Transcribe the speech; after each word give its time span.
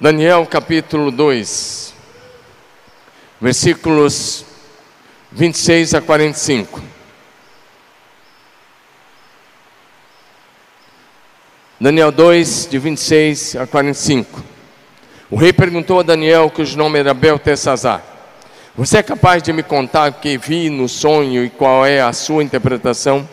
Daniel 0.00 0.46
capítulo 0.46 1.10
2, 1.10 1.92
versículos 3.40 4.44
26 5.32 5.92
a 5.92 6.00
45. 6.00 6.80
Daniel 11.80 12.12
2, 12.12 12.68
de 12.70 12.78
26 12.78 13.56
a 13.56 13.66
45. 13.66 14.40
O 15.28 15.34
rei 15.34 15.52
perguntou 15.52 15.98
a 15.98 16.04
Daniel, 16.04 16.48
cujo 16.48 16.78
nome 16.78 17.00
era 17.00 17.12
Beltesazar: 17.12 18.00
Você 18.76 18.98
é 18.98 19.02
capaz 19.02 19.42
de 19.42 19.52
me 19.52 19.64
contar 19.64 20.12
o 20.12 20.14
que 20.14 20.38
vi 20.38 20.70
no 20.70 20.88
sonho 20.88 21.44
e 21.44 21.50
qual 21.50 21.84
é 21.84 22.00
a 22.00 22.12
sua 22.12 22.44
interpretação? 22.44 23.28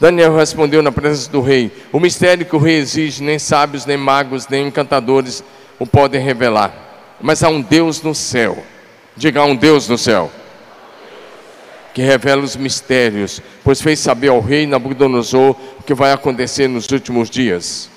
Daniel 0.00 0.34
respondeu 0.34 0.82
na 0.82 0.90
presença 0.90 1.30
do 1.30 1.40
rei: 1.40 1.70
O 1.92 2.00
mistério 2.00 2.44
que 2.44 2.56
o 2.56 2.58
rei 2.58 2.78
exige, 2.78 3.22
nem 3.22 3.38
sábios, 3.38 3.86
nem 3.86 3.96
magos, 3.96 4.48
nem 4.48 4.66
encantadores 4.66 5.44
o 5.80 5.86
podem 5.86 6.20
revelar. 6.20 6.72
Mas 7.20 7.42
há 7.42 7.48
um 7.48 7.60
Deus 7.60 8.00
no 8.02 8.14
céu. 8.14 8.62
Diga, 9.16 9.40
há 9.40 9.44
um 9.44 9.56
Deus 9.56 9.88
no 9.88 9.98
céu. 9.98 10.30
Que 11.92 12.02
revela 12.02 12.42
os 12.42 12.54
mistérios, 12.54 13.42
pois 13.64 13.80
fez 13.80 13.98
saber 13.98 14.28
ao 14.28 14.40
rei 14.40 14.66
Nabucodonosor 14.66 15.56
o 15.78 15.82
que 15.82 15.94
vai 15.94 16.12
acontecer 16.12 16.68
nos 16.68 16.88
últimos 16.90 17.28
dias. 17.28 17.90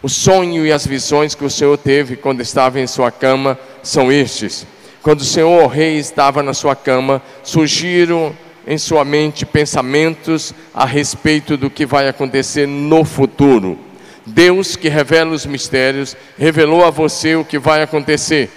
O 0.00 0.08
sonho 0.08 0.64
e 0.66 0.72
as 0.72 0.86
visões 0.86 1.34
que 1.34 1.44
o 1.44 1.50
Senhor 1.50 1.76
teve 1.78 2.16
quando 2.16 2.40
estava 2.40 2.78
em 2.78 2.86
sua 2.86 3.10
cama 3.10 3.58
são 3.82 4.12
estes. 4.12 4.66
Quando 5.02 5.20
o 5.20 5.24
Senhor, 5.24 5.64
o 5.64 5.66
rei, 5.66 5.98
estava 5.98 6.42
na 6.42 6.54
sua 6.54 6.76
cama, 6.76 7.20
surgiram 7.42 8.36
em 8.66 8.78
sua 8.78 9.04
mente 9.04 9.44
pensamentos 9.44 10.54
a 10.72 10.84
respeito 10.84 11.56
do 11.56 11.70
que 11.70 11.86
vai 11.86 12.08
acontecer 12.08 12.66
no 12.66 13.04
futuro. 13.04 13.78
Deus 14.24 14.76
que 14.76 14.88
revela 14.88 15.32
os 15.32 15.44
mistérios, 15.44 16.16
revelou 16.38 16.84
a 16.84 16.90
você 16.90 17.34
o 17.34 17.44
que 17.44 17.58
vai 17.58 17.82
acontecer. 17.82 18.50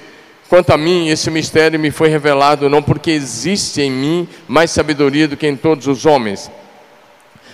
Quanto 0.48 0.72
a 0.72 0.78
mim, 0.78 1.10
esse 1.10 1.32
mistério 1.32 1.80
me 1.80 1.90
foi 1.90 2.08
revelado 2.08 2.70
não 2.70 2.82
porque 2.82 3.12
existe 3.12 3.82
em 3.82 3.92
mim 3.92 4.28
mais 4.48 4.70
sabedoria 4.70 5.28
do 5.28 5.36
que 5.36 5.48
em 5.48 5.56
todos 5.56 5.88
os 5.88 6.06
homens, 6.06 6.52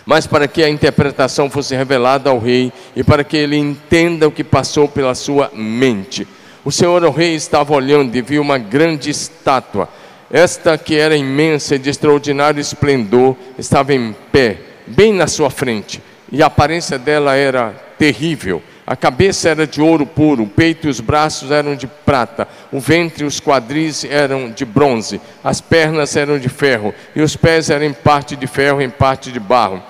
mas 0.06 0.28
para 0.28 0.48
que 0.48 0.62
a 0.62 0.70
interpretação 0.70 1.50
fosse 1.50 1.76
revelada 1.76 2.30
ao 2.30 2.38
rei 2.38 2.72
e 2.95 3.03
para 3.03 3.23
que 3.23 3.38
ele 3.38 3.56
entenda 3.56 4.28
o 4.28 4.31
que 4.31 4.44
passou 4.44 4.88
pela 4.88 5.16
sua 5.16 5.50
mente. 5.53 6.28
O 6.66 6.72
Senhor, 6.72 7.03
o 7.03 7.12
rei, 7.12 7.34
estava 7.34 7.73
olhando 7.73 8.16
e 8.16 8.22
viu 8.22 8.42
uma 8.42 8.58
grande 8.58 9.09
estátua. 9.09 9.88
Esta 10.30 10.78
que 10.78 10.96
era 10.96 11.16
imensa 11.16 11.75
e 11.75 11.80
de 11.80 11.90
extraordinário 11.90 12.59
esplendor, 12.59 13.36
estava 13.58 13.94
em 13.94 14.16
pé, 14.31 14.58
bem 14.86 15.14
na 15.14 15.28
sua 15.28 15.50
frente, 15.50 16.02
e 16.32 16.42
a 16.42 16.46
aparência 16.48 16.98
dela 16.98 17.36
era 17.36 17.74
terrível. 17.98 18.64
A 18.86 18.96
cabeça 18.96 19.50
era 19.50 19.68
de 19.68 19.82
ouro 19.82 20.06
puro, 20.06 20.44
o 20.44 20.48
peito 20.48 20.88
e 20.88 20.90
os 20.90 21.00
braços 21.00 21.52
eram 21.52 21.76
de 21.76 21.88
prata, 21.88 22.48
o 22.72 22.80
ventre 22.80 23.24
e 23.24 23.28
os 23.28 23.40
quadris 23.40 24.04
eram 24.04 24.52
de 24.52 24.66
bronze, 24.66 25.22
as 25.44 25.62
pernas 25.62 26.16
eram 26.16 26.40
de 26.40 26.50
ferro, 26.50 26.94
e 27.16 27.22
os 27.22 27.36
pés 27.36 27.70
eram 27.70 27.86
em 27.86 27.94
parte 27.94 28.36
de 28.36 28.48
ferro, 28.48 28.82
em 28.82 28.90
parte 28.90 29.32
de 29.32 29.40
barro. 29.40 29.82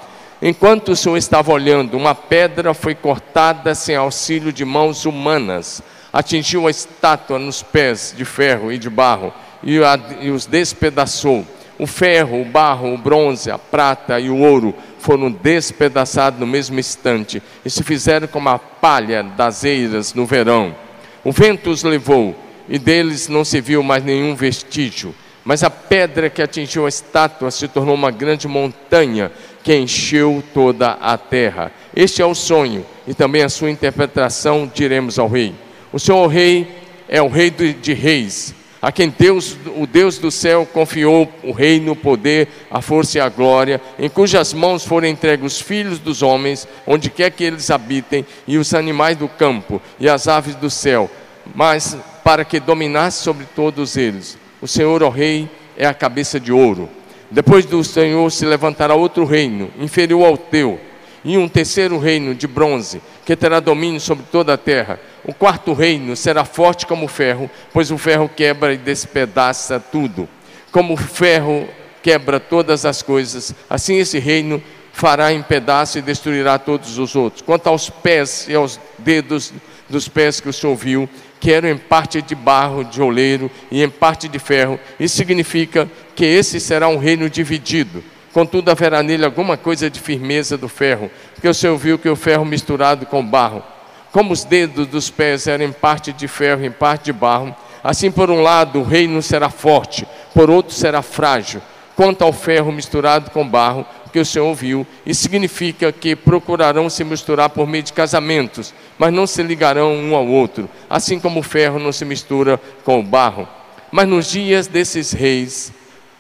Enquanto 0.42 0.90
o 0.90 0.96
Senhor 0.96 1.18
estava 1.18 1.52
olhando, 1.52 1.96
uma 1.96 2.14
pedra 2.14 2.74
foi 2.74 2.94
cortada 2.94 3.74
sem 3.74 3.96
auxílio 3.96 4.52
de 4.52 4.66
mãos 4.66 5.06
humanas, 5.06 5.82
atingiu 6.12 6.68
a 6.68 6.72
estátua 6.72 7.40
nos 7.40 7.64
pés 7.64 8.14
de 8.16 8.26
ferro 8.26 8.72
e 8.72 8.78
de 8.78 8.90
barro, 8.90 9.34
e, 9.64 9.82
a, 9.84 10.00
e 10.20 10.30
os 10.30 10.46
despedaçou. 10.46 11.46
O 11.82 11.88
ferro, 11.88 12.40
o 12.40 12.46
barro, 12.46 12.94
o 12.94 12.98
bronze, 13.00 13.50
a 13.50 13.58
prata 13.58 14.20
e 14.20 14.30
o 14.30 14.38
ouro 14.38 14.72
foram 15.00 15.32
despedaçados 15.32 16.40
no 16.40 16.46
mesmo 16.46 16.80
instante 16.80 17.42
e 17.66 17.72
se 17.72 17.82
fizeram 17.84 18.28
como 18.28 18.50
a 18.50 18.60
palha 18.60 19.24
das 19.24 19.64
eiras 19.64 20.14
no 20.14 20.24
verão. 20.24 20.76
O 21.24 21.32
vento 21.32 21.72
os 21.72 21.82
levou 21.82 22.36
e 22.70 22.78
deles 22.78 23.28
não 23.28 23.44
se 23.44 23.60
viu 23.60 23.82
mais 23.82 24.04
nenhum 24.04 24.36
vestígio. 24.36 25.16
Mas 25.44 25.64
a 25.64 25.72
pedra 25.72 26.30
que 26.30 26.44
atingiu 26.44 26.86
a 26.86 26.90
estátua 26.90 27.50
se 27.50 27.68
tornou 27.68 27.96
uma 27.96 28.12
grande 28.12 28.48
montanha 28.48 29.32
que 29.64 29.76
encheu 29.76 30.44
toda 30.54 30.92
a 31.02 31.18
terra. 31.18 31.72
Este 31.96 32.22
é 32.22 32.26
o 32.28 32.36
sonho 32.36 32.86
e 33.08 33.16
também 33.16 33.42
a 33.42 33.50
sua 33.50 33.72
interpretação, 33.72 34.72
diremos 34.72 35.18
ao 35.18 35.28
rei. 35.28 35.56
O 35.92 35.98
Senhor 35.98 36.24
o 36.24 36.28
rei 36.28 36.68
é 37.10 37.20
o 37.24 37.28
rei 37.28 37.50
de 37.50 37.94
reis 37.94 38.61
a 38.82 38.92
quem 38.92 39.14
Deus, 39.16 39.56
o 39.78 39.86
Deus 39.86 40.18
do 40.18 40.32
céu 40.32 40.66
confiou 40.66 41.32
o 41.44 41.52
reino, 41.52 41.92
o 41.92 41.96
poder, 41.96 42.48
a 42.70 42.82
força 42.82 43.20
e 43.20 43.22
a 43.22 43.30
glória, 43.30 43.80
em 44.00 44.10
cujas 44.10 44.54
mãos 44.54 44.84
foram 44.84 45.08
entregues 45.08 45.54
os 45.54 45.62
filhos 45.62 46.00
dos 46.00 46.24
homens, 46.24 46.68
onde 46.88 47.10
quer 47.10 47.30
que 47.32 47.44
eles 47.44 47.70
habitem, 47.70 48.26
e 48.48 48.58
os 48.58 48.74
animais 48.74 49.18
do 49.18 49.28
campo 49.28 49.80
e 50.00 50.10
as 50.10 50.28
aves 50.28 50.56
do 50.56 50.70
céu, 50.70 51.10
mas 51.54 51.96
para 52.24 52.44
que 52.44 52.60
dominasse 52.60 53.24
sobre 53.24 53.46
todos 53.56 53.98
eles. 53.98 54.38
O 54.60 54.68
Senhor, 54.68 55.04
ó 55.04 55.10
Rei, 55.10 55.48
é 55.78 55.86
a 55.86 55.94
cabeça 55.94 56.40
de 56.40 56.52
ouro. 56.52 56.90
Depois 57.30 57.66
do 57.66 57.84
Senhor 57.84 58.30
se 58.32 58.46
levantará 58.46 58.96
outro 58.96 59.26
reino, 59.26 59.70
inferior 59.80 60.26
ao 60.26 60.38
teu, 60.38 60.80
e 61.24 61.38
um 61.38 61.48
terceiro 61.48 61.98
reino 61.98 62.34
de 62.34 62.48
bronze, 62.48 63.02
que 63.26 63.36
terá 63.36 63.60
domínio 63.60 64.00
sobre 64.00 64.26
toda 64.32 64.54
a 64.54 64.58
terra 64.58 65.00
o 65.24 65.34
quarto 65.34 65.74
reino 65.74 66.16
será 66.16 66.44
forte 66.44 66.86
como 66.86 67.08
ferro, 67.08 67.50
pois 67.72 67.92
o 67.92 67.98
ferro 67.98 68.30
quebra 68.30 68.74
e 68.74 68.78
despedaça 68.78 69.80
tudo. 69.80 70.28
Como 70.72 70.94
o 70.94 70.98
ferro 70.98 71.68
quebra 72.02 72.40
todas 72.40 72.86
as 72.86 73.02
coisas, 73.02 73.54
assim 73.70 73.98
esse 73.98 74.18
reino 74.18 74.62
fará 74.92 75.32
em 75.32 75.44
pedaço 75.44 76.00
e 76.00 76.02
destruirá 76.02 76.58
todos 76.58 76.98
os 76.98 77.16
outros. 77.16 77.42
Quanto 77.44 77.68
aos 77.68 77.90
pés 77.90 78.48
e 78.50 78.56
aos 78.56 78.80
dedos 78.98 79.54
dos 79.88 80.08
pés 80.08 80.40
que 80.40 80.50
o 80.50 80.54
Senhor 80.54 80.76
viu, 80.76 81.10
que 81.40 81.52
eram 81.52 81.70
em 81.70 81.78
parte 81.78 82.22
de 82.22 82.34
barro 82.34 82.84
de 82.84 83.02
oleiro 83.02 83.50
e 83.70 83.84
em 83.84 83.90
parte 83.90 84.28
de 84.28 84.40
ferro, 84.40 84.80
isso 85.00 85.16
significa 85.16 85.90
que 86.16 86.26
esse 86.26 86.60
será 86.60 86.88
um 86.88 86.98
reino 86.98 87.30
dividido. 87.30 88.04
Contudo, 88.34 88.72
haverá 88.72 89.04
nele 89.04 89.26
alguma 89.26 89.58
coisa 89.58 89.90
de 89.90 90.00
firmeza 90.00 90.58
do 90.58 90.70
ferro, 90.70 91.12
porque 91.34 91.48
o 91.48 91.54
Senhor 91.54 91.78
viu 91.78 92.00
que 92.00 92.10
o 92.10 92.16
ferro 92.16 92.46
misturado 92.46 93.06
com 93.06 93.26
barro 93.26 93.64
como 94.12 94.34
os 94.34 94.44
dedos 94.44 94.88
dos 94.88 95.10
pés 95.10 95.48
eram 95.48 95.66
em 95.66 95.72
parte 95.72 96.12
de 96.12 96.28
ferro, 96.28 96.66
em 96.66 96.72
parte 96.72 97.06
de 97.06 97.14
barro, 97.14 97.56
assim 97.84 98.12
por 98.12 98.30
um 98.30 98.42
lado 98.42 98.80
o 98.80 98.84
reino 98.84 99.22
será 99.22 99.50
forte, 99.50 100.06
por 100.34 100.50
outro 100.50 100.74
será 100.74 101.02
frágil. 101.02 101.62
Quanto 101.96 102.24
ao 102.24 102.34
ferro 102.34 102.72
misturado 102.72 103.32
com 103.32 103.48
barro, 103.48 103.86
que 104.12 104.20
o 104.20 104.26
Senhor 104.26 104.54
viu, 104.54 104.86
isso 105.06 105.22
significa 105.22 105.92
que 105.92 106.16
procurarão 106.16 106.90
se 106.90 107.04
misturar 107.04 107.50
por 107.50 107.66
meio 107.66 107.84
de 107.84 107.94
casamentos, 107.94 108.74
mas 108.98 109.14
não 109.14 109.26
se 109.26 109.42
ligarão 109.42 109.94
um 109.94 110.16
ao 110.16 110.28
outro, 110.28 110.70
assim 110.90 111.18
como 111.20 111.40
o 111.40 111.44
ferro 111.44 111.80
não 111.80 111.94
se 111.94 112.04
mistura 112.04 112.60
com 112.84 113.00
o 113.00 113.04
barro. 113.04 113.48
Mas 113.90 114.08
nos 114.08 114.30
dias 114.30 114.68
desses 114.68 115.14
reis, 115.14 115.72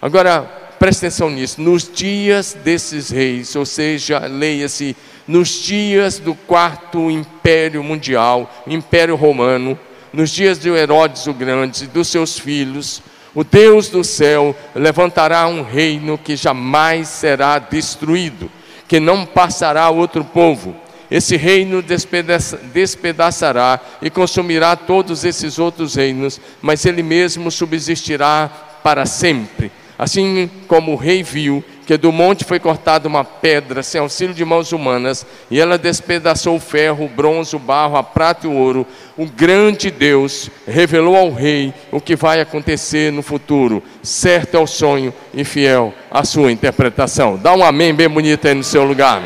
agora 0.02 0.50
preste 0.82 1.06
atenção 1.06 1.30
nisso, 1.30 1.62
nos 1.62 1.88
dias 1.88 2.58
desses 2.64 3.12
reis, 3.12 3.56
ou 3.56 3.68
seja, 3.68 4.26
leia-se 4.26 4.98
nos 5.28 5.50
dias 5.62 6.18
do 6.18 6.34
quarto 6.34 7.12
império 7.12 7.84
mundial, 7.84 8.52
império 8.66 9.16
romano, 9.16 9.78
nos 10.12 10.32
dias 10.32 10.58
de 10.58 10.70
Herodes 10.70 11.28
o 11.28 11.36
Grande 11.36 11.84
e 11.84 11.88
dos 11.88 12.08
seus 12.08 12.40
filhos, 12.40 13.00
o 13.36 13.44
Deus 13.44 13.90
do 13.90 14.04
céu 14.04 14.56
levantará 14.74 15.48
um 15.48 15.62
reino 15.62 16.18
que 16.18 16.36
jamais 16.36 17.10
será 17.10 17.60
destruído, 17.60 18.50
que 18.88 19.00
não 19.00 19.24
passará 19.24 19.84
a 19.84 19.92
outro 19.92 20.26
povo. 20.26 20.76
Esse 21.12 21.38
reino 21.38 21.84
despedaça, 21.84 22.58
despedaçará 22.58 23.80
e 24.02 24.10
consumirá 24.10 24.76
todos 24.76 25.26
esses 25.26 25.60
outros 25.60 25.94
reinos, 25.94 26.42
mas 26.60 26.88
ele 26.88 27.04
mesmo 27.04 27.52
subsistirá 27.52 28.50
para 28.82 29.06
sempre. 29.06 29.72
Assim 30.02 30.50
como 30.68 30.94
o 30.94 30.96
rei 30.96 31.22
viu 31.22 31.64
que 31.86 31.96
do 31.96 32.12
monte 32.12 32.44
foi 32.44 32.60
cortada 32.60 33.08
uma 33.08 33.24
pedra 33.24 33.84
sem 33.84 34.02
auxílio 34.02 34.34
de 34.34 34.44
mãos 34.44 34.72
humanas, 34.72 35.24
e 35.52 35.60
ela 35.60 35.78
despedaçou 35.78 36.56
o 36.56 36.60
ferro, 36.60 37.06
o 37.06 37.08
bronze, 37.08 37.56
o 37.56 37.60
barro, 37.60 37.96
a 37.96 38.02
prata 38.02 38.48
e 38.48 38.50
o 38.50 38.54
ouro. 38.54 38.88
O 39.16 39.28
grande 39.28 39.92
Deus 39.92 40.50
revelou 40.66 41.16
ao 41.16 41.32
rei 41.32 41.72
o 41.92 42.02
que 42.02 42.16
vai 42.16 42.42
acontecer 42.42 43.12
no 43.12 43.22
futuro. 43.22 43.84
Certo 44.02 44.56
é 44.56 44.60
o 44.60 44.66
sonho 44.66 45.14
e 45.36 45.44
fiel 45.44 45.94
a 46.10 46.24
sua 46.24 46.52
interpretação. 46.52 47.38
Dá 47.38 47.54
um 47.54 47.64
amém 47.64 47.94
bem 47.94 48.10
bonito 48.10 48.48
aí 48.48 48.56
no 48.56 48.64
seu 48.64 48.84
lugar. 48.84 49.22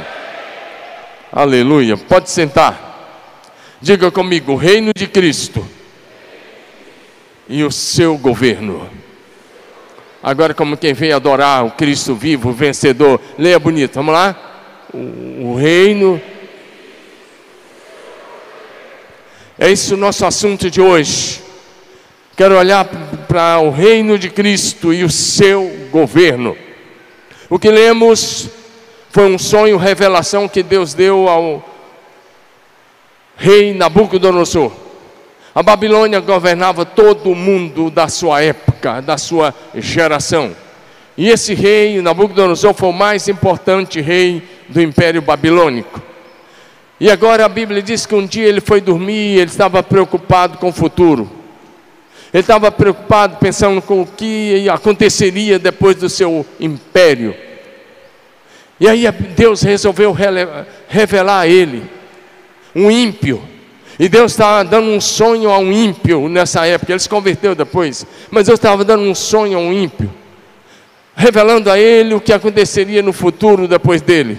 Aleluia. 1.31 1.95
Pode 1.95 2.30
sentar. 2.30 3.80
Diga 3.80 4.12
comigo: 4.12 4.51
o 4.51 4.57
reino 4.57 4.92
de 4.94 5.07
Cristo 5.07 5.66
e 7.48 7.63
o 7.63 7.71
seu 7.71 8.18
governo. 8.18 9.05
Agora, 10.27 10.56
como 10.56 10.75
quem 10.75 10.92
vem 10.92 11.12
adorar 11.12 11.63
o 11.63 11.69
Cristo 11.69 12.16
vivo, 12.16 12.51
vencedor, 12.51 13.22
leia 13.38 13.60
bonito, 13.60 13.94
vamos 13.94 14.12
lá? 14.12 14.36
O, 14.92 15.51
o 15.51 15.56
reino. 15.56 16.19
É 19.60 19.69
esse 19.69 19.94
o 19.94 19.98
nosso 19.98 20.25
assunto 20.25 20.72
de 20.72 20.81
hoje. 20.81 21.44
Quero 22.36 22.57
olhar 22.57 22.86
para 23.27 23.60
o 23.60 23.69
reino 23.69 24.18
de 24.18 24.31
Cristo 24.31 24.92
e 24.92 25.04
o 25.04 25.12
seu 25.12 25.72
governo. 25.92 26.57
O 27.48 27.60
que 27.60 27.69
lemos 27.69 28.50
foi 29.12 29.28
um 29.31 29.38
sonho, 29.38 29.78
revelação 29.78 30.48
que 30.48 30.63
Deus 30.63 30.95
deu 30.95 31.30
ao 31.30 31.63
rei 33.38 33.75
Nabucodonosor. 33.75 34.84
A 35.56 35.63
Babilônia 35.63 36.19
governava 36.19 36.84
todo 36.84 37.31
o 37.31 37.36
mundo 37.36 37.90
da 37.90 38.10
sua 38.10 38.44
época, 38.44 39.02
da 39.02 39.18
sua 39.18 39.56
geração. 39.74 40.54
E 41.18 41.30
esse 41.30 41.54
rei, 41.54 42.02
Nabucodonosor, 42.02 42.74
foi 42.74 42.90
o 42.90 42.94
mais 42.94 43.30
importante 43.30 44.02
rei 44.02 44.44
do 44.68 44.81
Império 44.81 45.22
Babilônico. 45.22 46.02
E 47.00 47.10
agora 47.10 47.46
a 47.46 47.50
Bíblia 47.50 47.81
diz 47.81 48.06
que 48.06 48.13
um 48.13 48.25
dia 48.25 48.46
ele 48.46 48.60
foi 48.60 48.81
dormir 48.81 49.13
e 49.13 49.40
ele 49.40 49.50
estava 49.50 49.81
preocupado 49.81 50.57
com 50.57 50.68
o 50.68 50.74
futuro. 50.74 51.31
Ele 52.34 52.42
estava 52.42 52.69
preocupado 52.69 53.38
pensando 53.38 53.81
com 53.81 54.02
o 54.02 54.06
que 54.06 54.68
aconteceria 54.68 55.57
depois 55.57 55.96
do 55.96 56.10
seu 56.10 56.46
império. 56.60 57.34
E 58.78 58.90
aí 58.90 59.10
Deus 59.38 59.62
resolveu 59.62 60.13
revelar 60.90 61.40
a 61.40 61.48
ele, 61.48 61.84
um 62.75 62.92
ímpio. 62.92 63.55
E 63.97 64.09
Deus 64.09 64.33
estava 64.33 64.63
dando 64.63 64.89
um 64.89 65.00
sonho 65.00 65.50
a 65.50 65.57
um 65.57 65.71
ímpio 65.71 66.27
nessa 66.27 66.65
época. 66.65 66.92
Ele 66.92 67.00
se 67.00 67.07
converteu 67.07 67.56
depois. 67.56 68.06
Mas 68.30 68.47
Deus 68.47 68.59
estava 68.59 68.83
dando 68.83 69.03
um 69.03 69.15
sonho 69.15 69.57
a 69.57 69.62
um 69.62 69.71
ímpio, 69.71 70.12
revelando 71.15 71.71
a 71.71 71.80
ele 71.80 72.13
o 72.13 72.21
que 72.21 72.33
aconteceria 72.33 73.01
no 73.01 73.13
futuro 73.13 73.68
depois 73.68 74.01
dele. 74.01 74.38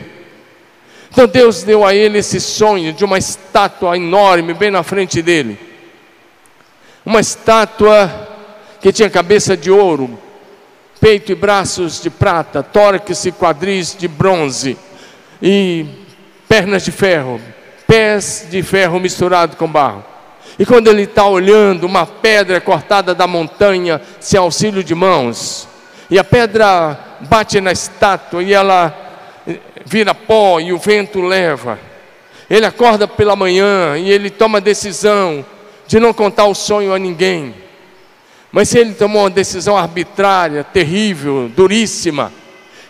Então 1.11 1.27
Deus 1.27 1.63
deu 1.63 1.85
a 1.85 1.95
ele 1.95 2.19
esse 2.19 2.39
sonho 2.39 2.93
de 2.93 3.03
uma 3.03 3.17
estátua 3.17 3.97
enorme 3.97 4.53
bem 4.53 4.71
na 4.71 4.83
frente 4.83 5.23
dele. 5.23 5.59
Uma 7.05 7.21
estátua 7.21 8.29
que 8.83 8.93
tinha 8.93 9.09
cabeça 9.09 9.57
de 9.57 9.71
ouro, 9.71 10.19
peito 11.01 11.33
e 11.33 11.35
braços 11.35 12.03
de 12.03 12.11
prata, 12.11 12.63
tórax 12.63 13.25
e 13.25 13.33
quadris 13.33 13.97
de 13.99 14.07
bronze, 14.07 14.77
e 15.41 15.87
pernas 16.47 16.85
de 16.85 16.91
ferro, 16.91 17.41
pés 17.87 18.47
de 18.51 18.63
ferro 18.63 18.99
misturado 18.99 19.57
com 19.57 19.71
barro. 19.71 20.05
E 20.59 20.65
quando 20.65 20.89
ele 20.89 21.03
está 21.03 21.27
olhando, 21.27 21.85
uma 21.85 22.07
pedra 22.07 22.61
cortada 22.61 23.15
da 23.15 23.27
montanha, 23.27 24.01
sem 24.19 24.39
auxílio 24.39 24.83
de 24.83 24.95
mãos, 24.95 25.69
e 26.11 26.19
a 26.19 26.25
pedra 26.25 26.99
bate 27.21 27.61
na 27.61 27.73
estátua 27.73 28.43
e 28.43 28.53
ela 28.53 28.95
vira 29.85 30.15
pó 30.15 30.61
e 30.61 30.73
o 30.73 30.79
vento 30.79 31.21
leva. 31.21 31.79
Ele 32.49 32.65
acorda 32.65 33.09
pela 33.09 33.37
manhã 33.37 33.97
e 33.99 34.11
ele 34.11 34.31
toma 34.31 34.59
a 34.59 34.61
decisão 34.61 35.45
de 35.87 35.99
não 35.99 36.13
contar 36.13 36.47
o 36.47 36.55
sonho 36.55 36.93
a 36.93 36.99
ninguém. 36.99 37.55
Mas 38.53 38.75
ele 38.75 38.95
tomou 38.95 39.23
uma 39.23 39.31
decisão 39.31 39.77
arbitrária, 39.77 40.65
terrível, 40.65 41.51
duríssima. 41.55 42.33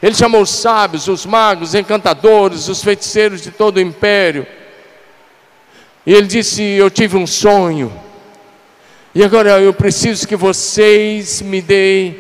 Ele 0.03 0.15
chamou 0.15 0.43
os 0.43 0.51
sábios, 0.51 1.09
os 1.09 1.25
magos, 1.25 1.71
os 1.71 1.75
encantadores, 1.75 2.69
os 2.69 2.83
feiticeiros 2.83 3.41
de 3.41 3.51
todo 3.51 3.79
o 3.79 3.81
império. 3.81 4.47
E 6.07 6.15
ele 6.15 6.27
disse: 6.27 6.63
Eu 6.63 6.89
tive 6.89 7.17
um 7.17 7.27
sonho. 7.27 7.93
E 9.15 9.25
agora 9.25 9.61
eu 9.61 9.73
preciso 9.73 10.29
que 10.29 10.37
vocês 10.37 11.43
me 11.43 11.61
deem, 11.61 12.19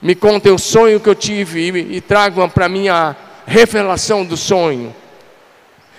me 0.00 0.14
contem 0.14 0.52
o 0.52 0.58
sonho 0.58 1.00
que 1.00 1.08
eu 1.08 1.14
tive 1.14 1.70
e, 1.70 1.96
e 1.96 2.00
tragam 2.00 2.48
para 2.48 2.68
mim 2.68 2.88
a, 2.88 3.16
revelação 3.46 4.24
do 4.24 4.36
sonho. 4.36 4.94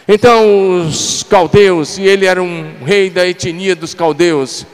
Então 0.07 0.85
os 0.87 1.23
caldeus, 1.23 1.97
e 1.97 2.03
ele 2.03 2.25
era 2.25 2.41
um 2.41 2.83
rei 2.83 3.09
da 3.09 3.25
etnia 3.27 3.75
dos 3.75 3.93
caldeus, 3.93 4.65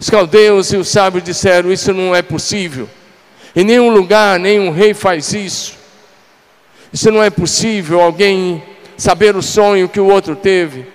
os 0.00 0.10
caldeus 0.10 0.72
e 0.72 0.76
os 0.76 0.88
sábios 0.88 1.22
disseram: 1.22 1.72
Isso 1.72 1.92
não 1.92 2.14
é 2.14 2.22
possível. 2.22 2.88
Em 3.54 3.64
nenhum 3.64 3.90
lugar, 3.90 4.38
nenhum 4.38 4.70
rei 4.70 4.94
faz 4.94 5.32
isso. 5.32 5.78
Isso 6.92 7.10
não 7.10 7.22
é 7.22 7.30
possível, 7.30 8.00
alguém 8.00 8.62
saber 8.96 9.36
o 9.36 9.42
sonho 9.42 9.88
que 9.88 10.00
o 10.00 10.06
outro 10.06 10.34
teve. 10.34 10.93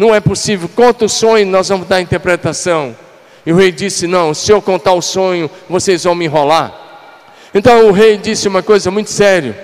Não 0.00 0.14
é 0.14 0.18
possível. 0.18 0.66
Conta 0.74 1.04
o 1.04 1.08
sonho, 1.10 1.46
nós 1.46 1.68
vamos 1.68 1.86
dar 1.86 1.96
a 1.96 2.00
interpretação. 2.00 2.96
E 3.44 3.52
o 3.52 3.56
rei 3.56 3.70
disse: 3.70 4.06
Não, 4.06 4.32
se 4.32 4.50
eu 4.50 4.62
contar 4.62 4.94
o 4.94 5.02
sonho, 5.02 5.50
vocês 5.68 6.04
vão 6.04 6.14
me 6.14 6.24
enrolar. 6.24 6.72
Então 7.54 7.86
o 7.86 7.92
rei 7.92 8.16
disse 8.16 8.48
uma 8.48 8.62
coisa 8.62 8.90
muito 8.90 9.10
séria. 9.10 9.54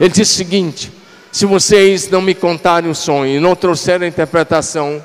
Ele 0.00 0.08
disse 0.08 0.32
o 0.32 0.36
seguinte: 0.36 0.92
se 1.30 1.46
vocês 1.46 2.10
não 2.10 2.20
me 2.20 2.34
contarem 2.34 2.90
o 2.90 2.94
sonho 2.94 3.36
e 3.36 3.38
não 3.38 3.54
trouxerem 3.54 4.06
a 4.06 4.08
interpretação, 4.08 5.00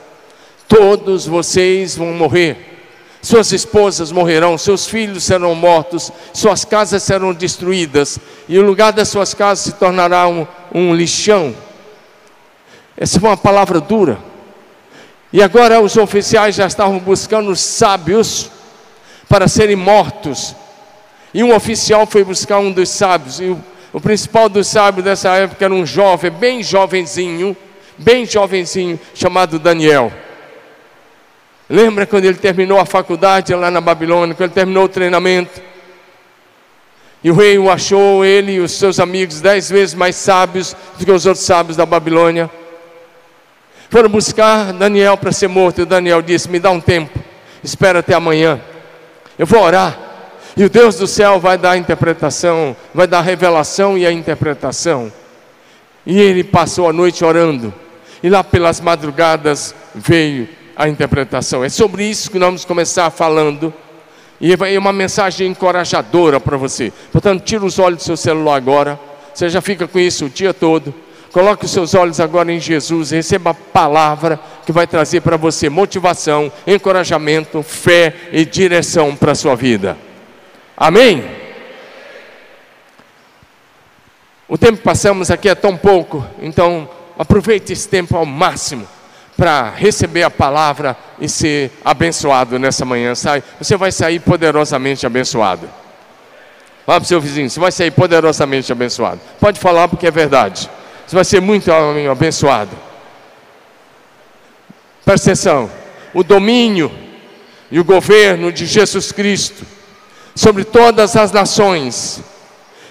todos 0.68 1.27
vocês 1.27 1.95
vão 1.95 2.12
morrer. 2.12 2.57
Suas 3.22 3.51
esposas 3.51 4.12
morrerão, 4.12 4.57
seus 4.57 4.88
filhos 4.88 5.24
serão 5.24 5.54
mortos, 5.54 6.12
suas 6.33 6.66
casas 6.66 7.04
serão 7.04 7.31
destruídas, 7.31 8.18
e 8.50 8.57
o 8.57 8.66
lugar 8.66 8.92
das 8.92 9.07
suas 9.07 9.36
casas 9.36 9.66
se 9.66 9.74
tornará 9.74 10.27
um, 10.27 10.48
um 10.74 10.95
lixão. 10.95 11.54
Essa 12.98 13.20
foi 13.20 13.30
uma 13.30 13.38
palavra 13.38 13.80
dura. 13.80 14.18
E 15.32 15.42
agora 15.42 15.82
os 15.82 15.98
oficiais 15.98 16.56
já 16.56 16.66
estavam 16.66 17.00
buscando 17.00 17.52
os 17.52 17.60
sábios 17.60 18.50
para 19.28 19.48
serem 19.48 19.76
mortos. 19.76 20.56
E 21.34 21.44
um 21.44 21.54
oficial 21.54 22.06
foi 22.06 22.24
buscar 22.24 22.60
um 22.60 22.72
dos 22.72 22.90
sábios, 22.90 23.40
e 23.40 23.46
o 23.46 23.62
o 23.96 24.02
principal 24.02 24.50
dos 24.50 24.68
sábios 24.68 25.06
dessa 25.06 25.30
época 25.36 25.64
era 25.64 25.74
um 25.74 25.86
jovem, 25.86 26.30
bem 26.30 26.62
jovenzinho, 26.62 27.56
bem 27.98 28.26
jovenzinho, 28.26 29.00
chamado 29.14 29.58
Daniel. 29.58 30.12
Lembra 31.70 32.06
quando 32.06 32.26
ele 32.26 32.38
terminou 32.38 32.78
a 32.78 32.86
faculdade 32.86 33.56
lá 33.56 33.72
na 33.72 33.80
Babilônia, 33.80 34.36
quando 34.36 34.50
ele 34.50 34.54
terminou 34.54 34.84
o 34.84 34.90
treinamento? 34.90 35.62
E 37.24 37.32
o 37.32 37.34
rei 37.34 37.58
o 37.58 37.72
achou, 37.72 38.26
ele 38.26 38.56
e 38.56 38.60
os 38.60 38.74
seus 38.74 39.00
amigos, 39.00 39.40
dez 39.40 39.70
vezes 39.70 39.96
mais 39.96 40.18
sábios 40.18 40.76
do 41.00 41.06
que 41.06 41.12
os 41.14 41.26
outros 41.26 41.46
sábios 41.46 41.78
da 41.78 41.86
Babilônia. 41.86 42.52
Foram 43.90 44.10
buscar 44.10 44.74
Daniel 44.74 45.18
para 45.18 45.32
ser 45.32 45.48
morto. 45.48 45.82
E 45.82 45.86
Daniel 45.86 46.22
disse: 46.22 46.50
Me 46.50 46.60
dá 46.60 46.72
um 46.72 46.82
tempo, 46.82 47.20
espera 47.64 48.00
até 48.00 48.14
amanhã. 48.14 48.60
Eu 49.38 49.46
vou 49.46 49.62
orar. 49.62 49.98
E 50.58 50.64
o 50.64 50.70
Deus 50.70 50.96
do 50.96 51.06
céu 51.06 51.40
vai 51.40 51.58
dar 51.58 51.72
a 51.72 51.78
interpretação, 51.78 52.76
vai 52.94 53.06
dar 53.06 53.20
a 53.20 53.22
revelação 53.22 53.98
e 53.98 54.06
a 54.06 54.12
interpretação. 54.12 55.12
E 56.06 56.18
ele 56.20 56.44
passou 56.44 56.88
a 56.88 56.94
noite 56.94 57.26
orando. 57.26 57.74
E 58.24 58.30
lá 58.30 58.44
pelas 58.44 58.80
madrugadas 58.80 59.76
veio 59.94 60.48
a 60.76 60.88
interpretação. 60.88 61.64
É 61.64 61.70
sobre 61.70 62.06
isso 62.06 62.32
que 62.32 62.40
nós 62.40 62.48
vamos 62.48 62.66
começar 62.66 63.10
falando. 63.10 63.74
E 64.40 64.54
é 64.54 64.80
uma 64.80 64.94
mensagem 64.94 65.48
encorajadora 65.48 66.40
para 66.40 66.58
você. 66.58 66.92
Portanto, 67.12 67.44
tira 67.44 67.66
os 67.66 67.78
olhos 67.80 68.00
do 68.00 68.04
seu 68.04 68.18
celular 68.18 68.56
agora. 68.56 69.00
Você 69.34 69.50
já 69.50 69.62
fica 69.62 69.88
com 69.88 70.00
isso 70.00 70.26
o 70.26 70.30
dia 70.30 70.54
todo. 70.54 70.94
Coloque 71.36 71.66
os 71.66 71.72
seus 71.72 71.94
olhos 71.94 72.22
agora 72.22 72.50
em 72.50 72.62
Jesus 72.62 73.12
e 73.12 73.18
receba 73.18 73.50
a 73.50 73.54
palavra 73.54 74.40
que 74.66 74.72
vai 74.72 74.88
trazer 74.88 75.20
para 75.20 75.36
você 75.36 75.70
motivação, 75.70 76.50
encorajamento, 76.66 77.62
fé 77.62 78.14
e 78.32 78.46
direção 78.46 79.13
para 79.13 79.34
a 79.34 79.36
sua 79.36 79.54
vida. 79.54 79.98
Amém? 80.77 81.25
O 84.48 84.58
tempo 84.58 84.77
que 84.77 84.84
passamos 84.84 85.30
aqui 85.30 85.50
é 85.50 85.56
tão 85.56 85.75
pouco, 85.75 86.25
então 86.42 86.89
aproveite 87.20 87.74
esse 87.74 87.89
tempo 87.89 88.15
ao 88.15 88.25
máximo 88.25 88.88
para 89.36 89.72
receber 89.72 90.24
a 90.24 90.32
palavra 90.32 90.96
e 91.20 91.27
ser 91.27 91.70
abençoado 91.84 92.58
nessa 92.58 92.86
manhã. 92.86 93.13
Sai, 93.13 93.44
você 93.60 93.75
vai 93.75 93.92
sair 93.92 94.22
poderosamente 94.22 95.06
abençoado. 95.06 95.68
Fala 96.86 97.01
para 97.01 97.04
o 97.04 97.06
seu 97.06 97.20
vizinho, 97.20 97.50
você 97.50 97.60
vai 97.60 97.74
sair 97.74 97.92
poderosamente 97.92 98.72
abençoado. 98.72 99.20
Pode 99.38 99.60
falar 99.60 99.89
porque 99.89 100.08
é 100.08 100.12
verdade. 100.12 100.70
Você 101.06 101.16
vai 101.16 101.26
ser 101.26 101.40
muito 101.40 101.72
abençoado. 101.72 102.76
Presta 105.04 105.32
atenção: 105.32 105.70
o 106.14 106.24
domínio 106.24 106.92
e 107.70 107.80
o 107.80 107.84
governo 107.84 108.52
de 108.52 108.66
Jesus 108.66 109.12
Cristo 109.12 109.66
sobre 110.36 110.64
todas 110.64 111.16
as 111.16 111.32
nações. 111.32 112.22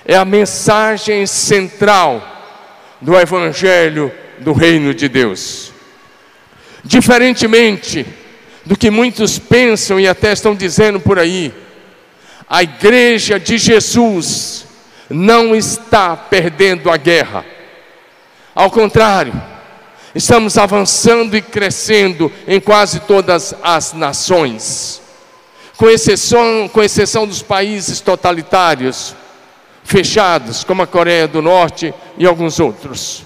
É 0.06 0.16
a 0.16 0.24
mensagem 0.24 1.26
central 1.26 2.22
do 3.00 3.18
Evangelho 3.18 4.12
do 4.38 4.52
Reino 4.52 4.92
de 4.94 5.08
Deus. 5.08 5.72
Diferentemente 6.84 8.06
do 8.64 8.76
que 8.76 8.90
muitos 8.90 9.38
pensam 9.38 9.98
e 9.98 10.06
até 10.06 10.32
estão 10.32 10.54
dizendo 10.54 11.00
por 11.00 11.18
aí, 11.18 11.52
a 12.48 12.62
igreja 12.62 13.38
de 13.38 13.58
Jesus 13.58 14.66
não 15.08 15.54
está 15.54 16.16
perdendo 16.16 16.90
a 16.90 16.96
guerra. 16.96 17.44
Ao 18.54 18.70
contrário, 18.70 19.32
estamos 20.14 20.56
avançando 20.56 21.36
e 21.36 21.42
crescendo 21.42 22.30
em 22.46 22.60
quase 22.60 23.00
todas 23.00 23.54
as 23.62 23.92
nações 23.92 25.02
com 25.76 25.90
exceção, 25.90 26.68
com 26.72 26.82
exceção 26.82 27.26
dos 27.26 27.42
países 27.42 28.00
totalitários, 28.00 29.14
fechados, 29.82 30.64
como 30.64 30.82
a 30.82 30.86
Coreia 30.86 31.26
do 31.26 31.42
Norte 31.42 31.92
e 32.16 32.26
alguns 32.26 32.60
outros. 32.60 33.24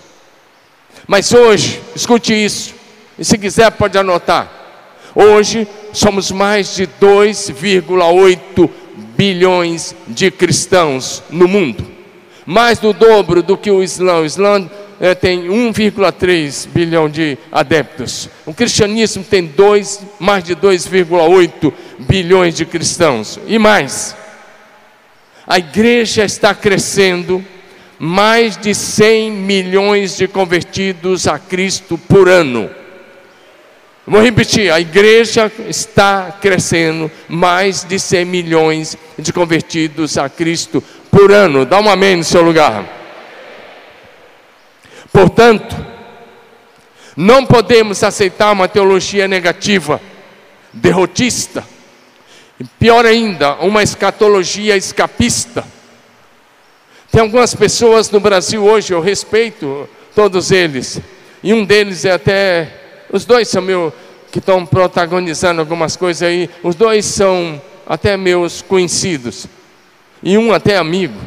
Mas 1.06 1.32
hoje, 1.32 1.80
escute 1.94 2.32
isso, 2.32 2.74
e 3.18 3.24
se 3.24 3.38
quiser 3.38 3.70
pode 3.72 3.98
anotar. 3.98 4.50
Hoje 5.14 5.66
somos 5.92 6.30
mais 6.30 6.74
de 6.74 6.86
2,8 6.86 8.70
bilhões 9.16 9.94
de 10.06 10.30
cristãos 10.30 11.22
no 11.30 11.48
mundo, 11.48 11.86
mais 12.48 12.78
do 12.78 12.94
dobro 12.94 13.42
do 13.42 13.58
que 13.58 13.70
o 13.70 13.82
Islã. 13.82 14.20
O 14.20 14.24
Islã 14.24 14.70
é, 14.98 15.14
tem 15.14 15.48
1,3 15.48 16.66
bilhão 16.68 17.06
de 17.06 17.36
adeptos. 17.52 18.30
O 18.46 18.54
cristianismo 18.54 19.22
tem 19.22 19.44
dois, 19.44 20.00
mais 20.18 20.42
de 20.42 20.56
2,8 20.56 21.70
bilhões 21.98 22.54
de 22.54 22.64
cristãos. 22.64 23.38
E 23.46 23.58
mais, 23.58 24.16
a 25.46 25.58
igreja 25.58 26.24
está 26.24 26.54
crescendo, 26.54 27.44
mais 27.98 28.56
de 28.56 28.74
100 28.74 29.30
milhões 29.30 30.16
de 30.16 30.26
convertidos 30.26 31.28
a 31.28 31.38
Cristo 31.38 31.98
por 31.98 32.30
ano. 32.30 32.70
Vou 34.06 34.22
repetir: 34.22 34.72
a 34.72 34.80
igreja 34.80 35.52
está 35.68 36.34
crescendo, 36.40 37.10
mais 37.28 37.84
de 37.84 37.98
100 37.98 38.24
milhões 38.24 38.96
de 39.18 39.34
convertidos 39.34 40.16
a 40.16 40.30
Cristo 40.30 40.82
por 41.10 41.32
ano. 41.32 41.64
Dá 41.64 41.80
um 41.80 41.88
amém 41.88 42.16
no 42.16 42.24
seu 42.24 42.42
lugar. 42.42 42.84
Portanto, 45.12 45.76
não 47.16 47.44
podemos 47.44 48.02
aceitar 48.04 48.52
uma 48.52 48.68
teologia 48.68 49.26
negativa, 49.26 50.00
derrotista, 50.72 51.64
e 52.60 52.64
pior 52.64 53.04
ainda, 53.06 53.54
uma 53.56 53.82
escatologia 53.82 54.76
escapista. 54.76 55.64
Tem 57.10 57.22
algumas 57.22 57.54
pessoas 57.54 58.10
no 58.10 58.20
Brasil 58.20 58.64
hoje, 58.64 58.92
eu 58.92 59.00
respeito 59.00 59.88
todos 60.14 60.50
eles, 60.50 61.00
e 61.42 61.52
um 61.54 61.64
deles 61.64 62.04
é 62.04 62.12
até 62.12 62.72
os 63.10 63.24
dois 63.24 63.48
são 63.48 63.62
meus 63.62 63.92
que 64.30 64.38
estão 64.38 64.66
protagonizando 64.66 65.60
algumas 65.60 65.96
coisas 65.96 66.22
aí. 66.22 66.50
Os 66.62 66.74
dois 66.74 67.06
são 67.06 67.60
até 67.86 68.16
meus 68.16 68.60
conhecidos. 68.60 69.46
E 70.22 70.36
um 70.36 70.52
até 70.52 70.76
amigo. 70.76 71.18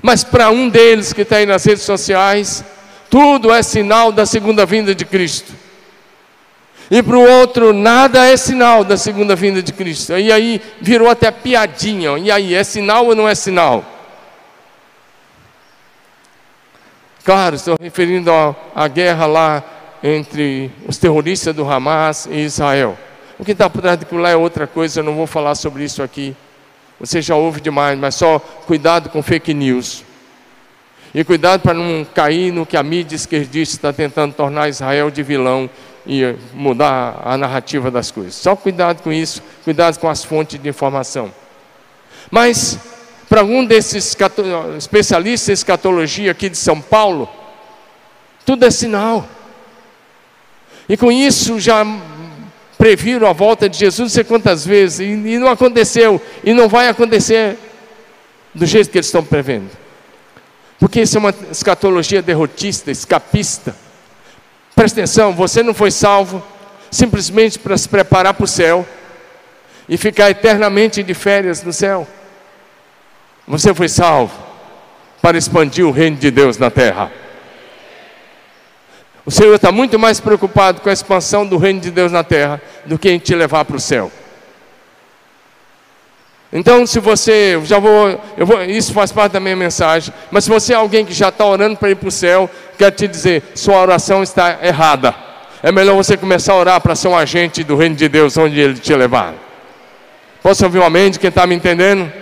Mas 0.00 0.24
para 0.24 0.50
um 0.50 0.68
deles 0.68 1.12
que 1.12 1.22
está 1.22 1.36
aí 1.36 1.46
nas 1.46 1.64
redes 1.64 1.84
sociais, 1.84 2.64
tudo 3.08 3.52
é 3.52 3.62
sinal 3.62 4.10
da 4.10 4.26
segunda 4.26 4.66
vinda 4.66 4.94
de 4.94 5.04
Cristo. 5.04 5.52
E 6.90 7.02
para 7.02 7.16
o 7.16 7.26
outro, 7.40 7.72
nada 7.72 8.26
é 8.26 8.36
sinal 8.36 8.84
da 8.84 8.98
segunda 8.98 9.34
vinda 9.34 9.62
de 9.62 9.72
Cristo. 9.72 10.12
E 10.18 10.30
aí 10.30 10.60
virou 10.80 11.08
até 11.08 11.30
piadinha. 11.30 12.18
E 12.18 12.30
aí, 12.30 12.54
é 12.54 12.62
sinal 12.62 13.06
ou 13.06 13.14
não 13.14 13.26
é 13.26 13.34
sinal? 13.34 13.82
Claro, 17.24 17.54
estou 17.54 17.76
referindo 17.80 18.30
à 18.74 18.88
guerra 18.88 19.26
lá 19.26 19.64
entre 20.02 20.70
os 20.86 20.98
terroristas 20.98 21.54
do 21.54 21.66
Hamas 21.66 22.26
e 22.26 22.40
Israel. 22.40 22.98
O 23.38 23.44
que 23.44 23.52
está 23.52 23.70
por 23.70 23.80
trás 23.80 23.98
daquilo 23.98 24.20
lá 24.20 24.30
é 24.30 24.36
outra 24.36 24.66
coisa, 24.66 25.00
eu 25.00 25.04
não 25.04 25.14
vou 25.14 25.26
falar 25.26 25.54
sobre 25.54 25.84
isso 25.84 26.02
aqui. 26.02 26.36
Você 27.00 27.20
já 27.20 27.34
ouve 27.34 27.60
demais, 27.60 27.98
mas 27.98 28.14
só 28.14 28.38
cuidado 28.38 29.10
com 29.10 29.22
fake 29.22 29.52
news. 29.52 30.04
E 31.14 31.22
cuidado 31.24 31.60
para 31.60 31.74
não 31.74 32.04
cair 32.04 32.52
no 32.52 32.64
que 32.64 32.76
a 32.76 32.82
mídia 32.82 33.16
esquerdista 33.16 33.76
está 33.76 33.92
tentando 33.92 34.32
tornar 34.34 34.68
Israel 34.68 35.10
de 35.10 35.22
vilão 35.22 35.68
e 36.06 36.34
mudar 36.54 37.20
a 37.24 37.36
narrativa 37.36 37.90
das 37.90 38.10
coisas. 38.10 38.34
Só 38.34 38.56
cuidado 38.56 39.02
com 39.02 39.12
isso, 39.12 39.42
cuidado 39.62 39.98
com 39.98 40.08
as 40.08 40.24
fontes 40.24 40.60
de 40.60 40.68
informação. 40.68 41.32
Mas, 42.30 42.78
para 43.28 43.40
algum 43.40 43.64
desses 43.64 44.16
especialistas 44.78 45.48
em 45.48 45.52
escatologia 45.52 46.30
aqui 46.30 46.48
de 46.48 46.56
São 46.56 46.80
Paulo, 46.80 47.28
tudo 48.46 48.64
é 48.64 48.70
sinal. 48.70 49.28
E 50.88 50.96
com 50.96 51.12
isso 51.12 51.60
já 51.60 51.84
previram 52.82 53.28
a 53.28 53.32
volta 53.32 53.68
de 53.68 53.78
Jesus 53.78 54.00
não 54.00 54.08
sei 54.08 54.24
quantas 54.24 54.66
vezes, 54.66 54.98
e, 54.98 55.04
e 55.04 55.38
não 55.38 55.46
aconteceu, 55.46 56.20
e 56.42 56.52
não 56.52 56.68
vai 56.68 56.88
acontecer 56.88 57.56
do 58.52 58.66
jeito 58.66 58.90
que 58.90 58.98
eles 58.98 59.06
estão 59.06 59.22
prevendo. 59.22 59.70
Porque 60.80 61.02
isso 61.02 61.16
é 61.16 61.20
uma 61.20 61.32
escatologia 61.48 62.20
derrotista, 62.20 62.90
escapista. 62.90 63.76
Presta 64.74 64.98
atenção, 64.98 65.32
você 65.32 65.62
não 65.62 65.72
foi 65.72 65.92
salvo 65.92 66.42
simplesmente 66.90 67.56
para 67.56 67.78
se 67.78 67.88
preparar 67.88 68.34
para 68.34 68.42
o 68.42 68.48
céu 68.48 68.84
e 69.88 69.96
ficar 69.96 70.28
eternamente 70.30 71.04
de 71.04 71.14
férias 71.14 71.62
no 71.62 71.72
céu. 71.72 72.04
Você 73.46 73.72
foi 73.72 73.88
salvo 73.88 74.34
para 75.22 75.38
expandir 75.38 75.86
o 75.86 75.92
reino 75.92 76.16
de 76.16 76.32
Deus 76.32 76.58
na 76.58 76.68
terra. 76.68 77.12
O 79.24 79.30
Senhor 79.30 79.54
está 79.54 79.70
muito 79.70 79.98
mais 79.98 80.18
preocupado 80.18 80.80
com 80.80 80.88
a 80.88 80.92
expansão 80.92 81.46
do 81.46 81.56
reino 81.56 81.80
de 81.80 81.90
Deus 81.90 82.10
na 82.10 82.24
terra 82.24 82.60
do 82.84 82.98
que 82.98 83.08
em 83.08 83.18
te 83.18 83.34
levar 83.34 83.64
para 83.64 83.76
o 83.76 83.80
céu. 83.80 84.10
Então, 86.52 86.86
se 86.86 86.98
você, 86.98 87.58
já 87.64 87.78
vou, 87.78 88.20
eu 88.36 88.44
vou, 88.44 88.62
isso 88.64 88.92
faz 88.92 89.10
parte 89.10 89.32
da 89.32 89.40
minha 89.40 89.56
mensagem, 89.56 90.12
mas 90.30 90.44
se 90.44 90.50
você 90.50 90.74
é 90.74 90.76
alguém 90.76 91.04
que 91.04 91.14
já 91.14 91.28
está 91.28 91.46
orando 91.46 91.76
para 91.76 91.90
ir 91.90 91.94
para 91.94 92.08
o 92.08 92.12
céu, 92.12 92.50
quero 92.76 92.94
te 92.94 93.08
dizer, 93.08 93.42
sua 93.54 93.80
oração 93.80 94.22
está 94.22 94.58
errada. 94.62 95.14
É 95.62 95.70
melhor 95.70 95.94
você 95.94 96.16
começar 96.16 96.52
a 96.52 96.56
orar 96.56 96.80
para 96.80 96.94
ser 96.94 97.08
um 97.08 97.16
agente 97.16 97.64
do 97.64 97.76
reino 97.76 97.94
de 97.94 98.08
Deus, 98.08 98.36
onde 98.36 98.60
Ele 98.60 98.74
te 98.74 98.94
levar. 98.94 99.34
Posso 100.42 100.64
ouvir 100.64 100.80
um 100.80 100.84
amém 100.84 101.10
de 101.10 101.20
quem 101.20 101.28
está 101.28 101.46
me 101.46 101.54
entendendo? 101.54 102.12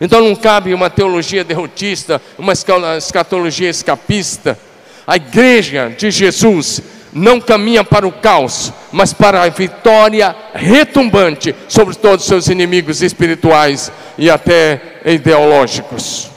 Então 0.00 0.20
não 0.20 0.34
cabe 0.34 0.74
uma 0.74 0.90
teologia 0.90 1.44
derrotista, 1.44 2.20
uma 2.38 2.54
escatologia 2.96 3.68
escapista 3.68 4.58
a 5.06 5.16
igreja 5.16 5.94
de 5.96 6.10
Jesus 6.10 6.82
não 7.12 7.40
caminha 7.40 7.84
para 7.84 8.06
o 8.06 8.12
caos, 8.12 8.72
mas 8.90 9.12
para 9.12 9.42
a 9.42 9.48
vitória 9.48 10.34
retumbante 10.52 11.54
sobre 11.68 11.94
todos 11.94 12.24
os 12.24 12.28
seus 12.28 12.48
inimigos 12.48 13.02
espirituais 13.02 13.92
e 14.18 14.28
até 14.28 14.80
ideológicos. 15.04 16.28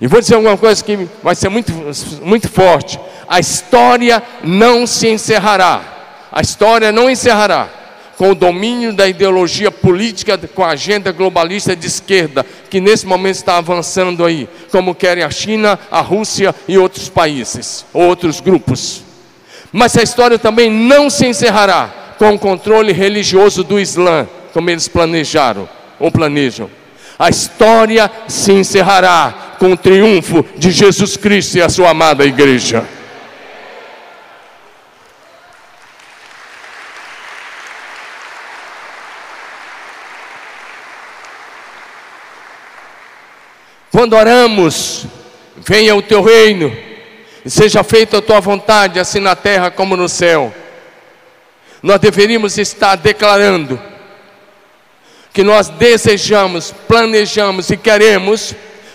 E 0.00 0.06
vou 0.06 0.20
dizer 0.20 0.36
alguma 0.36 0.56
coisa 0.56 0.84
que 0.84 1.08
vai 1.22 1.34
ser 1.34 1.48
muito, 1.48 1.72
muito 2.22 2.48
forte: 2.48 2.98
a 3.28 3.40
história 3.40 4.22
não 4.42 4.86
se 4.86 5.08
encerrará, 5.08 5.80
a 6.30 6.40
história 6.40 6.92
não 6.92 7.10
encerrará 7.10 7.83
com 8.16 8.30
o 8.30 8.34
domínio 8.34 8.92
da 8.92 9.08
ideologia 9.08 9.70
política, 9.70 10.38
com 10.38 10.64
a 10.64 10.70
agenda 10.70 11.12
globalista 11.12 11.74
de 11.74 11.86
esquerda, 11.86 12.44
que 12.70 12.80
nesse 12.80 13.06
momento 13.06 13.36
está 13.36 13.56
avançando 13.56 14.24
aí, 14.24 14.48
como 14.70 14.94
querem 14.94 15.24
a 15.24 15.30
China, 15.30 15.78
a 15.90 16.00
Rússia 16.00 16.54
e 16.68 16.78
outros 16.78 17.08
países, 17.08 17.84
outros 17.92 18.40
grupos. 18.40 19.02
Mas 19.72 19.96
a 19.96 20.02
história 20.02 20.38
também 20.38 20.70
não 20.70 21.10
se 21.10 21.26
encerrará 21.26 22.14
com 22.18 22.34
o 22.34 22.38
controle 22.38 22.92
religioso 22.92 23.64
do 23.64 23.80
Islã, 23.80 24.28
como 24.52 24.70
eles 24.70 24.86
planejaram 24.86 25.68
ou 25.98 26.10
planejam. 26.12 26.70
A 27.18 27.28
história 27.28 28.10
se 28.28 28.52
encerrará 28.52 29.56
com 29.58 29.72
o 29.72 29.76
triunfo 29.76 30.44
de 30.56 30.70
Jesus 30.70 31.16
Cristo 31.16 31.58
e 31.58 31.62
a 31.62 31.68
sua 31.68 31.90
amada 31.90 32.24
igreja. 32.24 32.84
Quando 43.94 44.16
oramos, 44.16 45.06
venha 45.58 45.94
o 45.94 46.02
teu 46.02 46.20
reino, 46.20 46.76
e 47.44 47.48
seja 47.48 47.84
feita 47.84 48.18
a 48.18 48.20
tua 48.20 48.40
vontade, 48.40 48.98
assim 48.98 49.20
na 49.20 49.36
terra 49.36 49.70
como 49.70 49.96
no 49.96 50.08
céu. 50.08 50.52
Nós 51.80 52.00
deveríamos 52.00 52.58
estar 52.58 52.96
declarando 52.96 53.80
que 55.32 55.44
nós 55.44 55.68
desejamos, 55.68 56.74
planejamos 56.88 57.70
e 57.70 57.76
queremos 57.76 58.52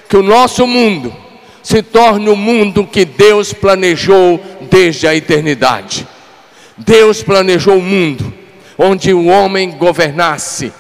que 0.10 0.18
o 0.18 0.22
nosso 0.22 0.68
mundo 0.68 1.16
se 1.64 1.82
torne 1.82 2.28
o 2.28 2.36
mundo 2.36 2.86
que 2.86 3.06
Deus 3.06 3.54
planejou 3.54 4.38
desde 4.70 5.08
a 5.08 5.16
eternidade. 5.16 6.06
Deus 6.76 7.24
planejou 7.24 7.78
o 7.78 7.82
mundo 7.82 8.34
onde 8.78 9.14
o 9.14 9.28
homem 9.28 9.72
governasse. 9.72 10.74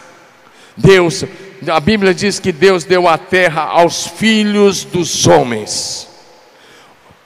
Deus 0.75 1.23
a 1.67 1.79
Bíblia 1.79 2.13
diz 2.13 2.39
que 2.39 2.51
Deus 2.51 2.83
deu 2.83 3.07
a 3.07 3.17
terra 3.17 3.63
aos 3.63 4.07
filhos 4.07 4.83
dos 4.83 5.27
homens. 5.27 6.07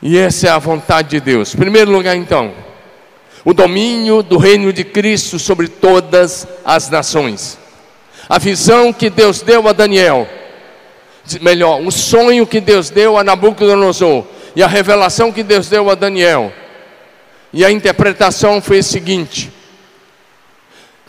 E 0.02 0.18
essa 0.18 0.48
é 0.48 0.50
a 0.50 0.60
vontade 0.60 1.10
de 1.10 1.20
Deus. 1.20 1.54
Primeiro 1.54 1.92
lugar, 1.92 2.16
então, 2.16 2.54
o 3.46 3.54
domínio 3.54 4.24
do 4.24 4.38
reino 4.38 4.74
de 4.74 4.84
Cristo 4.84 5.38
sobre 5.38 5.68
todas 5.68 6.48
as 6.66 6.90
nações. 6.90 7.58
A 8.28 8.40
visão 8.40 8.92
que 8.92 9.10
Deus 9.10 9.42
deu 9.42 9.68
a 9.68 9.74
Daniel, 9.74 10.28
melhor, 11.42 11.82
o 11.82 11.92
sonho 11.92 12.48
que 12.48 12.60
Deus 12.60 12.90
deu 12.90 13.18
a 13.18 13.24
Nabucodonosor, 13.24 14.26
e 14.56 14.64
a 14.64 14.68
revelação 14.68 15.32
que 15.32 15.44
Deus 15.44 15.68
deu 15.68 15.90
a 15.90 15.96
Daniel. 15.96 16.52
E 17.52 17.64
a 17.64 17.72
interpretação 17.72 18.62
foi 18.62 18.80
a 18.80 18.84
seguinte: 18.84 19.52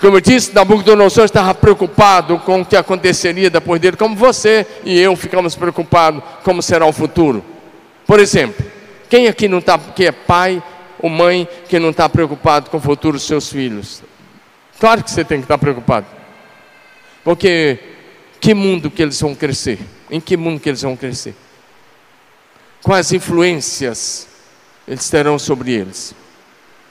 como 0.05 0.19
eu 0.19 0.21
disse, 0.21 0.55
Nabucodonosor 0.55 1.25
estava 1.25 1.55
preocupado 1.55 2.39
com 2.39 2.61
o 2.61 2.65
que 2.65 2.77
aconteceria 2.77 3.49
depois 3.49 3.81
dele, 3.81 3.97
como 3.97 4.15
você 4.15 4.67
e 4.85 4.99
eu 4.99 5.17
ficamos 5.17 5.55
preocupados 5.55 6.23
como 6.43 6.63
será 6.63 6.87
o 6.87 6.93
futuro. 6.93 7.45
Por 8.07 8.21
exemplo, 8.21 8.65
quem 9.09 9.29
aqui 9.29 9.49
não 9.49 9.59
está, 9.59 9.79
que 9.79 10.05
é 10.07 10.13
pai 10.13 10.63
ou 10.99 11.09
mãe, 11.09 11.49
que 11.69 11.79
não 11.79 11.91
está 11.91 12.09
preocupado 12.09 12.71
com 12.71 12.77
o 12.77 12.81
futuro 12.81 13.17
dos 13.17 13.27
seus 13.27 13.51
filhos? 13.51 14.03
Claro 14.79 15.03
que 15.03 15.11
você 15.11 15.25
tem 15.25 15.39
que 15.39 15.45
estar 15.45 15.59
preocupado. 15.59 16.07
Porque 17.23 17.79
que 18.41 18.53
mundo 18.53 18.91
que 18.91 19.03
eles 19.03 19.21
vão 19.21 19.35
crescer? 19.35 19.79
Em 20.11 20.21
que 20.21 20.37
mundo 20.37 20.61
que 20.61 20.69
eles 20.69 20.83
vão 20.83 20.97
crescer? 20.97 21.35
quais 22.85 23.11
influências 23.13 24.29
eles 24.87 25.09
terão 25.09 25.39
sobre 25.39 25.73
eles. 25.73 26.15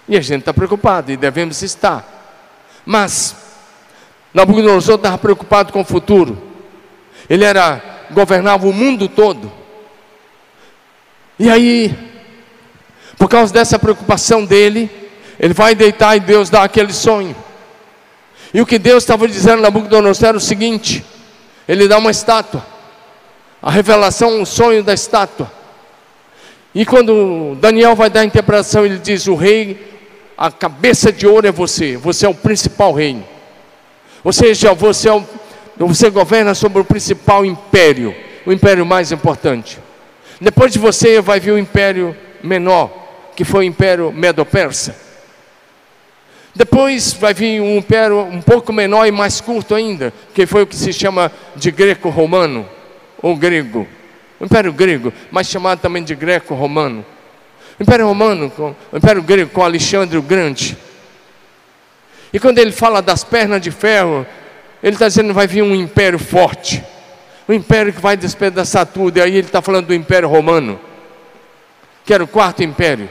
E 0.08 0.18
a 0.18 0.22
gente 0.22 0.40
está 0.40 0.52
preocupado 0.52 1.12
e 1.12 1.16
devemos 1.16 1.62
estar. 1.62 2.13
Mas 2.86 3.36
Nabucodonosor 4.34 4.96
estava 4.96 5.18
preocupado 5.18 5.72
com 5.72 5.82
o 5.82 5.86
futuro. 5.86 6.42
Ele 7.30 7.44
era 7.44 7.82
governava 8.12 8.68
o 8.68 8.74
mundo 8.74 9.08
todo. 9.08 9.52
E 11.40 11.50
aí, 11.50 11.96
por 13.18 13.28
causa 13.28 13.54
dessa 13.54 13.80
preocupação 13.80 14.46
dele, 14.46 14.90
ele 15.40 15.54
vai 15.54 15.74
deitar 15.76 16.16
e 16.16 16.20
Deus 16.20 16.50
dá 16.50 16.64
aquele 16.64 16.94
sonho. 16.94 17.36
E 18.54 18.62
o 18.62 18.66
que 18.66 18.78
Deus 18.78 19.04
estava 19.04 19.28
dizendo 19.28 19.60
a 19.60 19.62
Nabucodonosor 19.64 20.30
era 20.30 20.38
o 20.38 20.42
seguinte: 20.42 21.04
ele 21.68 21.88
dá 21.88 21.98
uma 21.98 22.12
estátua, 22.12 22.66
a 23.62 23.72
revelação, 23.72 24.42
o 24.42 24.46
sonho 24.46 24.84
da 24.84 24.94
estátua. 24.94 25.52
E 26.76 26.86
quando 26.86 27.56
Daniel 27.60 27.96
vai 27.96 28.10
dar 28.10 28.22
a 28.22 28.26
interpretação, 28.26 28.86
ele 28.86 28.98
diz: 28.98 29.28
O 29.28 29.36
rei, 29.36 29.93
a 30.38 30.52
cabeça 30.52 31.12
de 31.12 31.28
ouro 31.28 31.48
é 31.48 31.52
você, 31.52 31.96
você 31.98 32.26
é 32.26 32.30
o 32.30 32.34
principal 32.34 32.94
reino. 32.94 33.24
Ou 34.24 34.32
seja, 34.32 34.74
você, 34.74 35.10
é 35.10 35.14
o, 35.14 35.26
você 35.80 36.10
governa 36.10 36.54
sobre 36.54 36.82
o 36.82 36.86
principal 36.86 37.46
império, 37.46 38.16
o 38.46 38.52
império 38.52 38.86
mais 38.86 39.12
importante. 39.12 39.80
Depois 40.40 40.72
de 40.72 40.80
você 40.80 41.22
vai 41.22 41.40
vir 41.40 41.52
o 41.52 41.58
império 41.58 42.16
menor, 42.44 42.92
que 43.36 43.44
foi 43.44 43.62
o 43.62 43.68
império 43.68 44.12
Medo-Persa. 44.12 44.96
Depois 46.56 47.14
vai 47.14 47.34
vir 47.34 47.62
um 47.62 47.78
império 47.78 48.20
um 48.20 48.42
pouco 48.42 48.72
menor 48.72 49.08
e 49.08 49.12
mais 49.12 49.42
curto 49.42 49.74
ainda, 49.74 50.14
que 50.34 50.46
foi 50.46 50.64
o 50.64 50.68
que 50.68 50.76
se 50.76 50.94
chama 50.94 51.32
de 51.56 51.72
greco-romano, 51.72 52.68
ou 53.22 53.36
grego. 53.36 53.88
O 54.40 54.46
império 54.46 54.72
grego, 54.72 55.12
mas 55.32 55.48
chamado 55.48 55.80
também 55.80 56.04
de 56.04 56.14
greco-romano. 56.14 57.04
O 57.80 57.84
império 57.84 58.06
romano, 58.06 58.52
o 58.92 58.98
império 58.98 59.22
grego 59.22 59.50
com 59.50 59.64
Alexandre 59.64 60.18
o 60.18 60.22
Grande. 60.22 60.78
E 62.32 62.40
quando 62.40 62.60
ele 62.60 62.72
fala 62.72 63.02
das 63.02 63.24
pernas 63.24 63.62
de 63.62 63.72
ferro, 63.72 64.26
ele 64.82 64.96
está 64.96 65.08
dizendo 65.08 65.28
que 65.28 65.34
vai 65.34 65.48
vir 65.48 65.62
um 65.62 65.74
império 65.74 66.20
forte, 66.20 66.84
um 67.48 67.54
império 67.54 67.94
que 67.94 68.02
vai 68.02 68.18
despedaçar 68.18 68.86
tudo. 68.86 69.18
E 69.18 69.22
aí 69.22 69.32
ele 69.36 69.48
está 69.48 69.62
falando 69.62 69.88
do 69.88 69.94
império 69.94 70.30
romano, 70.30 70.80
que 72.06 72.14
era 72.14 72.24
o 72.24 72.28
quarto 72.28 72.64
império. 72.64 73.10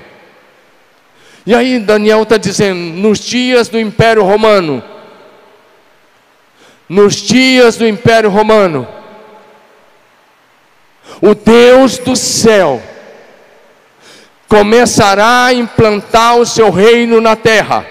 E 1.44 1.54
aí 1.54 1.78
Daniel 1.78 2.22
está 2.22 2.36
dizendo: 2.36 2.78
nos 2.78 3.18
dias 3.18 3.68
do 3.68 3.78
império 3.78 4.22
romano, 4.22 4.82
nos 6.88 7.16
dias 7.16 7.76
do 7.76 7.86
império 7.86 8.30
romano, 8.30 8.86
o 11.20 11.34
Deus 11.34 11.98
do 11.98 12.14
céu 12.14 12.82
começará 14.52 15.46
a 15.46 15.54
implantar 15.54 16.36
o 16.36 16.44
seu 16.44 16.68
reino 16.68 17.22
na 17.22 17.34
terra 17.34 17.86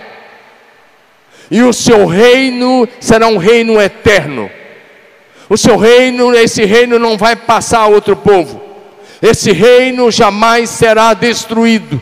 e 1.50 1.64
o 1.64 1.74
seu 1.74 2.06
reino 2.06 2.88
será 3.00 3.26
um 3.26 3.38
reino 3.38 3.82
eterno. 3.82 4.48
O 5.50 5.58
seu 5.58 5.76
reino, 5.76 6.36
esse 6.36 6.64
reino 6.64 7.00
não 7.00 7.18
vai 7.18 7.36
passar 7.36 7.80
a 7.80 7.88
outro 7.88 8.16
povo. 8.16 8.62
Esse 9.24 9.52
reino 9.52 10.12
jamais 10.12 10.70
será 10.70 11.16
destruído. 11.16 12.00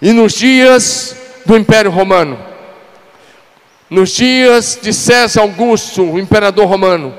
E 0.00 0.12
nos 0.12 0.34
dias 0.34 1.16
do 1.44 1.56
Império 1.56 1.90
Romano, 1.90 2.38
nos 3.90 4.10
dias 4.10 4.78
de 4.80 4.92
César 4.92 5.40
Augusto, 5.40 6.04
o 6.04 6.18
imperador 6.20 6.66
romano, 6.66 7.12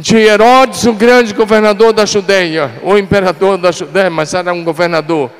de 0.00 0.16
Herodes, 0.16 0.86
o 0.86 0.94
grande 0.94 1.34
governador 1.34 1.92
da 1.92 2.06
Judéia, 2.06 2.72
o 2.82 2.96
imperador 2.96 3.58
da 3.58 3.70
Judéia, 3.70 4.08
mas 4.08 4.32
era 4.32 4.50
um 4.50 4.64
governador, 4.64 5.30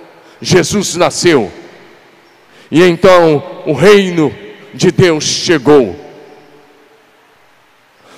Jesus 0.40 0.96
nasceu. 0.96 1.50
E 2.70 2.82
então 2.82 3.62
o 3.64 3.72
reino 3.72 4.32
de 4.74 4.90
Deus 4.90 5.24
chegou. 5.24 5.98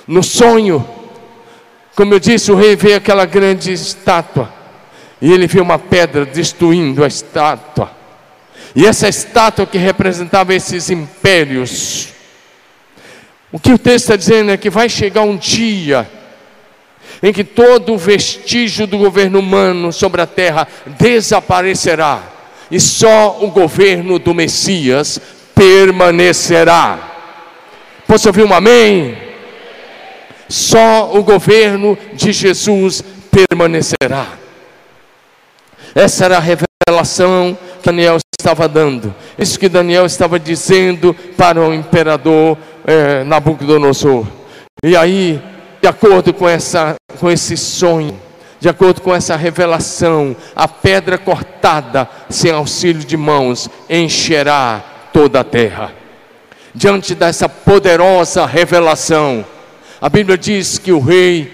No 0.05 0.21
sonho, 0.21 0.85
como 1.95 2.13
eu 2.13 2.19
disse, 2.19 2.51
o 2.51 2.55
rei 2.55 2.75
vê 2.75 2.95
aquela 2.95 3.25
grande 3.25 3.71
estátua, 3.71 4.51
e 5.21 5.31
ele 5.31 5.47
vê 5.47 5.61
uma 5.61 5.79
pedra 5.79 6.25
destruindo 6.25 7.05
a 7.05 7.07
estátua. 7.07 7.89
E 8.75 8.85
essa 8.85 9.07
estátua 9.07 9.65
que 9.65 9.77
representava 9.77 10.53
esses 10.53 10.89
impérios. 10.89 12.09
O 13.49 13.57
que 13.57 13.71
o 13.71 13.77
texto 13.77 14.05
está 14.05 14.15
dizendo 14.17 14.51
é 14.51 14.57
que 14.57 14.69
vai 14.69 14.89
chegar 14.89 15.21
um 15.21 15.37
dia 15.37 16.09
em 17.23 17.31
que 17.31 17.45
todo 17.45 17.97
vestígio 17.97 18.85
do 18.85 18.97
governo 18.97 19.39
humano 19.39 19.93
sobre 19.93 20.21
a 20.21 20.27
terra 20.27 20.67
desaparecerá 20.99 22.21
e 22.69 22.79
só 22.81 23.37
o 23.39 23.49
governo 23.49 24.19
do 24.19 24.33
Messias 24.33 25.21
permanecerá. 25.55 27.11
Posso 28.05 28.27
ouvir 28.27 28.43
um 28.43 28.53
amém? 28.53 29.17
Só 30.49 31.11
o 31.13 31.23
governo 31.23 31.97
de 32.13 32.33
Jesus 32.33 33.03
permanecerá. 33.31 34.27
Essa 35.95 36.25
era 36.25 36.37
a 36.37 36.41
revelação 36.41 37.57
que 37.81 37.85
Daniel 37.85 38.17
estava 38.39 38.67
dando. 38.67 39.13
Isso 39.37 39.59
que 39.59 39.69
Daniel 39.69 40.05
estava 40.05 40.39
dizendo 40.39 41.13
para 41.37 41.61
o 41.61 41.73
imperador 41.73 42.57
é, 42.85 43.23
Nabucodonosor. 43.23 44.25
E 44.83 44.97
aí, 44.97 45.41
de 45.83 45.89
acordo 45.89 46.33
com, 46.33 46.47
essa, 46.47 46.95
com 47.19 47.29
esse 47.29 47.57
sonho, 47.57 48.17
de 48.57 48.69
acordo 48.69 49.01
com 49.01 49.13
essa 49.13 49.35
revelação, 49.35 50.33
a 50.55 50.65
pedra 50.65 51.17
cortada, 51.17 52.09
sem 52.29 52.51
auxílio 52.51 53.03
de 53.03 53.17
mãos, 53.17 53.69
encherá 53.89 54.81
toda 55.11 55.41
a 55.41 55.43
terra. 55.43 55.91
Diante 56.73 57.13
dessa 57.13 57.49
poderosa 57.49 58.45
revelação, 58.45 59.43
a 59.99 60.07
Bíblia 60.07 60.37
diz 60.37 60.77
que 60.77 60.93
o 60.93 61.01
rei, 61.01 61.51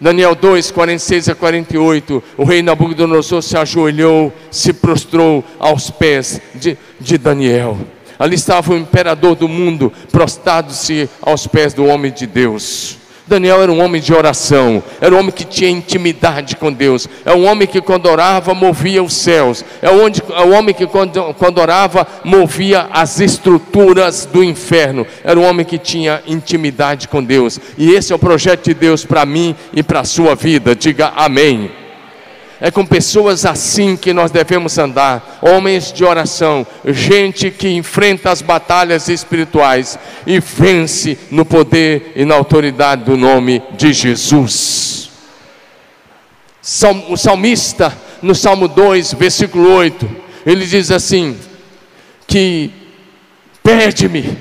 Daniel 0.00 0.36
2, 0.36 0.70
46 0.70 1.30
a 1.30 1.34
48, 1.34 2.22
o 2.36 2.44
rei 2.44 2.62
Nabucodonosor 2.62 3.42
se 3.42 3.56
ajoelhou, 3.56 4.32
se 4.48 4.72
prostrou 4.72 5.42
aos 5.58 5.90
pés 5.90 6.40
de, 6.54 6.78
de 7.00 7.18
Daniel. 7.18 7.76
Ali 8.16 8.36
estava 8.36 8.72
o 8.72 8.76
imperador 8.76 9.34
do 9.34 9.48
mundo, 9.48 9.92
prostrado-se 10.12 11.10
aos 11.20 11.48
pés 11.48 11.74
do 11.74 11.84
homem 11.84 12.12
de 12.12 12.28
Deus. 12.28 12.99
Daniel 13.30 13.62
era 13.62 13.70
um 13.70 13.80
homem 13.80 14.00
de 14.00 14.12
oração, 14.12 14.82
era 15.00 15.14
um 15.14 15.18
homem 15.20 15.30
que 15.30 15.44
tinha 15.44 15.70
intimidade 15.70 16.56
com 16.56 16.72
Deus, 16.72 17.08
é 17.24 17.32
um 17.32 17.46
homem 17.46 17.68
que 17.68 17.80
quando 17.80 18.06
orava 18.06 18.52
movia 18.54 19.00
os 19.00 19.14
céus, 19.14 19.64
é 19.80 19.88
um, 19.88 20.08
é 20.08 20.44
um 20.44 20.52
homem 20.52 20.74
que 20.74 20.84
quando, 20.84 21.32
quando 21.34 21.58
orava 21.58 22.04
movia 22.24 22.88
as 22.90 23.20
estruturas 23.20 24.26
do 24.26 24.42
inferno, 24.42 25.06
era 25.22 25.38
um 25.38 25.48
homem 25.48 25.64
que 25.64 25.78
tinha 25.78 26.20
intimidade 26.26 27.06
com 27.06 27.22
Deus, 27.22 27.60
e 27.78 27.92
esse 27.92 28.12
é 28.12 28.16
o 28.16 28.18
projeto 28.18 28.64
de 28.64 28.74
Deus 28.74 29.04
para 29.04 29.24
mim 29.24 29.54
e 29.72 29.80
para 29.80 30.00
a 30.00 30.04
sua 30.04 30.34
vida, 30.34 30.74
diga 30.74 31.12
amém. 31.14 31.79
É 32.60 32.70
com 32.70 32.84
pessoas 32.84 33.46
assim 33.46 33.96
que 33.96 34.12
nós 34.12 34.30
devemos 34.30 34.76
andar, 34.76 35.38
homens 35.40 35.90
de 35.90 36.04
oração, 36.04 36.66
gente 36.84 37.50
que 37.50 37.70
enfrenta 37.70 38.30
as 38.30 38.42
batalhas 38.42 39.08
espirituais 39.08 39.98
e 40.26 40.38
vence 40.40 41.18
no 41.30 41.46
poder 41.46 42.12
e 42.14 42.24
na 42.26 42.34
autoridade 42.34 43.04
do 43.04 43.16
nome 43.16 43.62
de 43.72 43.94
Jesus. 43.94 45.10
O 47.08 47.16
salmista, 47.16 47.96
no 48.20 48.34
Salmo 48.34 48.68
2, 48.68 49.14
versículo 49.14 49.72
8, 49.72 50.08
ele 50.44 50.66
diz 50.66 50.90
assim: 50.90 51.38
que 52.26 52.70
pede-me, 53.62 54.38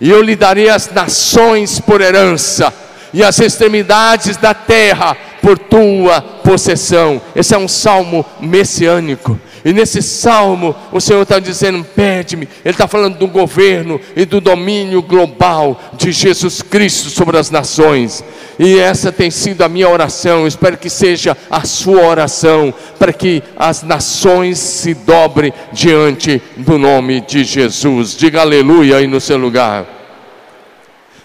e 0.00 0.08
eu 0.08 0.22
lhe 0.22 0.34
darei 0.34 0.70
as 0.70 0.90
nações 0.90 1.80
por 1.80 2.00
herança, 2.00 2.72
e 3.12 3.22
as 3.22 3.38
extremidades 3.40 4.36
da 4.36 4.54
terra 4.54 5.16
por 5.40 5.58
tua 5.58 6.20
possessão. 6.20 7.20
Esse 7.34 7.54
é 7.54 7.58
um 7.58 7.68
salmo 7.68 8.24
messiânico. 8.40 9.38
E 9.64 9.72
nesse 9.72 10.00
salmo, 10.00 10.74
o 10.90 11.00
Senhor 11.00 11.22
está 11.22 11.38
dizendo: 11.38 11.84
pede-me. 11.84 12.48
Ele 12.64 12.74
está 12.74 12.88
falando 12.88 13.18
do 13.18 13.26
governo 13.26 14.00
e 14.16 14.24
do 14.24 14.40
domínio 14.40 15.02
global 15.02 15.80
de 15.94 16.12
Jesus 16.12 16.62
Cristo 16.62 17.10
sobre 17.10 17.36
as 17.36 17.50
nações. 17.50 18.24
E 18.58 18.78
essa 18.78 19.12
tem 19.12 19.30
sido 19.30 19.62
a 19.62 19.68
minha 19.68 19.88
oração. 19.88 20.46
Espero 20.46 20.78
que 20.78 20.88
seja 20.88 21.36
a 21.50 21.64
sua 21.64 22.06
oração, 22.06 22.72
para 22.98 23.12
que 23.12 23.42
as 23.56 23.82
nações 23.82 24.58
se 24.58 24.94
dobrem 24.94 25.52
diante 25.72 26.42
do 26.56 26.78
nome 26.78 27.20
de 27.20 27.44
Jesus. 27.44 28.16
Diga 28.16 28.40
aleluia 28.40 28.96
aí 28.96 29.06
no 29.06 29.20
seu 29.20 29.36
lugar. 29.36 29.86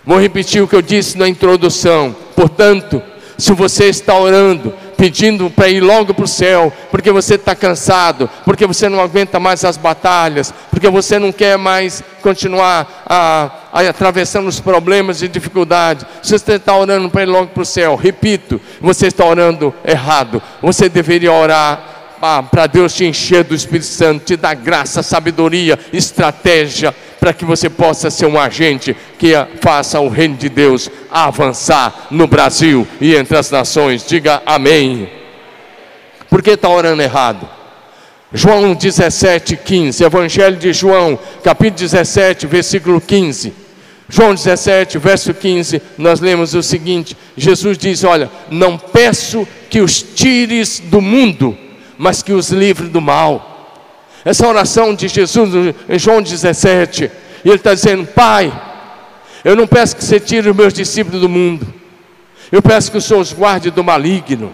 Vou 0.06 0.19
repetir 0.19 0.62
o 0.62 0.67
que 0.67 0.75
eu 0.75 0.82
disse 0.82 1.17
na 1.17 1.28
introdução. 1.28 2.15
Portanto, 2.36 3.01
se 3.38 3.52
você 3.54 3.86
está 3.86 4.17
orando, 4.17 4.74
pedindo 4.98 5.50
para 5.50 5.67
ir 5.67 5.82
logo 5.82 6.13
para 6.13 6.26
o 6.26 6.28
céu, 6.28 6.71
porque 6.89 7.12
você 7.12 7.36
está 7.36 7.56
cansado, 7.56 8.30
porque 8.43 8.65
você 8.65 8.88
não 8.88 9.02
aguenta 9.02 9.39
mais 9.39 9.63
as 9.65 9.78
batalhas, 9.78 10.54
porque 10.69 10.89
você 10.89 11.19
não 11.19 11.32
quer 11.32 11.58
mais 11.58 12.04
continuar 12.21 13.04
a, 13.06 13.52
a, 13.74 13.82
atravessando 13.82 14.48
os 14.48 14.60
problemas 14.60 15.21
e 15.21 15.28
dificuldades. 15.28 16.06
Se 16.24 16.38
você 16.38 16.54
está 16.54 16.76
orando 16.76 17.10
para 17.10 17.24
ir 17.24 17.28
logo 17.28 17.48
para 17.48 17.63
o 17.63 17.65
céu, 17.65 17.95
repito, 17.95 18.60
você 18.82 19.08
está 19.08 19.26
orando 19.26 19.74
errado. 19.86 20.41
Você 20.62 20.89
deveria 20.89 21.32
orar 21.32 21.95
para 22.50 22.65
Deus 22.67 22.93
te 22.93 23.06
encher 23.06 23.43
do 23.43 23.54
Espírito 23.54 23.86
Santo, 23.86 24.26
te 24.26 24.36
dar 24.36 24.56
graça, 24.56 25.04
sabedoria, 25.04 25.78
estratégia, 25.93 26.95
para 27.25 27.33
que 27.33 27.43
você 27.43 27.71
possa 27.71 28.11
ser 28.11 28.27
um 28.27 28.39
agente 28.39 28.95
que 29.17 29.33
faça 29.59 29.99
o 29.99 30.09
reino 30.09 30.35
de 30.35 30.47
Deus 30.47 30.91
avançar 31.09 32.05
no 32.11 32.27
Brasil 32.27 32.88
e 33.01 33.15
entre 33.15 33.35
as 33.35 33.49
nações. 33.49 34.05
Diga 34.05 34.43
amém. 34.45 35.09
Por 36.29 36.43
que 36.43 36.51
está 36.51 36.69
orando 36.69 37.01
errado? 37.01 37.49
João 38.31 38.75
17, 38.75 39.57
15, 39.57 40.03
Evangelho 40.03 40.55
de 40.57 40.71
João, 40.71 41.17
capítulo 41.43 41.79
17, 41.79 42.45
versículo 42.45 43.01
15. 43.01 43.51
João 44.07 44.35
17, 44.35 44.99
verso 44.99 45.33
15, 45.33 45.81
nós 45.97 46.19
lemos 46.19 46.53
o 46.53 46.61
seguinte: 46.61 47.17
Jesus 47.35 47.75
diz: 47.75 48.03
Olha, 48.03 48.29
não 48.51 48.77
peço 48.77 49.47
que 49.67 49.81
os 49.81 49.99
tires 50.03 50.79
do 50.79 51.01
mundo, 51.01 51.57
mas 51.97 52.21
que 52.21 52.33
os 52.33 52.51
livre 52.51 52.88
do 52.88 53.01
mal. 53.01 53.55
Essa 54.25 54.47
oração 54.47 54.95
de 54.95 55.07
Jesus 55.07 55.75
em 55.88 55.99
João 55.99 56.19
17, 56.19 57.11
e 57.45 57.47
ele 57.47 57.57
está 57.57 57.75
dizendo: 57.75 58.07
Pai, 58.07 58.51
eu 59.43 59.55
não 59.55 59.67
peço 59.67 59.95
que 59.95 60.03
você 60.03 60.19
tire 60.19 60.49
os 60.49 60.55
meus 60.55 60.73
discípulos 60.73 61.21
do 61.21 61.29
mundo, 61.29 61.71
eu 62.51 62.59
peço 62.59 62.91
que 62.91 62.97
o 62.97 63.01
Senhor 63.01 63.19
os 63.19 63.31
guarde 63.31 63.69
do 63.69 63.83
maligno. 63.83 64.51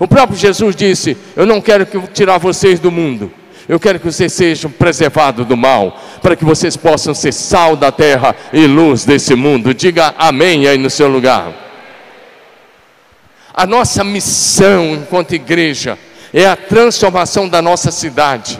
O 0.00 0.08
próprio 0.08 0.36
Jesus 0.36 0.74
disse: 0.74 1.16
Eu 1.36 1.46
não 1.46 1.60
quero 1.60 1.86
que 1.86 1.96
tirar 2.08 2.38
vocês 2.38 2.80
do 2.80 2.90
mundo, 2.90 3.32
eu 3.68 3.78
quero 3.78 4.00
que 4.00 4.06
vocês 4.06 4.32
sejam 4.32 4.68
preservados 4.68 5.46
do 5.46 5.56
mal, 5.56 6.00
para 6.20 6.34
que 6.34 6.44
vocês 6.44 6.76
possam 6.76 7.14
ser 7.14 7.32
sal 7.32 7.76
da 7.76 7.92
terra 7.92 8.34
e 8.52 8.66
luz 8.66 9.04
desse 9.04 9.36
mundo. 9.36 9.72
Diga 9.72 10.12
amém 10.18 10.66
aí 10.66 10.76
no 10.76 10.90
seu 10.90 11.06
lugar. 11.06 11.52
A 13.54 13.66
nossa 13.66 14.02
missão 14.02 14.94
enquanto 14.94 15.34
igreja 15.34 15.96
é 16.32 16.46
a 16.46 16.56
transformação 16.56 17.48
da 17.48 17.62
nossa 17.62 17.92
cidade, 17.92 18.58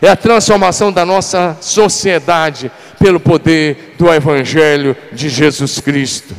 é 0.00 0.08
a 0.08 0.16
transformação 0.16 0.92
da 0.92 1.04
nossa 1.04 1.56
sociedade 1.60 2.70
pelo 2.98 3.20
poder 3.20 3.94
do 3.98 4.12
Evangelho 4.12 4.96
de 5.12 5.28
Jesus 5.28 5.80
Cristo. 5.80 6.34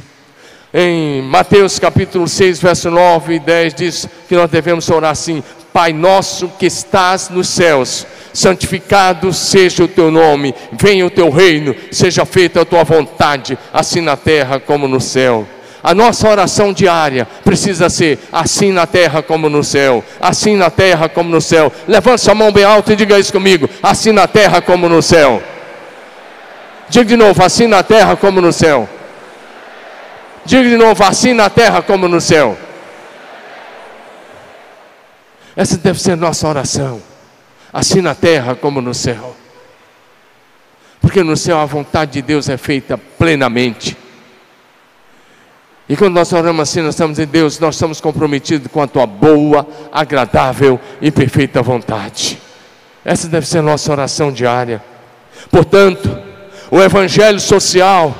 Em 0.73 1.21
Mateus 1.21 1.79
capítulo 1.79 2.27
6, 2.27 2.59
verso 2.59 2.91
9 2.91 3.35
e 3.35 3.39
10 3.39 3.73
diz 3.73 4.09
que 4.27 4.35
nós 4.35 4.49
devemos 4.49 4.89
orar 4.89 5.11
assim: 5.11 5.43
Pai 5.73 5.93
nosso 5.93 6.49
que 6.59 6.65
estás 6.65 7.29
nos 7.29 7.47
céus, 7.47 8.05
santificado 8.33 9.33
seja 9.33 9.83
o 9.83 9.87
teu 9.87 10.11
nome, 10.11 10.53
venha 10.73 11.05
o 11.05 11.09
teu 11.09 11.29
reino, 11.29 11.75
seja 11.91 12.25
feita 12.25 12.61
a 12.61 12.65
tua 12.65 12.83
vontade, 12.83 13.57
assim 13.73 14.01
na 14.01 14.17
terra 14.17 14.59
como 14.59 14.87
no 14.87 14.99
céu. 14.99 15.47
A 15.87 15.95
nossa 15.95 16.27
oração 16.27 16.73
diária 16.73 17.25
precisa 17.45 17.89
ser 17.89 18.19
assim 18.29 18.73
na 18.73 18.85
terra 18.85 19.23
como 19.23 19.49
no 19.49 19.63
céu, 19.63 20.03
assim 20.19 20.57
na 20.57 20.69
terra 20.69 21.07
como 21.07 21.29
no 21.29 21.39
céu. 21.39 21.71
Levante 21.87 22.23
sua 22.23 22.35
mão 22.35 22.51
bem 22.51 22.65
alta 22.65 22.91
e 22.91 22.95
diga 22.97 23.17
isso 23.17 23.31
comigo: 23.31 23.69
assim 23.81 24.11
na 24.11 24.27
terra 24.27 24.61
como 24.61 24.89
no 24.89 25.01
céu. 25.01 25.41
Diga 26.89 27.05
de 27.05 27.15
novo: 27.15 27.41
assim 27.41 27.67
na 27.67 27.83
terra 27.83 28.17
como 28.17 28.41
no 28.41 28.51
céu. 28.51 28.89
Diga 30.43 30.67
de 30.67 30.75
novo: 30.75 31.01
assim 31.05 31.33
na 31.33 31.49
terra 31.49 31.81
como 31.81 32.09
no 32.09 32.19
céu. 32.19 32.57
Essa 35.55 35.77
deve 35.77 36.01
ser 36.01 36.17
nossa 36.17 36.49
oração, 36.49 37.01
assim 37.71 38.01
na 38.01 38.13
terra 38.13 38.55
como 38.55 38.81
no 38.81 38.93
céu. 38.93 39.37
Porque 40.99 41.23
no 41.23 41.37
céu 41.37 41.57
a 41.59 41.65
vontade 41.65 42.11
de 42.11 42.21
Deus 42.21 42.49
é 42.49 42.57
feita 42.57 42.97
plenamente. 42.97 44.06
E 45.89 45.95
quando 45.95 46.15
nós 46.15 46.33
oramos 46.33 46.63
assim, 46.63 46.81
nós 46.81 46.95
estamos 46.95 47.15
dizendo, 47.15 47.31
Deus, 47.31 47.59
nós 47.59 47.75
estamos 47.75 48.01
comprometidos 48.01 48.69
com 48.69 48.81
a 48.81 48.87
tua 48.87 49.05
boa, 49.05 49.65
agradável 49.91 50.79
e 51.01 51.09
perfeita 51.09 51.61
vontade. 51.61 52.37
Essa 53.05 53.29
deve 53.29 53.47
ser 53.47 53.59
a 53.59 53.61
nossa 53.61 53.89
oração 53.89 54.29
diária. 54.29 54.83
Portanto, 55.49 56.09
o 56.69 56.81
evangelho 56.81 57.39
social, 57.39 58.13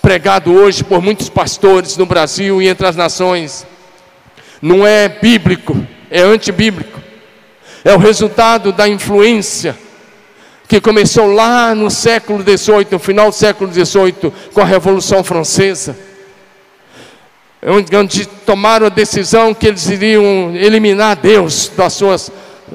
pregado 0.00 0.52
hoje 0.52 0.84
por 0.84 1.02
muitos 1.02 1.28
pastores 1.28 1.96
no 1.96 2.06
Brasil 2.06 2.62
e 2.62 2.68
entre 2.68 2.86
as 2.86 2.94
nações, 2.94 3.66
não 4.60 4.86
é 4.86 5.08
bíblico, 5.08 5.76
é 6.08 6.20
antibíblico. 6.20 7.00
É 7.84 7.92
o 7.92 7.98
resultado 7.98 8.70
da 8.70 8.88
influência 8.88 9.76
que 10.68 10.80
começou 10.80 11.26
lá 11.26 11.74
no 11.74 11.90
século 11.90 12.40
XVIII, 12.42 12.86
no 12.92 12.98
final 13.00 13.28
do 13.28 13.34
século 13.34 13.72
XVIII, 13.72 14.32
com 14.54 14.60
a 14.60 14.64
Revolução 14.64 15.24
Francesa 15.24 16.11
onde 17.66 18.26
tomaram 18.44 18.86
a 18.86 18.90
decisão 18.90 19.54
que 19.54 19.68
eles 19.68 19.88
iriam 19.88 20.54
eliminar 20.54 21.16
Deus 21.16 21.70
das 21.76 21.92
suas, 21.92 22.32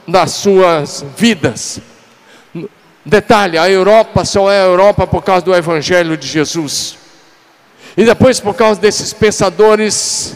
das 0.07 0.31
suas 0.31 1.05
vidas. 1.17 1.81
Detalhe: 3.05 3.57
a 3.57 3.69
Europa 3.69 4.23
só 4.23 4.49
é 4.49 4.61
a 4.61 4.65
Europa 4.65 5.05
por 5.05 5.23
causa 5.23 5.43
do 5.43 5.53
Evangelho 5.53 6.15
de 6.15 6.27
Jesus. 6.27 6.97
E 7.97 8.05
depois, 8.05 8.39
por 8.39 8.53
causa 8.53 8.79
desses 8.79 9.11
pensadores 9.11 10.35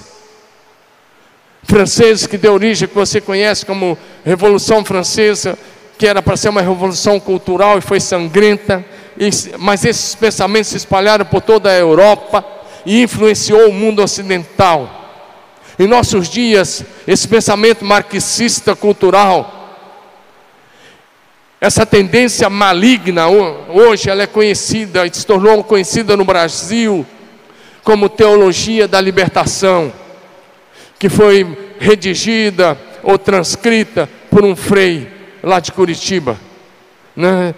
franceses 1.64 2.26
que 2.26 2.38
deu 2.38 2.54
origem, 2.54 2.88
que 2.88 2.96
você 2.96 3.22
conhece 3.22 3.66
como 3.66 3.98
Revolução 4.26 4.84
Francesa, 4.84 5.58
que 5.98 6.08
era 6.08 6.22
para 6.22 6.36
ser 6.36 6.50
uma 6.50 6.62
revolução 6.62 7.20
cultural 7.20 7.78
e 7.78 7.82
foi 7.82 8.00
sangrenta, 8.00 8.84
mas 9.60 9.86
esses 9.86 10.16
pensamentos 10.16 10.70
se 10.70 10.78
espalharam 10.78 11.24
por 11.24 11.42
toda 11.42 11.70
a 11.70 11.78
Europa 11.78 12.61
e 12.86 13.02
influenciou 13.02 13.70
o 13.70 13.74
mundo 13.74 14.02
ocidental. 14.02 15.00
Em 15.78 15.88
nossos 15.88 16.30
dias, 16.30 16.84
esse 17.08 17.28
pensamento 17.28 17.84
marxista 17.84 18.76
cultural, 18.76 19.60
essa 21.60 21.86
tendência 21.86 22.50
maligna, 22.50 23.28
hoje 23.28 24.10
ela 24.10 24.24
é 24.24 24.28
conhecida 24.28 25.06
e 25.06 25.14
se 25.14 25.26
tornou 25.26 25.64
conhecida 25.64 26.18
no 26.18 26.26
Brasil 26.26 27.06
como 27.84 28.10
teologia 28.10 28.88
da 28.88 29.02
libertação, 29.02 29.92
que 31.00 31.10
foi 31.10 31.58
redigida 31.80 32.78
ou 33.02 33.18
transcrita 33.18 34.08
por 34.30 34.44
um 34.44 34.56
frei 34.56 35.08
lá 35.42 35.60
de 35.60 35.72
Curitiba, 35.72 36.40
né? 37.16 37.56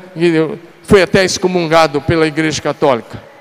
foi 0.84 1.02
até 1.02 1.26
excomungado 1.26 2.02
pela 2.02 2.26
Igreja 2.26 2.62
Católica 2.62 3.33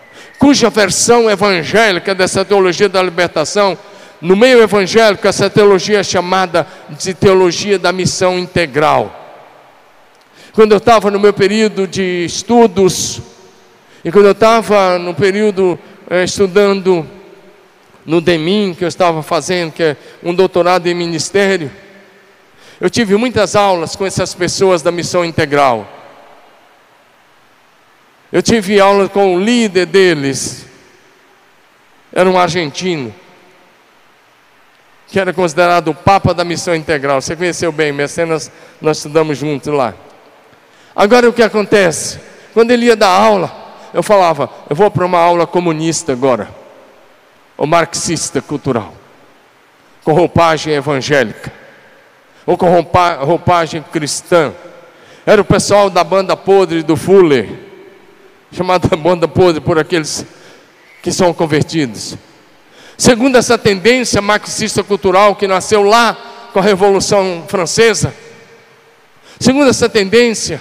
cuja 0.43 0.69
versão 0.69 1.31
evangélica 1.31 2.17
dessa 2.17 2.45
teologia 2.45 2.89
da 2.89 3.01
libertação, 3.01 3.79
no 4.21 4.35
meio 4.35 4.61
evangélico, 4.61 5.29
essa 5.29 5.49
teologia 5.49 6.01
é 6.01 6.03
chamada 6.03 6.67
de 6.99 7.15
teologia 7.15 7.79
da 7.79 7.93
missão 7.93 8.37
integral. 8.37 9.41
Quando 10.53 10.73
eu 10.73 10.79
estava 10.79 11.13
no 11.13 11.21
meu 11.21 11.33
período 11.33 11.87
de 11.87 12.25
estudos, 12.25 13.23
e 14.05 14.11
quando 14.11 14.25
eu 14.25 14.33
estava 14.33 14.99
no 14.99 15.15
período 15.15 15.79
eh, 16.11 16.25
estudando 16.25 17.07
no 18.05 18.21
DEMIN, 18.21 18.75
que 18.75 18.83
eu 18.83 18.89
estava 18.89 19.23
fazendo, 19.23 19.71
que 19.71 19.85
é 19.85 19.97
um 20.25 20.35
doutorado 20.35 20.89
em 20.89 20.95
ministério, 20.95 21.71
eu 22.81 22.91
tive 22.91 23.17
muitas 23.17 23.55
aulas 23.55 23.95
com 23.95 24.05
essas 24.05 24.35
pessoas 24.35 24.83
da 24.83 24.91
missão 24.91 25.25
integral. 25.25 26.02
Eu 28.33 28.43
tive 28.43 28.81
aula 28.81 29.11
com 29.11 29.37
o 29.37 29.39
líder 29.39 29.85
deles, 29.85 30.65
era 32.11 32.31
um 32.31 32.39
argentino, 32.39 33.15
que 35.07 35.21
era 35.21 35.35
considerado 35.35 35.89
o 35.89 35.95
Papa 35.95 36.33
da 36.33 36.43
Missão 36.43 36.75
Integral. 36.75 37.21
Você 37.21 37.37
conheceu 37.37 37.71
bem, 37.71 37.93
mecenas, 37.93 38.51
nós 38.81 38.97
estudamos 38.97 39.37
juntos 39.37 39.71
lá. 39.71 39.93
Agora 40.97 41.29
o 41.29 41.33
que 41.33 41.43
acontece? 41.43 42.19
Quando 42.55 42.71
ele 42.71 42.87
ia 42.87 42.97
dar 42.97 43.11
aula, 43.11 43.55
eu 43.93 44.03
falava, 44.03 44.49
eu 44.71 44.75
vou 44.75 44.91
para 44.91 45.05
uma 45.05 45.19
aula 45.19 45.47
comunista 45.47 46.13
agora, 46.13 46.49
ou 47.55 47.67
marxista 47.67 48.41
cultural, 48.41 48.95
com 50.03 50.15
roupagem 50.15 50.73
evangélica, 50.73 51.53
ou 52.47 52.57
com 52.57 52.67
roupagem 52.71 53.83
cristã. 53.93 54.55
Era 55.27 55.43
o 55.43 55.45
pessoal 55.45 55.91
da 55.91 56.03
banda 56.03 56.35
podre 56.35 56.83
do 56.83 56.97
Fuller 56.97 57.72
chamada 58.53 58.95
banda 58.97 59.27
podre 59.27 59.61
por 59.61 59.79
aqueles 59.79 60.25
que 61.03 61.11
são 61.11 61.33
convertidos. 61.33 62.17
Segundo 62.97 63.37
essa 63.37 63.59
tendência 63.59 64.21
marxista 64.21 64.85
cultural 64.85 65.35
que 65.35 65.49
nasceu 65.49 65.83
lá 65.83 66.17
com 66.53 66.59
a 66.59 66.63
Revolução 66.63 67.45
Francesa, 67.49 68.15
segundo 69.41 69.71
essa 69.71 69.89
tendência, 69.89 70.61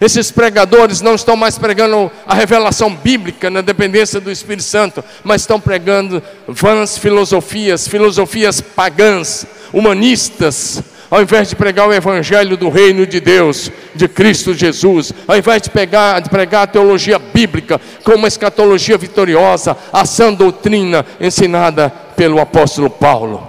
esses 0.00 0.30
pregadores 0.30 1.00
não 1.00 1.16
estão 1.16 1.36
mais 1.36 1.58
pregando 1.58 2.10
a 2.24 2.32
revelação 2.32 2.94
bíblica 2.94 3.50
na 3.50 3.60
dependência 3.60 4.20
do 4.20 4.30
Espírito 4.30 4.62
Santo, 4.62 5.04
mas 5.24 5.42
estão 5.42 5.60
pregando 5.60 6.22
vãs 6.46 6.96
filosofias, 6.96 7.88
filosofias 7.88 8.60
pagãs, 8.60 9.44
humanistas, 9.72 10.82
ao 11.10 11.22
invés 11.22 11.48
de 11.48 11.56
pregar 11.56 11.88
o 11.88 11.92
evangelho 11.92 12.56
do 12.56 12.68
reino 12.68 13.06
de 13.06 13.20
Deus, 13.20 13.70
de 13.94 14.08
Cristo 14.08 14.54
Jesus, 14.54 15.12
ao 15.26 15.36
invés 15.36 15.62
de, 15.62 15.70
pegar, 15.70 16.20
de 16.20 16.28
pregar 16.28 16.64
a 16.64 16.66
teologia 16.66 17.18
bíblica 17.18 17.80
com 18.04 18.12
uma 18.12 18.28
escatologia 18.28 18.98
vitoriosa, 18.98 19.76
a 19.92 20.04
sã 20.04 20.32
doutrina 20.32 21.04
ensinada 21.20 21.90
pelo 22.16 22.40
apóstolo 22.40 22.90
Paulo. 22.90 23.48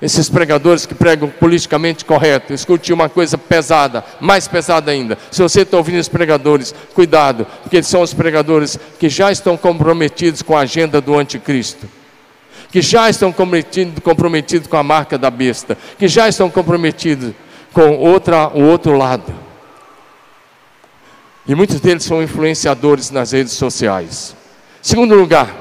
Esses 0.00 0.28
pregadores 0.28 0.84
que 0.84 0.96
pregam 0.96 1.28
politicamente 1.28 2.04
correto, 2.04 2.52
escute 2.52 2.92
uma 2.92 3.08
coisa 3.08 3.38
pesada, 3.38 4.04
mais 4.20 4.48
pesada 4.48 4.90
ainda. 4.90 5.16
Se 5.30 5.40
você 5.40 5.60
está 5.60 5.76
ouvindo 5.76 5.98
esses 5.98 6.08
pregadores, 6.08 6.74
cuidado, 6.92 7.46
porque 7.62 7.76
eles 7.76 7.86
são 7.86 8.02
os 8.02 8.12
pregadores 8.12 8.76
que 8.98 9.08
já 9.08 9.30
estão 9.30 9.56
comprometidos 9.56 10.42
com 10.42 10.56
a 10.56 10.62
agenda 10.62 11.00
do 11.00 11.16
anticristo 11.16 12.01
que 12.72 12.80
já 12.80 13.10
estão 13.10 13.30
comprometidos, 13.30 14.66
com 14.66 14.76
a 14.78 14.82
marca 14.82 15.18
da 15.18 15.30
besta, 15.30 15.76
que 15.98 16.08
já 16.08 16.26
estão 16.26 16.48
comprometidos 16.48 17.34
com 17.70 17.98
outra, 17.98 18.48
o 18.48 18.62
outro 18.62 18.96
lado. 18.96 19.32
E 21.46 21.54
muitos 21.54 21.80
deles 21.80 22.02
são 22.02 22.22
influenciadores 22.22 23.10
nas 23.10 23.32
redes 23.32 23.52
sociais. 23.52 24.34
Segundo 24.80 25.14
lugar, 25.14 25.54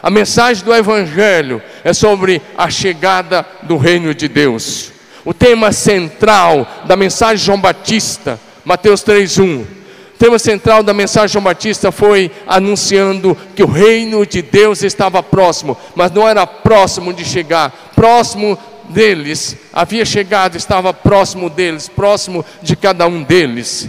a 0.00 0.08
mensagem 0.10 0.64
do 0.64 0.72
Evangelho 0.72 1.60
é 1.82 1.92
sobre 1.92 2.40
a 2.56 2.70
chegada 2.70 3.44
do 3.64 3.76
reino 3.76 4.14
de 4.14 4.28
Deus. 4.28 4.92
O 5.24 5.34
tema 5.34 5.72
central 5.72 6.84
da 6.86 6.94
mensagem 6.94 7.38
de 7.38 7.46
João 7.46 7.60
Batista, 7.60 8.38
Mateus 8.64 9.02
3,1 9.02 9.83
o 10.14 10.16
tema 10.16 10.38
central 10.38 10.84
da 10.84 10.94
mensagem 10.94 11.26
de 11.26 11.32
João 11.32 11.44
Batista 11.44 11.90
foi 11.90 12.30
anunciando 12.46 13.36
que 13.56 13.64
o 13.64 13.66
reino 13.66 14.24
de 14.24 14.42
Deus 14.42 14.84
estava 14.84 15.22
próximo, 15.22 15.76
mas 15.96 16.12
não 16.12 16.26
era 16.26 16.46
próximo 16.46 17.12
de 17.12 17.24
chegar, 17.24 17.92
próximo 17.96 18.56
deles, 18.88 19.56
havia 19.72 20.04
chegado, 20.04 20.56
estava 20.56 20.94
próximo 20.94 21.50
deles, 21.50 21.88
próximo 21.88 22.44
de 22.62 22.76
cada 22.76 23.08
um 23.08 23.24
deles. 23.24 23.88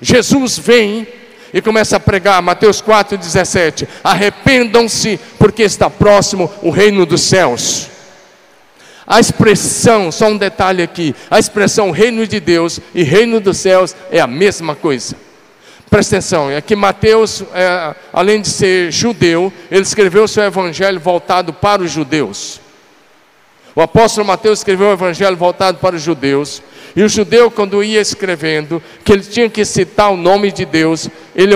Jesus 0.00 0.58
vem 0.58 1.08
e 1.54 1.62
começa 1.62 1.96
a 1.96 2.00
pregar, 2.00 2.42
Mateus 2.42 2.82
4,17: 2.82 3.88
arrependam-se, 4.04 5.18
porque 5.38 5.62
está 5.62 5.88
próximo 5.88 6.50
o 6.60 6.68
reino 6.68 7.06
dos 7.06 7.22
céus. 7.22 7.88
A 9.06 9.18
expressão, 9.18 10.12
só 10.12 10.28
um 10.28 10.36
detalhe 10.36 10.82
aqui: 10.82 11.14
a 11.30 11.38
expressão 11.38 11.90
reino 11.90 12.26
de 12.26 12.40
Deus 12.40 12.78
e 12.94 13.02
reino 13.02 13.40
dos 13.40 13.56
céus 13.56 13.96
é 14.10 14.20
a 14.20 14.26
mesma 14.26 14.74
coisa. 14.74 15.16
Presta 15.92 16.16
atenção, 16.16 16.50
é 16.50 16.58
que 16.62 16.74
Mateus, 16.74 17.44
é, 17.54 17.94
além 18.14 18.40
de 18.40 18.48
ser 18.48 18.90
judeu, 18.90 19.52
ele 19.70 19.82
escreveu 19.82 20.24
o 20.24 20.28
seu 20.28 20.42
evangelho 20.42 20.98
voltado 20.98 21.52
para 21.52 21.82
os 21.82 21.90
judeus. 21.90 22.62
O 23.76 23.82
apóstolo 23.82 24.26
Mateus 24.26 24.60
escreveu 24.60 24.86
o 24.86 24.92
evangelho 24.94 25.36
voltado 25.36 25.76
para 25.76 25.94
os 25.94 26.00
judeus. 26.00 26.62
E 26.96 27.02
o 27.02 27.08
judeu, 27.10 27.50
quando 27.50 27.84
ia 27.84 28.00
escrevendo, 28.00 28.82
que 29.04 29.12
ele 29.12 29.22
tinha 29.22 29.50
que 29.50 29.66
citar 29.66 30.10
o 30.10 30.16
nome 30.16 30.50
de 30.50 30.64
Deus, 30.64 31.10
ele 31.36 31.52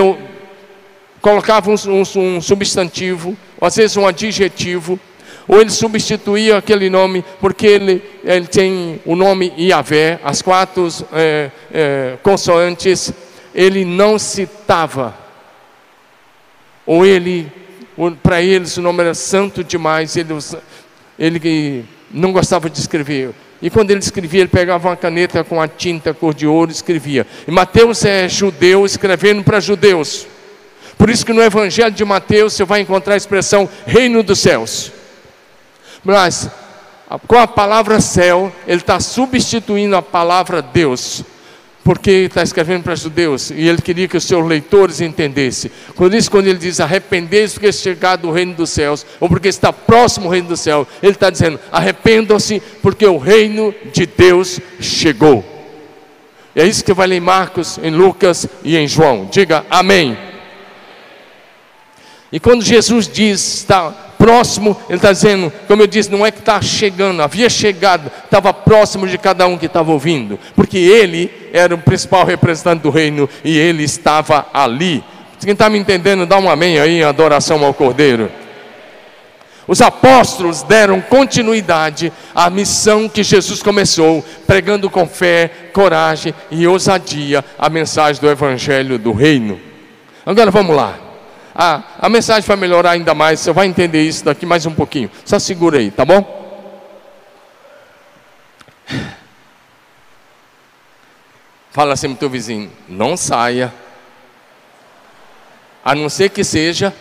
colocava 1.19 1.71
um, 1.71 1.75
um, 1.87 2.35
um 2.35 2.39
substantivo, 2.39 3.35
ou 3.59 3.67
às 3.67 3.75
vezes 3.75 3.97
um 3.97 4.05
adjetivo, 4.05 4.99
ou 5.47 5.59
ele 5.59 5.71
substituía 5.71 6.57
aquele 6.57 6.91
nome, 6.91 7.25
porque 7.41 7.65
ele, 7.65 8.03
ele 8.23 8.45
tem 8.45 9.01
o 9.03 9.15
nome 9.15 9.51
Iavé, 9.57 10.19
as 10.23 10.43
quatro 10.43 10.87
é, 11.11 11.49
é, 11.73 12.17
consoantes 12.21 13.11
ele 13.57 13.83
não 13.83 14.19
citava, 14.19 15.17
ou 16.85 17.03
ele, 17.03 17.51
para 18.21 18.39
eles 18.39 18.77
o 18.77 18.83
nome 18.83 19.01
era 19.01 19.15
santo 19.15 19.63
demais, 19.63 20.15
ele, 20.15 20.31
ele 21.17 21.83
não 22.11 22.31
gostava 22.31 22.69
de 22.69 22.77
escrever. 22.77 23.31
E 23.59 23.71
quando 23.71 23.89
ele 23.89 23.99
escrevia, 23.99 24.41
ele 24.41 24.49
pegava 24.49 24.89
uma 24.89 24.95
caneta 24.95 25.43
com 25.43 25.59
a 25.59 25.67
tinta 25.67 26.13
cor 26.13 26.35
de 26.35 26.45
ouro 26.45 26.69
e 26.69 26.73
escrevia. 26.75 27.25
E 27.47 27.51
Mateus 27.51 28.05
é 28.05 28.29
judeu 28.29 28.85
escrevendo 28.85 29.43
para 29.43 29.59
judeus. 29.59 30.27
Por 30.95 31.09
isso 31.09 31.25
que 31.25 31.33
no 31.33 31.41
Evangelho 31.41 31.91
de 31.91 32.05
Mateus 32.05 32.53
você 32.53 32.63
vai 32.63 32.81
encontrar 32.81 33.15
a 33.15 33.17
expressão 33.17 33.67
reino 33.87 34.21
dos 34.21 34.37
céus. 34.37 34.91
Mas 36.03 36.47
com 37.27 37.39
a 37.39 37.47
palavra 37.47 37.99
céu, 37.99 38.53
ele 38.67 38.81
está 38.81 38.99
substituindo 38.99 39.95
a 39.95 40.01
palavra 40.03 40.61
Deus 40.61 41.25
porque 41.87 42.11
está 42.11 42.43
escrevendo 42.43 42.83
para 42.83 42.95
judeus 42.95 43.49
e 43.49 43.65
ele 43.65 43.81
queria 43.81 44.09
que 44.09 44.17
os 44.17 44.25
seus 44.25 44.45
leitores 44.45 44.99
entendessem. 44.99 45.71
Por 45.95 46.13
isso, 46.13 46.29
quando 46.29 46.47
ele 46.47 46.59
diz 46.59 46.81
arrependei-se 46.81 47.53
porque 47.53 47.67
é 47.67 47.71
chegado 47.71 48.27
o 48.27 48.31
reino 48.33 48.53
dos 48.53 48.71
céus, 48.71 49.05
ou 49.21 49.29
porque 49.29 49.47
está 49.47 49.71
próximo 49.71 50.27
o 50.27 50.29
reino 50.29 50.49
do 50.49 50.57
céu, 50.57 50.85
ele 51.01 51.13
está 51.13 51.29
dizendo 51.29 51.57
arrependam-se 51.71 52.61
porque 52.81 53.07
o 53.07 53.17
reino 53.17 53.73
de 53.93 54.05
Deus 54.05 54.59
chegou. 54.81 55.45
É 56.53 56.65
isso 56.65 56.83
que 56.83 56.93
vai 56.93 57.07
ler 57.07 57.15
em 57.15 57.21
Marcos, 57.21 57.79
em 57.81 57.91
Lucas 57.91 58.45
e 58.65 58.75
em 58.75 58.85
João. 58.85 59.29
Diga 59.31 59.65
amém. 59.69 60.17
E 62.33 62.37
quando 62.37 62.65
Jesus 62.65 63.07
diz, 63.07 63.59
está 63.59 64.06
próximo, 64.17 64.75
ele 64.89 64.97
está 64.97 65.11
dizendo, 65.11 65.51
como 65.67 65.83
eu 65.83 65.87
disse, 65.87 66.11
não 66.11 66.25
é 66.25 66.31
que 66.31 66.39
está 66.39 66.61
chegando, 66.61 67.21
havia 67.21 67.49
chegado, 67.49 68.11
estava 68.25 68.53
próximo 68.53 69.07
de 69.07 69.17
cada 69.17 69.47
um 69.47 69.57
que 69.57 69.67
estava 69.67 69.91
ouvindo, 69.91 70.39
porque 70.55 70.77
ele 70.77 71.31
era 71.53 71.73
o 71.73 71.77
principal 71.77 72.25
representante 72.25 72.81
do 72.81 72.89
reino 72.89 73.29
e 73.43 73.57
ele 73.57 73.83
estava 73.83 74.47
ali. 74.53 75.03
Quem 75.39 75.53
está 75.53 75.69
me 75.69 75.77
entendendo, 75.77 76.25
dá 76.25 76.37
um 76.37 76.49
amém 76.49 76.79
aí 76.79 76.99
em 76.99 77.03
adoração 77.03 77.63
ao 77.63 77.73
Cordeiro. 77.73 78.29
Os 79.67 79.81
apóstolos 79.81 80.63
deram 80.63 81.01
continuidade 81.01 82.11
à 82.33 82.49
missão 82.49 83.09
que 83.09 83.21
Jesus 83.21 83.61
começou, 83.61 84.23
pregando 84.47 84.89
com 84.89 85.05
fé, 85.05 85.51
coragem 85.73 86.33
e 86.49 86.65
ousadia 86.65 87.43
a 87.59 87.69
mensagem 87.69 88.21
do 88.21 88.29
Evangelho 88.29 88.97
do 88.97 89.11
Reino. 89.11 89.59
Agora 90.25 90.49
vamos 90.49 90.75
lá 90.75 91.06
a, 91.57 91.81
a 91.99 92.07
mensagem 92.07 92.47
vai 92.47 92.55
melhorar 92.55 92.91
ainda 92.91 93.15
mais. 93.15 93.39
Você 93.39 93.51
vai 93.51 93.65
entender 93.65 94.03
isso 94.03 94.23
daqui 94.23 94.45
mais 94.45 94.67
um 94.67 94.75
pouquinho. 94.75 95.09
Só 95.25 95.39
segura 95.39 95.79
aí, 95.79 95.89
tá 95.89 96.05
bom? 96.05 96.23
Fala 101.71 101.93
assim 101.93 102.09
pro 102.09 102.19
teu 102.19 102.29
vizinho: 102.29 102.71
não 102.87 103.17
saia, 103.17 103.73
a 105.83 105.95
não 105.95 106.09
ser 106.09 106.29
que 106.29 106.43
seja 106.43 106.93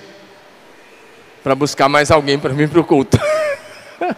para 1.45 1.55
buscar 1.55 1.91
mais 1.91 2.11
alguém 2.11 2.39
para 2.39 2.55
vir 2.55 2.71
para 2.71 2.81
o 2.81 2.85
culto. 2.85 3.19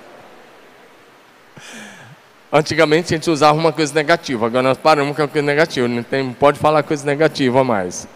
Antigamente 2.52 3.12
a 3.12 3.16
gente 3.16 3.28
usava 3.28 3.58
uma 3.58 3.72
coisa 3.72 3.92
negativa, 3.92 4.46
agora 4.46 4.62
nós 4.62 4.78
paramos 4.78 5.16
com 5.16 5.22
a 5.22 5.28
coisa 5.28 5.44
negativa, 5.44 5.88
não 5.88 6.04
tem, 6.04 6.32
pode 6.32 6.60
falar 6.60 6.84
coisa 6.84 7.04
negativa 7.04 7.64
mais. 7.64 8.06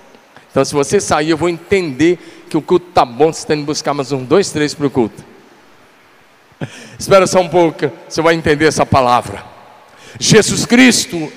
Então, 0.52 0.62
se 0.66 0.74
você 0.74 1.00
sair, 1.00 1.30
eu 1.30 1.36
vou 1.36 1.48
entender 1.48 2.18
que 2.48 2.56
o 2.58 2.62
culto 2.62 2.90
está 2.90 3.06
bom, 3.06 3.32
você 3.32 3.40
está 3.40 3.54
indo 3.54 3.64
buscar 3.64 3.94
mais 3.94 4.12
um, 4.12 4.22
dois, 4.22 4.52
três 4.52 4.74
para 4.74 4.86
o 4.86 4.90
culto. 4.90 5.24
Espera 6.98 7.26
só 7.26 7.40
um 7.40 7.48
pouco, 7.48 7.90
você 8.06 8.20
vai 8.20 8.34
entender 8.34 8.66
essa 8.66 8.84
palavra. 8.84 9.42
Jesus 10.20 10.66
Cristo 10.66 11.32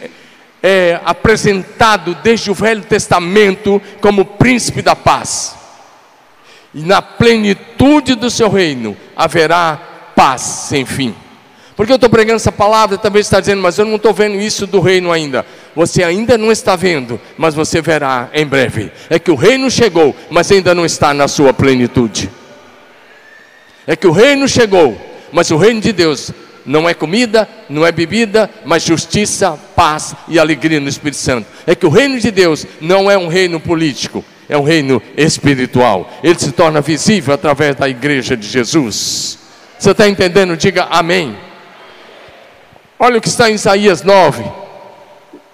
é 0.61 0.99
apresentado 1.05 2.13
desde 2.21 2.51
o 2.51 2.53
Velho 2.53 2.83
Testamento 2.83 3.81
como 4.01 4.25
príncipe 4.25 4.81
da 4.81 4.97
paz. 4.97 5.55
E 6.73 6.81
na 6.81 7.01
plenitude 7.01 8.15
do 8.15 8.29
seu 8.29 8.49
reino 8.49 8.97
haverá 9.15 9.79
paz 10.13 10.41
sem 10.41 10.85
fim. 10.85 11.15
Porque 11.75 11.91
eu 11.91 11.95
estou 11.95 12.09
pregando 12.09 12.37
essa 12.37 12.51
palavra, 12.51 12.97
talvez 12.97 13.25
está 13.25 13.39
dizendo, 13.39 13.61
mas 13.61 13.77
eu 13.77 13.85
não 13.85 13.97
estou 13.97 14.13
vendo 14.13 14.39
isso 14.39 14.65
do 14.65 14.79
reino 14.79 15.11
ainda. 15.11 15.45
Você 15.75 16.03
ainda 16.03 16.37
não 16.37 16.51
está 16.51 16.75
vendo, 16.75 17.19
mas 17.37 17.53
você 17.53 17.81
verá 17.81 18.29
em 18.33 18.45
breve. 18.45 18.91
É 19.09 19.19
que 19.19 19.29
o 19.29 19.35
reino 19.35 19.69
chegou, 19.69 20.15
mas 20.29 20.49
ainda 20.51 20.73
não 20.73 20.85
está 20.85 21.13
na 21.13 21.27
sua 21.27 21.53
plenitude. 21.53 22.29
É 23.85 23.95
que 23.95 24.07
o 24.07 24.11
reino 24.11 24.47
chegou, 24.47 24.99
mas 25.33 25.51
o 25.51 25.57
reino 25.57 25.81
de 25.81 25.91
Deus 25.91 26.31
não 26.65 26.87
é 26.87 26.93
comida, 26.93 27.47
não 27.69 27.85
é 27.85 27.91
bebida, 27.91 28.49
mas 28.63 28.83
justiça, 28.83 29.59
paz 29.75 30.15
e 30.29 30.39
alegria 30.39 30.79
no 30.79 30.87
Espírito 30.87 31.17
Santo. 31.17 31.47
É 31.67 31.75
que 31.75 31.85
o 31.85 31.89
reino 31.89 32.19
de 32.19 32.31
Deus 32.31 32.65
não 32.79 33.11
é 33.11 33.17
um 33.17 33.27
reino 33.27 33.59
político, 33.59 34.23
é 34.47 34.57
um 34.57 34.63
reino 34.63 35.01
espiritual. 35.17 36.09
Ele 36.23 36.39
se 36.39 36.53
torna 36.53 36.79
visível 36.79 37.33
através 37.33 37.75
da 37.75 37.87
igreja 37.87 38.35
de 38.35 38.47
Jesus. 38.47 39.37
Você 39.77 39.91
está 39.91 40.07
entendendo? 40.07 40.55
Diga 40.55 40.87
amém. 40.89 41.35
Olha 42.97 43.17
o 43.17 43.21
que 43.21 43.27
está 43.27 43.51
em 43.51 43.55
Isaías 43.55 44.03
9. 44.03 44.41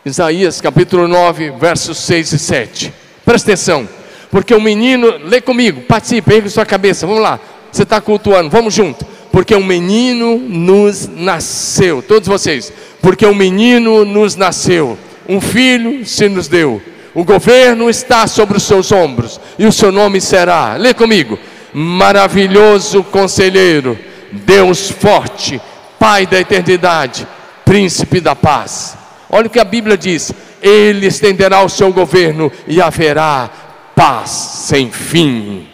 Isaías 0.05 0.61
capítulo 0.61 1.07
9, 1.07 1.51
versos 1.59 1.97
6 1.97 2.33
e 2.33 2.39
7. 2.39 2.93
Presta 3.25 3.51
atenção. 3.51 3.89
Porque 4.29 4.53
o 4.53 4.61
menino, 4.61 5.17
lê 5.25 5.41
comigo, 5.41 5.81
participe, 5.81 6.35
ergue 6.35 6.49
sua 6.51 6.67
cabeça, 6.67 7.07
vamos 7.07 7.23
lá. 7.23 7.39
Você 7.71 7.81
está 7.81 7.99
cultuando, 7.99 8.49
vamos 8.49 8.75
junto. 8.75 9.03
Porque 9.31 9.55
um 9.55 9.63
menino 9.63 10.37
nos 10.37 11.07
nasceu, 11.07 12.03
todos 12.03 12.27
vocês. 12.27 12.71
Porque 13.01 13.25
um 13.25 13.33
menino 13.33 14.05
nos 14.05 14.35
nasceu, 14.35 14.95
um 15.27 15.41
filho 15.41 16.05
se 16.05 16.29
nos 16.29 16.47
deu. 16.47 16.79
O 17.13 17.23
governo 17.23 17.89
está 17.89 18.27
sobre 18.27 18.57
os 18.57 18.63
seus 18.63 18.91
ombros, 18.91 19.41
e 19.57 19.65
o 19.65 19.71
seu 19.71 19.91
nome 19.91 20.21
será, 20.21 20.75
lê 20.75 20.93
comigo, 20.93 21.37
maravilhoso 21.73 23.03
conselheiro, 23.03 23.97
Deus 24.31 24.89
forte 24.91 25.59
Pai 26.01 26.25
da 26.25 26.39
eternidade, 26.39 27.27
príncipe 27.63 28.19
da 28.19 28.35
paz. 28.35 28.97
Olha 29.29 29.45
o 29.45 29.49
que 29.51 29.59
a 29.59 29.63
Bíblia 29.63 29.95
diz: 29.95 30.33
Ele 30.59 31.05
estenderá 31.05 31.61
o 31.61 31.69
seu 31.69 31.93
governo 31.93 32.51
e 32.65 32.81
haverá 32.81 33.47
paz 33.95 34.31
sem 34.31 34.91
fim. 34.91 35.69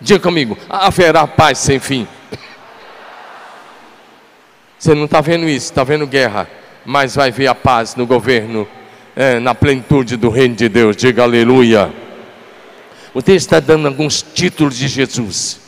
Diga 0.00 0.20
comigo: 0.20 0.56
haverá 0.70 1.26
paz 1.26 1.58
sem 1.58 1.78
fim. 1.78 2.08
Você 4.78 4.94
não 4.94 5.04
está 5.04 5.20
vendo 5.20 5.46
isso, 5.46 5.66
está 5.66 5.84
vendo 5.84 6.06
guerra, 6.06 6.48
mas 6.86 7.16
vai 7.16 7.30
ver 7.30 7.48
a 7.48 7.54
paz 7.54 7.94
no 7.94 8.06
governo, 8.06 8.66
é, 9.14 9.38
na 9.38 9.54
plenitude 9.54 10.16
do 10.16 10.30
reino 10.30 10.54
de 10.54 10.66
Deus. 10.66 10.96
Diga 10.96 11.24
aleluia. 11.24 11.92
O 13.12 13.20
texto 13.20 13.48
está 13.48 13.60
dando 13.60 13.86
alguns 13.86 14.22
títulos 14.22 14.78
de 14.78 14.88
Jesus. 14.88 15.59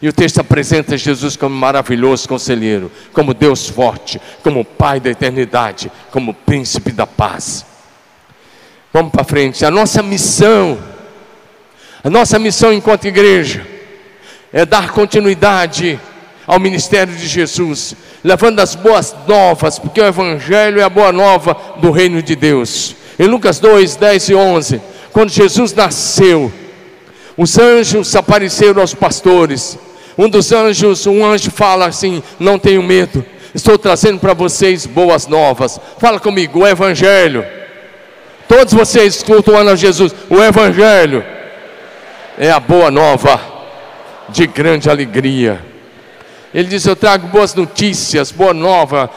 E 0.00 0.08
o 0.08 0.12
texto 0.12 0.40
apresenta 0.40 0.96
Jesus 0.96 1.36
como 1.36 1.56
maravilhoso 1.56 2.28
conselheiro, 2.28 2.92
como 3.12 3.32
Deus 3.32 3.68
forte, 3.68 4.20
como 4.42 4.64
Pai 4.64 5.00
da 5.00 5.10
eternidade, 5.10 5.90
como 6.10 6.34
príncipe 6.34 6.92
da 6.92 7.06
paz. 7.06 7.64
Vamos 8.92 9.10
para 9.10 9.24
frente. 9.24 9.64
A 9.64 9.70
nossa 9.70 10.02
missão, 10.02 10.78
a 12.04 12.10
nossa 12.10 12.38
missão 12.38 12.72
enquanto 12.72 13.06
igreja, 13.06 13.66
é 14.52 14.66
dar 14.66 14.90
continuidade 14.90 15.98
ao 16.46 16.60
ministério 16.60 17.14
de 17.14 17.26
Jesus, 17.26 17.96
levando 18.22 18.60
as 18.60 18.74
boas 18.74 19.14
novas, 19.26 19.78
porque 19.78 20.00
o 20.00 20.06
Evangelho 20.06 20.80
é 20.80 20.84
a 20.84 20.90
boa 20.90 21.12
nova 21.12 21.56
do 21.78 21.90
reino 21.90 22.22
de 22.22 22.36
Deus. 22.36 22.94
Em 23.18 23.26
Lucas 23.26 23.58
2, 23.58 23.96
10 23.96 24.28
e 24.28 24.34
11, 24.34 24.80
quando 25.12 25.30
Jesus 25.30 25.72
nasceu, 25.72 26.52
os 27.36 27.58
anjos 27.58 28.14
apareceram 28.14 28.80
aos 28.80 28.94
pastores. 28.94 29.78
Um 30.18 30.28
dos 30.28 30.52
anjos, 30.52 31.06
um 31.06 31.24
anjo 31.24 31.50
fala 31.50 31.86
assim: 31.86 32.22
Não 32.38 32.58
tenho 32.58 32.82
medo, 32.82 33.24
estou 33.54 33.76
trazendo 33.76 34.18
para 34.18 34.32
vocês 34.32 34.86
boas 34.86 35.26
novas. 35.26 35.78
Fala 35.98 36.20
comigo, 36.20 36.60
o 36.60 36.66
Evangelho. 36.66 37.44
Todos 38.48 38.72
vocês 38.72 39.22
cultuando 39.22 39.70
a 39.70 39.76
Jesus, 39.76 40.14
o 40.30 40.42
Evangelho 40.42 41.24
é 42.38 42.50
a 42.50 42.60
boa 42.60 42.90
nova 42.90 43.40
de 44.28 44.46
grande 44.46 44.88
alegria. 44.88 45.64
Ele 46.56 46.68
diz: 46.68 46.86
Eu 46.86 46.96
trago 46.96 47.26
boas 47.26 47.54
notícias, 47.54 48.32
boa 48.32 48.54
nova, 48.54 49.10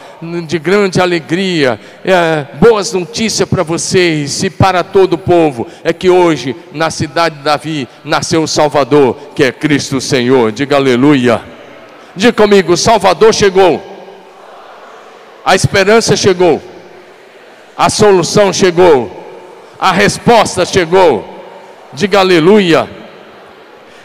de 0.46 0.58
grande 0.58 1.00
alegria, 1.00 1.80
é, 2.04 2.44
boas 2.60 2.92
notícias 2.92 3.48
para 3.48 3.62
vocês 3.62 4.42
e 4.42 4.50
para 4.50 4.84
todo 4.84 5.14
o 5.14 5.18
povo. 5.18 5.66
É 5.82 5.90
que 5.90 6.10
hoje, 6.10 6.54
na 6.70 6.90
cidade 6.90 7.36
de 7.36 7.42
Davi, 7.42 7.88
nasceu 8.04 8.42
o 8.42 8.46
Salvador, 8.46 9.16
que 9.34 9.42
é 9.42 9.50
Cristo 9.50 10.02
Senhor. 10.02 10.52
Diga 10.52 10.76
aleluia. 10.76 11.40
Diga 12.14 12.34
comigo: 12.34 12.76
Salvador 12.76 13.32
chegou, 13.32 13.82
a 15.42 15.54
esperança 15.54 16.14
chegou, 16.18 16.60
a 17.74 17.88
solução 17.88 18.52
chegou, 18.52 19.10
a 19.78 19.92
resposta 19.92 20.66
chegou. 20.66 21.26
Diga 21.94 22.18
aleluia. 22.18 22.86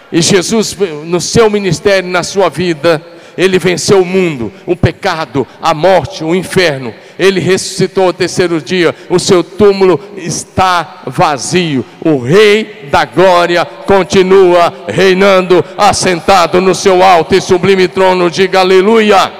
E 0.10 0.22
Jesus, 0.22 0.78
no 1.04 1.20
seu 1.20 1.50
ministério, 1.50 2.10
na 2.10 2.24
sua 2.24 2.48
vida, 2.48 3.04
ele 3.38 3.60
venceu 3.60 4.02
o 4.02 4.06
mundo, 4.06 4.52
o 4.66 4.76
pecado, 4.76 5.48
a 5.62 5.74
morte, 5.74 6.24
o 6.24 6.34
inferno. 6.36 6.94
Ele 7.18 7.40
ressuscitou 7.40 8.06
ao 8.06 8.14
terceiro 8.14 8.62
dia. 8.62 8.96
O 9.10 9.20
seu 9.20 9.44
túmulo 9.44 10.00
está 10.18 11.04
vazio. 11.06 11.86
O 12.02 12.20
Rei 12.20 12.88
da 12.92 13.06
Glória 13.06 13.66
continua 13.66 14.74
reinando, 14.88 15.64
assentado 15.78 16.62
no 16.62 16.74
seu 16.74 17.04
alto 17.04 17.36
e 17.36 17.42
sublime 17.42 17.88
trono. 17.88 18.30
Diga 18.30 18.60
aleluia. 18.60 19.32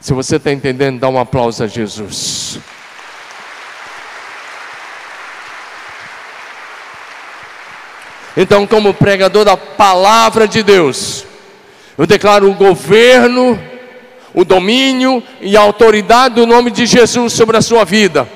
Se 0.00 0.12
você 0.12 0.36
está 0.36 0.52
entendendo, 0.52 1.00
dá 1.00 1.08
um 1.08 1.18
aplauso 1.18 1.64
a 1.64 1.66
Jesus. 1.66 2.60
Então, 8.40 8.68
como 8.68 8.94
pregador 8.94 9.44
da 9.44 9.56
palavra 9.56 10.46
de 10.46 10.62
Deus, 10.62 11.24
eu 11.98 12.06
declaro 12.06 12.48
o 12.48 12.54
governo, 12.54 13.58
o 14.32 14.44
domínio 14.44 15.20
e 15.40 15.56
a 15.56 15.60
autoridade 15.60 16.36
do 16.36 16.46
nome 16.46 16.70
de 16.70 16.86
Jesus 16.86 17.32
sobre 17.32 17.56
a 17.56 17.60
sua 17.60 17.84
vida, 17.84 18.28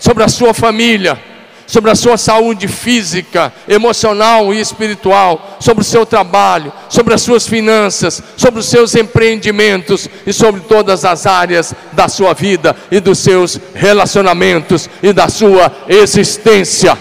sobre 0.00 0.24
a 0.24 0.28
sua 0.28 0.52
família, 0.52 1.16
sobre 1.64 1.92
a 1.92 1.94
sua 1.94 2.16
saúde 2.16 2.66
física, 2.66 3.52
emocional 3.68 4.52
e 4.52 4.58
espiritual, 4.58 5.58
sobre 5.60 5.82
o 5.82 5.86
seu 5.86 6.04
trabalho, 6.04 6.72
sobre 6.88 7.14
as 7.14 7.22
suas 7.22 7.46
finanças, 7.46 8.20
sobre 8.36 8.58
os 8.58 8.66
seus 8.66 8.96
empreendimentos 8.96 10.08
e 10.26 10.32
sobre 10.32 10.62
todas 10.62 11.04
as 11.04 11.24
áreas 11.24 11.72
da 11.92 12.08
sua 12.08 12.34
vida 12.34 12.74
e 12.90 12.98
dos 12.98 13.20
seus 13.20 13.60
relacionamentos 13.76 14.90
e 15.00 15.12
da 15.12 15.28
sua 15.28 15.70
existência 15.88 16.98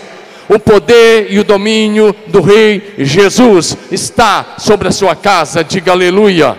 o 0.48 0.60
poder 0.60 1.28
e 1.32 1.40
o 1.40 1.44
domínio 1.44 2.16
do 2.28 2.42
Rei 2.42 2.94
Jesus 3.00 3.78
está 3.92 4.56
sobre 4.58 4.88
a 4.88 4.92
sua 4.92 5.16
casa, 5.16 5.64
diga 5.64 5.92
aleluia. 5.92 6.58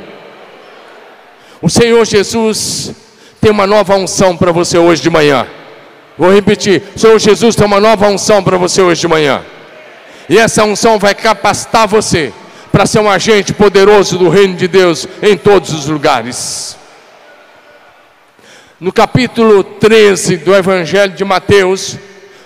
O 1.63 1.69
Senhor 1.69 2.05
Jesus 2.05 2.93
tem 3.41 3.51
uma 3.51 3.67
nova 3.67 3.95
unção 3.95 4.37
para 4.37 4.53
você 4.53 4.77
hoje 4.77 5.03
de 5.03 5.11
manhã. 5.11 5.47
Vou 6.19 6.33
repetir: 6.33 6.83
o 6.95 6.99
Senhor 6.99 7.19
Jesus 7.19 7.55
tem 7.55 7.67
uma 7.67 7.81
nova 7.81 8.09
unção 8.09 8.43
para 8.43 8.57
você 8.57 8.83
hoje 8.83 9.01
de 9.01 9.09
manhã. 9.09 9.43
E 10.29 10.39
essa 10.39 10.65
unção 10.65 10.99
vai 10.99 11.15
capacitar 11.15 11.87
você 11.87 12.33
para 12.73 12.87
ser 12.87 12.99
um 12.99 13.09
agente 13.09 13.53
poderoso 13.55 14.19
do 14.19 14.29
reino 14.29 14.55
de 14.55 14.67
Deus 14.67 15.07
em 15.23 15.37
todos 15.37 15.73
os 15.73 15.87
lugares. 15.87 16.77
No 18.79 18.93
capítulo 18.93 19.65
13 19.65 20.37
do 20.39 20.55
Evangelho 20.55 21.15
de 21.15 21.25
Mateus, 21.25 21.97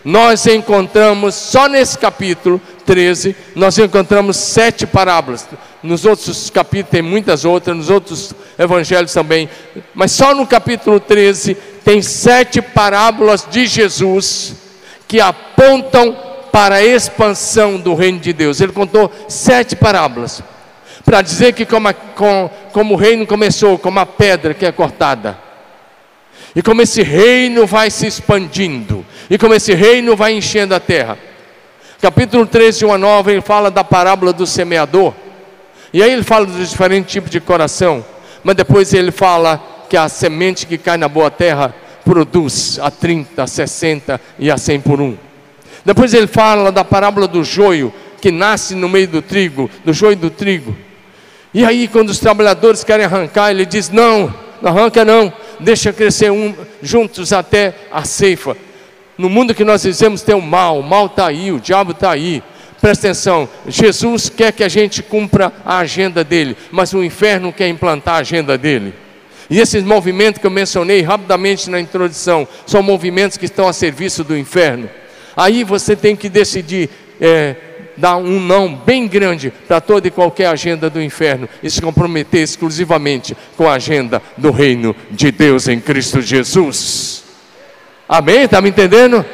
nós 0.05 0.47
encontramos, 0.47 1.35
só 1.35 1.69
nesse 1.69 1.99
capítulo 1.99 2.61
13, 2.87 3.37
nós 3.55 3.79
encontramos 3.79 4.37
sete 4.37 4.87
parábolas. 4.87 5.47
Nos 5.83 6.05
outros 6.05 6.51
capítulos 6.51 6.91
tem 6.91 7.03
muitas 7.03 7.45
outras, 7.45 7.77
nos 7.77 7.91
outros 7.91 8.35
evangelhos 8.59 9.13
também. 9.13 9.49
Mas 9.95 10.13
só 10.13 10.35
no 10.35 10.47
capítulo 10.47 10.99
13 10.99 11.55
tem 11.85 12.01
sete 12.01 12.63
parábolas 12.63 13.47
de 13.51 13.67
Jesus 13.67 14.55
que 15.07 15.21
apontam 15.21 16.17
para 16.51 16.77
a 16.77 16.85
expansão 16.85 17.79
do 17.79 17.95
reino 17.95 18.19
de 18.19 18.33
Deus. 18.33 18.61
Ele 18.61 18.73
contou 18.73 19.11
sete 19.29 19.77
parábolas 19.77 20.43
para 21.05 21.23
dizer 21.23 21.53
que 21.53 21.67
como, 21.67 21.89
a, 21.89 21.93
com, 21.93 22.51
como 22.73 22.95
o 22.95 22.97
reino 22.97 23.27
começou, 23.27 23.79
como 23.79 23.99
a 23.99 24.07
pedra 24.07 24.55
que 24.55 24.67
é 24.67 24.73
cortada, 24.73 25.39
e 26.55 26.63
como 26.63 26.83
esse 26.83 27.03
reino 27.03 27.67
vai 27.67 27.91
se 27.91 28.07
expandindo, 28.07 29.05
e 29.29 29.39
como 29.39 29.55
esse 29.55 29.75
reino 29.75 30.17
vai 30.17 30.33
enchendo 30.33 30.75
a 30.75 30.81
terra. 30.81 31.17
Capítulo 32.01 32.47
13, 32.47 32.87
1 32.87 32.93
a 32.95 32.99
9, 32.99 33.33
ele 33.33 33.41
fala 33.41 33.71
da 33.71 33.85
parábola 33.85 34.33
do 34.33 34.47
semeador. 34.47 35.13
E 35.93 36.03
aí 36.03 36.11
ele 36.11 36.23
fala 36.23 36.47
dos 36.47 36.71
diferentes 36.71 37.13
tipos 37.13 37.31
de 37.31 37.41
coração. 37.41 38.05
Mas 38.43 38.57
depois 38.57 38.95
ele 38.95 39.11
fala 39.11 39.63
que 39.89 39.97
a 39.97 40.09
semente 40.09 40.67
que 40.67 40.79
cai 40.79 40.97
na 40.97 41.09
boa 41.09 41.31
terra 41.31 41.75
produz 42.05 42.79
a 42.81 42.91
30, 42.91 43.43
a 43.43 43.47
60 43.47 44.21
e 44.39 44.51
a 44.51 44.57
100 44.57 44.81
por 44.81 45.01
um. 45.01 45.17
Depois 45.85 46.15
ele 46.15 46.27
fala 46.27 46.73
da 46.73 46.85
parábola 46.85 47.29
do 47.29 47.45
joio 47.45 47.93
que 48.21 48.31
nasce 48.31 48.75
no 48.75 48.89
meio 48.89 49.09
do 49.09 49.21
trigo, 49.23 49.71
do 49.85 49.93
joio 49.93 50.17
do 50.17 50.31
trigo. 50.31 50.77
E 51.53 51.65
aí, 51.65 51.89
quando 51.89 52.11
os 52.11 52.19
trabalhadores 52.19 52.85
querem 52.85 53.05
arrancar, 53.05 53.51
ele 53.51 53.67
diz: 53.67 53.91
Não, 53.91 54.33
não 54.63 54.71
arranca 54.71 55.05
não, 55.05 55.33
deixa 55.61 55.92
crescer 55.92 56.31
um, 56.31 56.55
juntos 56.83 57.33
até 57.33 57.75
a 57.92 58.05
ceifa. 58.05 58.57
No 59.16 59.29
mundo 59.29 59.55
que 59.55 59.64
nós 59.64 59.85
vivemos 59.85 60.23
tem 60.23 60.35
o 60.35 60.40
mal, 60.40 60.81
o 60.81 60.83
mal 60.83 61.07
está 61.07 61.27
aí, 61.27 61.53
o 61.53 61.61
diabo 61.61 61.92
está 61.92 62.11
aí. 62.11 62.42
Presta 62.81 63.09
atenção, 63.09 63.49
Jesus 63.68 64.31
quer 64.31 64.53
que 64.53 64.64
a 64.64 64.68
gente 64.68 65.03
cumpra 65.03 65.53
a 65.64 65.79
agenda 65.79 66.25
dele, 66.25 66.57
mas 66.70 66.94
o 66.94 67.05
inferno 67.05 67.53
quer 67.53 67.68
implantar 67.68 68.14
a 68.14 68.20
agenda 68.20 68.57
dele. 68.57 68.94
E 69.51 69.59
esses 69.59 69.85
movimentos 69.85 70.40
que 70.40 70.46
eu 70.46 70.51
mencionei 70.51 71.03
rapidamente 71.03 71.68
na 71.68 71.79
introdução, 71.79 72.49
são 72.66 72.83
movimentos 72.83 73.37
que 73.37 73.44
estão 73.44 73.68
a 73.68 73.73
serviço 73.73 74.25
do 74.25 74.38
inferno. 74.38 74.88
Aí 75.37 75.64
você 75.64 75.94
tem 75.94 76.16
que 76.16 76.29
decidir 76.29 76.88
é, 77.20 77.57
dar 78.01 78.17
um 78.17 78.41
não 78.41 78.75
bem 78.75 79.07
grande 79.07 79.53
para 79.69 79.81
toda 79.81 80.09
e 80.09 80.11
qualquer 80.11 80.47
agenda 80.47 80.89
do 80.89 81.01
inferno 81.03 81.49
e 81.63 81.71
se 81.71 81.83
comprometer 81.83 82.42
exclusivamente 82.42 83.37
com 83.57 83.69
a 83.69 83.75
agenda 83.75 84.23
do 84.37 84.51
reino 84.51 84.96
de 85.11 85.31
Deus 85.31 85.69
em 85.69 85.79
Cristo 85.79 86.23
Jesus. 86.23 87.23
Amém? 88.09 88.44
Está 88.44 88.61
me 88.61 88.71
entendendo? 88.71 89.25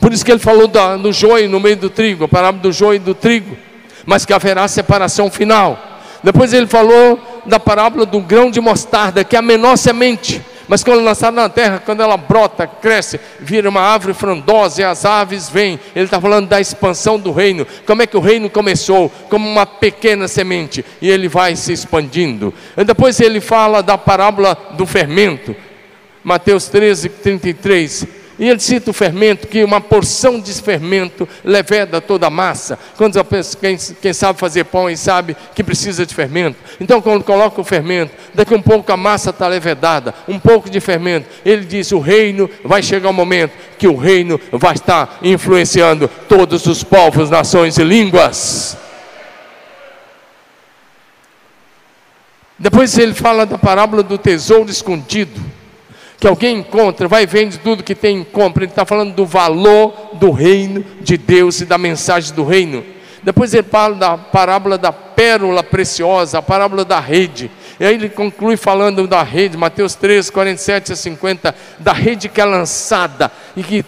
Por 0.00 0.12
isso 0.12 0.24
que 0.24 0.32
ele 0.32 0.40
falou 0.40 0.66
do, 0.66 0.98
do 0.98 1.12
joio 1.12 1.48
no 1.48 1.60
meio 1.60 1.76
do 1.76 1.90
trigo, 1.90 2.24
a 2.24 2.28
parábola 2.28 2.62
do 2.62 2.72
joio 2.72 2.96
e 2.96 3.00
do 3.00 3.14
trigo, 3.14 3.56
mas 4.04 4.24
que 4.24 4.32
haverá 4.32 4.66
separação 4.66 5.30
final. 5.30 6.00
Depois 6.22 6.52
ele 6.52 6.66
falou 6.66 7.20
da 7.44 7.60
parábola 7.60 8.06
do 8.06 8.20
grão 8.20 8.50
de 8.50 8.60
mostarda, 8.60 9.22
que 9.22 9.36
é 9.36 9.38
a 9.38 9.42
menor 9.42 9.76
semente, 9.76 10.42
Mas 10.68 10.82
quando 10.82 11.02
lançado 11.02 11.34
na 11.34 11.48
terra, 11.48 11.82
quando 11.84 12.02
ela 12.02 12.16
brota, 12.16 12.66
cresce, 12.66 13.20
vira 13.38 13.68
uma 13.68 13.80
árvore 13.80 14.14
frondosa 14.14 14.80
e 14.80 14.84
as 14.84 15.04
aves 15.04 15.48
vêm. 15.48 15.78
Ele 15.94 16.06
está 16.06 16.20
falando 16.20 16.48
da 16.48 16.60
expansão 16.60 17.18
do 17.18 17.30
reino. 17.30 17.66
Como 17.86 18.02
é 18.02 18.06
que 18.06 18.16
o 18.16 18.20
reino 18.20 18.50
começou? 18.50 19.08
Como 19.30 19.48
uma 19.48 19.64
pequena 19.64 20.26
semente 20.26 20.84
e 21.00 21.08
ele 21.08 21.28
vai 21.28 21.54
se 21.54 21.72
expandindo. 21.72 22.52
E 22.76 22.84
depois 22.84 23.20
ele 23.20 23.40
fala 23.40 23.82
da 23.82 23.96
parábola 23.96 24.56
do 24.72 24.86
fermento. 24.86 25.54
Mateus 26.24 26.66
13, 26.66 27.08
33. 27.08 28.06
E 28.38 28.48
ele 28.48 28.60
cita 28.60 28.90
o 28.90 28.94
fermento, 28.94 29.46
que 29.46 29.64
uma 29.64 29.80
porção 29.80 30.38
de 30.38 30.52
fermento 30.52 31.26
leveda 31.42 32.00
toda 32.02 32.26
a 32.26 32.30
massa. 32.30 32.78
Quando 32.96 33.18
quem, 33.58 33.78
quem 34.02 34.12
sabe 34.12 34.38
fazer 34.38 34.64
pão 34.64 34.90
e 34.90 34.96
sabe 34.96 35.34
que 35.54 35.64
precisa 35.64 36.04
de 36.04 36.14
fermento. 36.14 36.58
Então, 36.78 37.00
quando 37.00 37.24
coloca 37.24 37.60
o 37.60 37.64
fermento, 37.64 38.12
daqui 38.34 38.54
um 38.54 38.60
pouco 38.60 38.92
a 38.92 38.96
massa 38.96 39.30
está 39.30 39.48
levedada, 39.48 40.14
um 40.28 40.38
pouco 40.38 40.68
de 40.68 40.80
fermento. 40.80 41.26
Ele 41.44 41.64
diz: 41.64 41.92
o 41.92 41.98
reino 41.98 42.50
vai 42.62 42.82
chegar 42.82 43.08
um 43.08 43.14
momento 43.14 43.52
que 43.78 43.88
o 43.88 43.96
reino 43.96 44.38
vai 44.52 44.74
estar 44.74 45.18
influenciando 45.22 46.08
todos 46.28 46.66
os 46.66 46.84
povos, 46.84 47.30
nações 47.30 47.78
e 47.78 47.84
línguas. 47.84 48.76
Depois 52.58 52.96
ele 52.98 53.14
fala 53.14 53.46
da 53.46 53.56
parábola 53.56 54.02
do 54.02 54.18
tesouro 54.18 54.70
escondido 54.70 55.55
que 56.18 56.26
alguém 56.26 56.58
encontra, 56.58 57.08
vai 57.08 57.26
vende 57.26 57.58
tudo 57.58 57.82
que 57.82 57.94
tem 57.94 58.18
em 58.18 58.24
compra. 58.24 58.64
Ele 58.64 58.72
está 58.72 58.84
falando 58.84 59.14
do 59.14 59.26
valor 59.26 60.10
do 60.14 60.30
reino 60.30 60.84
de 61.00 61.16
Deus 61.16 61.60
e 61.60 61.66
da 61.66 61.76
mensagem 61.76 62.34
do 62.34 62.44
reino. 62.44 62.82
Depois 63.22 63.52
ele 63.52 63.64
fala 63.64 63.94
da 63.96 64.16
parábola 64.16 64.78
da 64.78 64.92
pérola 64.92 65.62
preciosa, 65.62 66.38
a 66.38 66.42
parábola 66.42 66.84
da 66.84 67.00
rede. 67.00 67.50
E 67.78 67.84
aí 67.84 67.94
ele 67.94 68.08
conclui 68.08 68.56
falando 68.56 69.06
da 69.06 69.22
rede, 69.22 69.56
Mateus 69.56 69.94
13, 69.94 70.30
47 70.30 70.92
a 70.92 70.96
50, 70.96 71.54
da 71.78 71.92
rede 71.92 72.28
que 72.28 72.40
é 72.40 72.44
lançada 72.44 73.30
e 73.56 73.62
que 73.62 73.84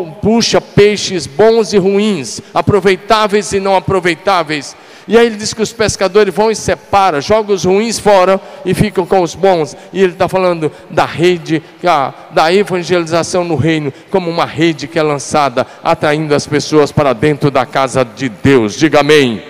puxa 0.00 0.60
peixes 0.60 1.26
bons 1.26 1.72
e 1.72 1.78
ruins, 1.78 2.40
aproveitáveis 2.52 3.52
e 3.52 3.60
não 3.60 3.76
aproveitáveis. 3.76 4.76
E 5.08 5.18
aí 5.18 5.26
ele 5.26 5.36
diz 5.36 5.52
que 5.52 5.62
os 5.62 5.72
pescadores 5.72 6.32
vão 6.32 6.50
e 6.50 6.56
separam, 6.56 7.20
jogam 7.20 7.54
os 7.54 7.64
ruins 7.64 7.98
fora 7.98 8.40
e 8.64 8.72
ficam 8.72 9.04
com 9.04 9.20
os 9.20 9.34
bons. 9.34 9.76
E 9.92 10.00
ele 10.00 10.12
está 10.12 10.28
falando 10.28 10.70
da 10.90 11.04
rede, 11.04 11.62
da 12.30 12.54
evangelização 12.54 13.42
no 13.42 13.56
reino, 13.56 13.92
como 14.10 14.30
uma 14.30 14.46
rede 14.46 14.86
que 14.86 14.98
é 14.98 15.02
lançada, 15.02 15.66
atraindo 15.82 16.34
as 16.34 16.46
pessoas 16.46 16.92
para 16.92 17.12
dentro 17.12 17.50
da 17.50 17.66
casa 17.66 18.04
de 18.04 18.28
Deus. 18.28 18.76
Diga 18.76 19.00
amém. 19.00 19.42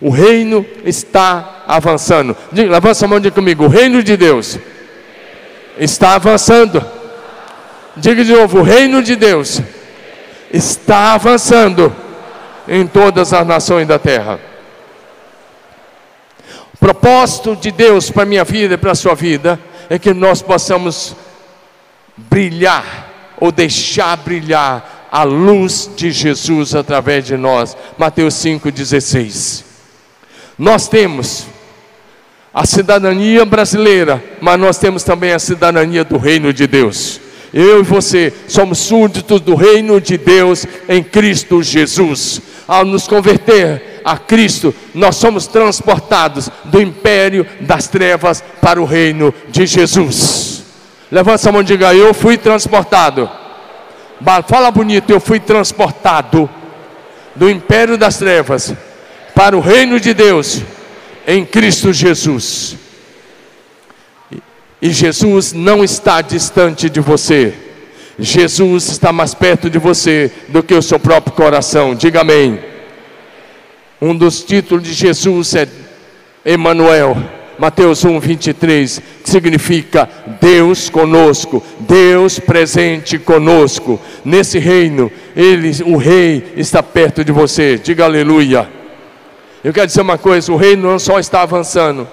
O 0.00 0.10
reino 0.10 0.64
está 0.84 1.64
avançando. 1.66 2.36
Diga, 2.52 2.70
levanta 2.70 3.04
a 3.04 3.08
mão 3.08 3.18
de 3.18 3.32
comigo. 3.32 3.64
O 3.64 3.68
reino 3.68 4.02
de 4.02 4.16
Deus 4.16 4.56
está 5.78 6.14
avançando. 6.14 6.97
Diga 8.00 8.24
de 8.24 8.32
novo: 8.32 8.60
o 8.60 8.62
reino 8.62 9.02
de 9.02 9.16
Deus 9.16 9.60
está 10.52 11.14
avançando 11.14 11.94
em 12.66 12.86
todas 12.86 13.32
as 13.32 13.46
nações 13.46 13.86
da 13.86 13.98
terra. 13.98 14.38
O 16.72 16.76
propósito 16.78 17.56
de 17.56 17.72
Deus 17.72 18.10
para 18.10 18.24
minha 18.24 18.44
vida 18.44 18.74
e 18.74 18.78
para 18.78 18.92
a 18.92 18.94
sua 18.94 19.14
vida 19.14 19.58
é 19.90 19.98
que 19.98 20.14
nós 20.14 20.40
possamos 20.40 21.16
brilhar 22.16 23.34
ou 23.40 23.50
deixar 23.50 24.16
brilhar 24.16 25.08
a 25.10 25.24
luz 25.24 25.90
de 25.96 26.12
Jesus 26.12 26.74
através 26.74 27.24
de 27.24 27.36
nós. 27.36 27.76
Mateus 27.96 28.34
5,16. 28.34 29.64
Nós 30.56 30.86
temos 30.86 31.46
a 32.54 32.64
cidadania 32.64 33.44
brasileira, 33.44 34.22
mas 34.40 34.58
nós 34.58 34.78
temos 34.78 35.02
também 35.02 35.32
a 35.32 35.38
cidadania 35.38 36.04
do 36.04 36.16
reino 36.16 36.52
de 36.52 36.66
Deus. 36.66 37.27
Eu 37.52 37.80
e 37.80 37.82
você 37.82 38.32
somos 38.46 38.78
súditos 38.78 39.40
do 39.40 39.54
reino 39.54 40.00
de 40.00 40.18
Deus 40.18 40.66
em 40.88 41.02
Cristo 41.02 41.62
Jesus. 41.62 42.42
Ao 42.66 42.84
nos 42.84 43.08
converter 43.08 44.00
a 44.04 44.18
Cristo, 44.18 44.74
nós 44.94 45.16
somos 45.16 45.46
transportados 45.46 46.50
do 46.64 46.80
império 46.80 47.46
das 47.60 47.88
trevas 47.88 48.44
para 48.60 48.80
o 48.80 48.84
reino 48.84 49.32
de 49.48 49.66
Jesus. 49.66 50.62
Levanta 51.10 51.48
a 51.48 51.52
mão 51.52 51.62
e 51.62 51.64
diga: 51.64 51.94
Eu 51.94 52.12
fui 52.12 52.36
transportado. 52.36 53.30
Fala 54.46 54.70
bonito, 54.70 55.10
eu 55.10 55.20
fui 55.20 55.40
transportado 55.40 56.50
do 57.34 57.48
império 57.48 57.96
das 57.96 58.18
trevas 58.18 58.74
para 59.34 59.56
o 59.56 59.60
reino 59.60 60.00
de 60.00 60.12
Deus 60.12 60.60
em 61.26 61.44
Cristo 61.44 61.92
Jesus. 61.92 62.76
E 64.80 64.90
Jesus 64.90 65.52
não 65.52 65.82
está 65.82 66.20
distante 66.20 66.88
de 66.88 67.00
você. 67.00 67.52
Jesus 68.18 68.88
está 68.88 69.12
mais 69.12 69.34
perto 69.34 69.68
de 69.70 69.78
você 69.78 70.30
do 70.48 70.62
que 70.62 70.74
o 70.74 70.82
seu 70.82 70.98
próprio 70.98 71.34
coração. 71.34 71.94
Diga 71.94 72.20
amém. 72.20 72.58
Um 74.00 74.16
dos 74.16 74.42
títulos 74.42 74.84
de 74.84 74.92
Jesus 74.92 75.54
é 75.54 75.68
Emmanuel. 76.46 77.16
Mateus 77.58 78.04
1, 78.04 78.20
23, 78.20 79.02
que 79.24 79.28
significa 79.28 80.08
Deus 80.40 80.88
conosco, 80.88 81.60
Deus 81.80 82.38
presente 82.38 83.18
conosco. 83.18 84.00
Nesse 84.24 84.60
reino, 84.60 85.10
ele, 85.34 85.72
o 85.84 85.96
rei 85.96 86.52
está 86.56 86.84
perto 86.84 87.24
de 87.24 87.32
você. 87.32 87.76
Diga 87.76 88.04
aleluia. 88.04 88.68
Eu 89.64 89.72
quero 89.72 89.88
dizer 89.88 90.02
uma 90.02 90.16
coisa: 90.16 90.52
o 90.52 90.56
reino 90.56 90.88
não 90.88 91.00
só 91.00 91.18
está 91.18 91.42
avançando, 91.42 92.06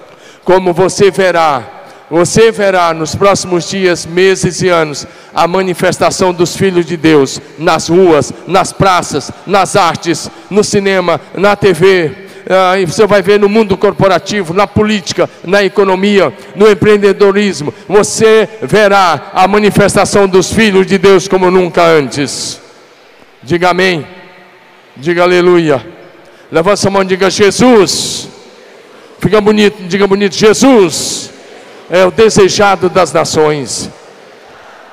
como 0.44 0.72
você 0.72 1.12
verá 1.12 1.75
você 2.10 2.52
verá 2.52 2.94
nos 2.94 3.16
próximos 3.16 3.68
dias, 3.68 4.06
meses 4.06 4.62
e 4.62 4.68
anos 4.68 5.06
a 5.34 5.48
manifestação 5.48 6.32
dos 6.32 6.56
filhos 6.56 6.86
de 6.86 6.96
Deus 6.96 7.40
nas 7.58 7.88
ruas, 7.88 8.32
nas 8.46 8.72
praças, 8.72 9.30
nas 9.44 9.74
artes, 9.74 10.30
no 10.48 10.62
cinema, 10.62 11.20
na 11.34 11.56
TV. 11.56 12.12
Ah, 12.48 12.74
você 12.86 13.04
vai 13.08 13.22
ver 13.22 13.40
no 13.40 13.48
mundo 13.48 13.76
corporativo, 13.76 14.54
na 14.54 14.68
política, 14.68 15.28
na 15.44 15.64
economia, 15.64 16.32
no 16.54 16.70
empreendedorismo. 16.70 17.74
Você 17.88 18.48
verá 18.62 19.32
a 19.34 19.48
manifestação 19.48 20.28
dos 20.28 20.52
filhos 20.52 20.86
de 20.86 20.98
Deus 20.98 21.26
como 21.26 21.50
nunca 21.50 21.82
antes. 21.82 22.60
Diga 23.42 23.70
amém. 23.70 24.06
Diga 24.96 25.24
aleluia. 25.24 25.84
Levanta 26.52 26.86
a 26.86 26.90
mão 26.90 27.02
e 27.02 27.06
diga 27.06 27.28
Jesus. 27.28 28.28
Fica 29.18 29.40
bonito, 29.40 29.82
diga 29.88 30.06
bonito, 30.06 30.36
Jesus 30.36 31.34
é 31.90 32.04
o 32.04 32.10
desejado 32.10 32.88
das 32.88 33.12
nações. 33.12 33.90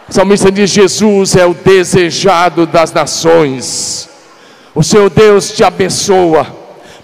O 0.08 0.14
salmista 0.14 0.52
diz: 0.52 0.70
Jesus 0.70 1.36
é 1.36 1.46
o 1.46 1.54
desejado 1.54 2.66
das 2.66 2.92
nações. 2.92 4.10
O 4.76 4.84
Senhor 4.84 5.10
Deus 5.10 5.52
te 5.52 5.64
abençoa, 5.64 6.48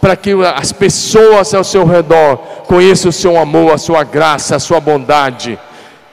para 0.02 0.16
que 0.16 0.32
as 0.56 0.72
pessoas 0.72 1.54
ao 1.54 1.64
seu 1.64 1.86
redor 1.86 2.38
conheçam 2.68 3.10
o 3.10 3.14
seu 3.14 3.38
amor, 3.38 3.74
a 3.74 3.78
sua 3.78 4.04
graça, 4.04 4.56
a 4.56 4.60
sua 4.60 4.80
bondade 4.80 5.58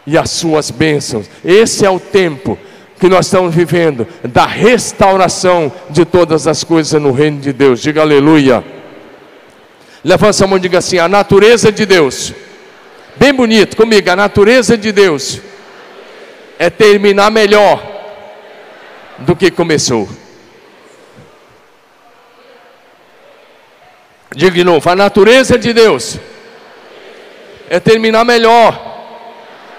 e 0.06 0.16
as 0.16 0.30
suas 0.30 0.70
bênçãos. 0.70 1.28
Esse 1.44 1.84
é 1.84 1.90
o 1.90 1.98
tempo 1.98 2.58
que 2.98 3.08
nós 3.08 3.26
estamos 3.26 3.54
vivendo 3.54 4.06
da 4.24 4.46
restauração 4.46 5.70
de 5.90 6.04
todas 6.04 6.46
as 6.46 6.64
coisas 6.64 7.00
no 7.00 7.12
reino 7.12 7.40
de 7.40 7.52
Deus. 7.52 7.80
Diga 7.80 8.02
aleluia. 8.02 8.64
Levanta 10.04 10.44
a 10.44 10.46
mão 10.46 10.56
e 10.56 10.60
diga 10.60 10.78
assim: 10.78 10.98
a 10.98 11.08
natureza 11.08 11.72
de 11.72 11.84
Deus 11.84 12.32
Bem 13.18 13.32
bonito 13.32 13.76
comigo, 13.76 14.10
a 14.10 14.16
natureza 14.16 14.76
de 14.76 14.92
Deus 14.92 15.40
é 16.58 16.68
terminar 16.68 17.30
melhor 17.30 17.82
do 19.18 19.34
que 19.34 19.50
começou. 19.50 20.06
Diga 24.34 24.50
de 24.50 24.62
novo, 24.62 24.88
a 24.90 24.94
natureza 24.94 25.58
de 25.58 25.72
Deus 25.72 26.18
é 27.70 27.80
terminar 27.80 28.22
melhor 28.22 28.78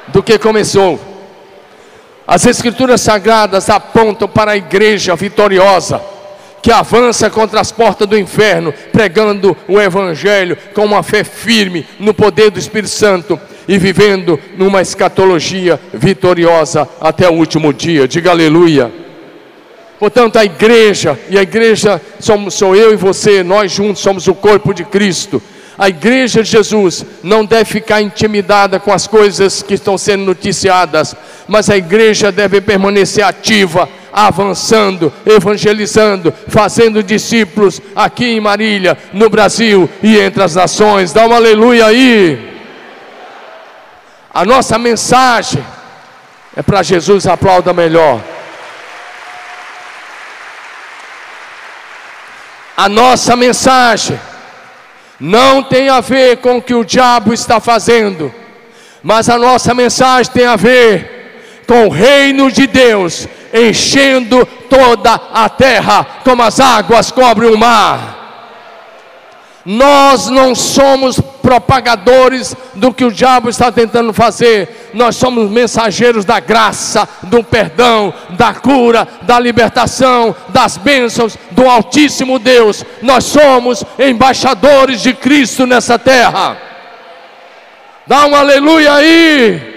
do 0.08 0.24
que 0.24 0.40
começou. 0.40 1.00
As 2.26 2.44
escrituras 2.48 3.02
sagradas 3.02 3.70
apontam 3.70 4.28
para 4.28 4.52
a 4.54 4.58
igreja 4.58 5.16
vitoriosa 5.16 6.16
que 6.68 6.72
avança 6.74 7.30
contra 7.30 7.61
as 7.61 7.72
portas 7.72 8.05
do 8.05 8.18
inferno, 8.18 8.74
pregando 8.91 9.55
o 9.70 9.80
Evangelho 9.80 10.57
com 10.74 10.84
uma 10.84 11.01
fé 11.01 11.24
firme 11.24 11.88
no 11.97 12.13
poder 12.13 12.51
do 12.51 12.59
Espírito 12.59 12.89
Santo 12.89 13.39
e 13.70 13.78
vivendo 13.78 14.38
numa 14.57 14.82
escatologia 14.82 15.80
vitoriosa 15.93 16.86
até 16.99 17.30
o 17.30 17.36
último 17.36 17.72
dia. 17.72 18.05
Diga 18.05 18.32
aleluia. 18.32 18.91
Portanto, 19.97 20.36
a 20.36 20.43
igreja, 20.43 21.18
e 21.30 21.39
a 21.39 21.41
igreja 21.41 22.01
somos, 22.20 22.55
sou 22.55 22.76
eu 22.76 22.91
e 22.91 22.97
você, 22.97 23.43
nós 23.43 23.72
juntos 23.72 24.01
somos 24.01 24.28
o 24.28 24.36
corpo 24.36 24.74
de 24.74 24.84
Cristo. 24.84 25.41
A 25.78 25.88
igreja 25.88 26.43
de 26.43 26.49
Jesus 26.49 27.05
não 27.24 27.45
deve 27.45 27.63
ficar 27.63 28.01
intimidada 28.01 28.78
com 28.78 28.91
as 28.91 29.07
coisas 29.07 29.61
que 29.61 29.76
estão 29.76 29.97
sendo 29.97 30.26
noticiadas, 30.26 31.15
mas 31.47 31.70
a 31.70 31.78
igreja 31.78 32.30
deve 32.30 32.59
permanecer 32.59 33.24
ativa, 33.24 33.88
avançando, 34.12 35.12
evangelizando, 35.26 36.34
fazendo 36.47 37.03
discípulos 37.03 37.82
aqui 37.95 38.26
em 38.26 38.39
Marília, 38.39 38.97
no 39.14 39.30
Brasil 39.30 39.89
e 40.01 40.18
entre 40.20 40.43
as 40.43 40.55
nações. 40.55 41.14
Dá 41.14 41.26
uma 41.26 41.36
aleluia 41.36 41.86
aí. 41.86 42.58
A 44.34 44.45
nossa 44.45 44.78
mensagem 44.78 45.64
é 46.55 46.62
para 46.62 46.84
Jesus, 46.84 47.28
aplauda 47.28 47.74
melhor. 47.74 48.22
A 52.76 52.88
nossa 52.88 53.36
mensagem 53.36 54.20
não 55.20 55.64
tem 55.64 55.89
a 55.89 55.99
ver 55.99 56.38
com 56.38 56.58
o 56.58 56.62
que 56.62 56.76
o 56.76 56.86
diabo 56.86 57.34
está 57.34 57.60
fazendo, 57.60 58.32
mas 59.01 59.30
a 59.30 59.38
nossa 59.38 59.74
mensagem 59.74 60.32
tem 60.32 60.45
a 60.45 60.55
ver 60.55 61.64
com 61.68 61.88
o 61.88 61.89
reino 61.89 62.51
de 62.51 62.68
Deus 62.68 63.28
enchendo 63.60 64.45
toda 64.70 65.20
a 65.34 65.49
terra, 65.49 66.05
como 66.24 66.43
as 66.43 66.60
águas 66.60 67.12
cobrem 67.12 67.51
o 67.51 67.58
mar. 67.58 68.16
Nós 69.66 70.30
não 70.30 70.55
somos 70.55 71.20
propagadores 71.20 72.55
do 72.74 72.93
que 72.93 73.03
o 73.03 73.12
diabo 73.12 73.49
está 73.49 73.70
tentando 73.70 74.14
fazer, 74.14 74.91
nós 74.93 75.18
somos 75.18 75.49
mensageiros 75.49 76.24
da 76.24 76.39
graça, 76.39 77.08
do 77.24 77.43
perdão, 77.43 78.14
da 78.32 78.53
cura, 78.53 79.05
da 79.24 79.38
libertação, 79.38 80.34
das 80.49 80.78
bênçãos 80.78 81.38
do 81.51 81.70
Altíssimo 81.70 82.39
Deus. 82.39 82.86
Nós 83.01 83.26
somos 83.26 83.84
embaixadores 83.99 85.01
de 85.01 85.14
Cristo 85.14 85.66
nessa 85.66 85.99
terra. 85.99 86.58
Dá 88.05 88.26
um 88.26 88.36
aleluia 88.36 88.93
aí. 88.93 89.76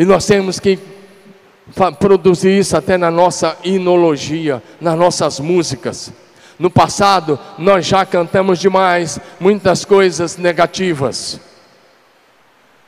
E 0.00 0.04
nós 0.06 0.24
temos 0.24 0.58
que 0.58 0.78
produzir 1.98 2.58
isso 2.58 2.74
até 2.74 2.96
na 2.96 3.10
nossa 3.10 3.54
inologia, 3.62 4.62
nas 4.80 4.98
nossas 4.98 5.38
músicas. 5.38 6.10
No 6.58 6.70
passado, 6.70 7.38
nós 7.58 7.84
já 7.84 8.06
cantamos 8.06 8.58
demais 8.58 9.20
muitas 9.38 9.84
coisas 9.84 10.38
negativas. 10.38 11.38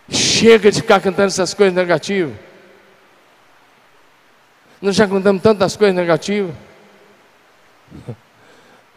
Chega 0.09 0.73
de 0.73 0.81
ficar 0.81 1.03
cantando 1.03 1.27
essas 1.27 1.53
coisas 1.53 1.75
negativas. 1.75 2.33
Nós 4.81 4.97
já 4.97 5.07
cantamos 5.07 5.43
tantas 5.43 5.77
coisas 5.77 5.95
negativas. 5.95 6.55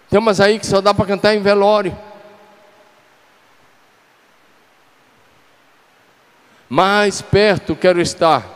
Tem 0.10 0.18
umas 0.18 0.40
aí 0.40 0.58
que 0.58 0.66
só 0.66 0.80
dá 0.80 0.94
para 0.94 1.06
cantar 1.06 1.36
em 1.36 1.42
velório. 1.42 1.94
Mais 6.70 7.22
perto 7.22 7.76
quero 7.76 8.02
estar 8.02 8.56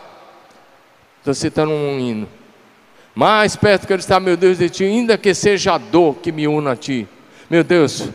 Estou 1.20 1.34
citando 1.34 1.72
um 1.72 2.00
hino. 2.00 2.28
Mais 3.14 3.56
perto 3.56 3.86
quero 3.86 4.00
estar, 4.00 4.20
meu 4.20 4.38
Deus, 4.38 4.58
de 4.58 4.70
ti, 4.70 4.86
ainda 4.86 5.18
que 5.18 5.34
seja 5.34 5.74
a 5.74 5.78
dor 5.78 6.16
que 6.16 6.32
me 6.32 6.48
una 6.48 6.72
a 6.72 6.76
ti. 6.76 7.06
Meu 7.50 7.62
Deus, 7.62 8.10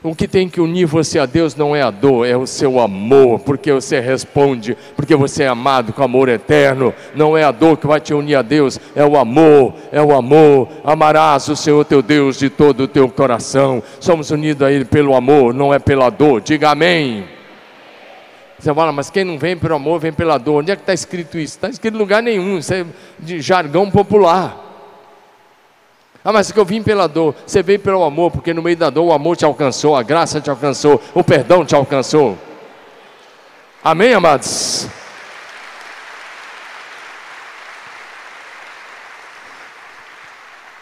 o 0.00 0.14
que 0.14 0.28
tem 0.28 0.48
que 0.48 0.60
unir 0.60 0.86
você 0.86 1.18
a 1.18 1.26
Deus 1.26 1.56
não 1.56 1.74
é 1.74 1.82
a 1.82 1.90
dor, 1.90 2.24
é 2.24 2.36
o 2.36 2.46
seu 2.46 2.78
amor, 2.78 3.40
porque 3.40 3.72
você 3.72 3.98
responde, 3.98 4.76
porque 4.94 5.16
você 5.16 5.42
é 5.42 5.48
amado 5.48 5.92
com 5.92 6.04
amor 6.04 6.28
eterno. 6.28 6.94
Não 7.16 7.36
é 7.36 7.42
a 7.42 7.50
dor 7.50 7.76
que 7.78 7.86
vai 7.86 8.00
te 8.00 8.14
unir 8.14 8.36
a 8.36 8.42
Deus, 8.42 8.78
é 8.94 9.04
o 9.04 9.16
amor, 9.16 9.74
é 9.90 10.00
o 10.00 10.14
amor. 10.14 10.68
Amarás 10.84 11.48
o 11.48 11.56
Senhor 11.56 11.84
teu 11.84 12.00
Deus 12.00 12.38
de 12.38 12.48
todo 12.48 12.84
o 12.84 12.88
teu 12.88 13.08
coração. 13.08 13.82
Somos 13.98 14.30
unidos 14.30 14.66
a 14.66 14.70
Ele 14.70 14.84
pelo 14.84 15.16
amor, 15.16 15.52
não 15.52 15.74
é 15.74 15.80
pela 15.80 16.10
dor. 16.10 16.40
Diga 16.40 16.70
amém. 16.70 17.35
Você 18.58 18.72
fala, 18.72 18.90
mas 18.90 19.10
quem 19.10 19.24
não 19.24 19.38
vem 19.38 19.56
pelo 19.56 19.74
amor, 19.74 20.00
vem 20.00 20.12
pela 20.12 20.38
dor. 20.38 20.60
Onde 20.60 20.70
é 20.70 20.76
que 20.76 20.82
está 20.82 20.94
escrito 20.94 21.38
isso? 21.38 21.56
Está 21.56 21.68
escrito 21.68 21.94
em 21.94 21.98
lugar 21.98 22.22
nenhum, 22.22 22.58
isso 22.58 22.72
é 22.72 22.86
de 23.18 23.40
jargão 23.40 23.90
popular. 23.90 24.64
Ah, 26.24 26.32
mas 26.32 26.50
que 26.50 26.58
eu 26.58 26.64
vim 26.64 26.82
pela 26.82 27.06
dor. 27.06 27.34
Você 27.46 27.62
veio 27.62 27.78
pelo 27.78 28.02
amor, 28.02 28.32
porque 28.32 28.52
no 28.52 28.62
meio 28.62 28.76
da 28.76 28.90
dor 28.90 29.04
o 29.04 29.12
amor 29.12 29.36
te 29.36 29.44
alcançou, 29.44 29.94
a 29.94 30.02
graça 30.02 30.40
te 30.40 30.50
alcançou, 30.50 31.00
o 31.14 31.22
perdão 31.22 31.64
te 31.64 31.74
alcançou. 31.74 32.36
Amém, 33.84 34.12
amados? 34.12 34.88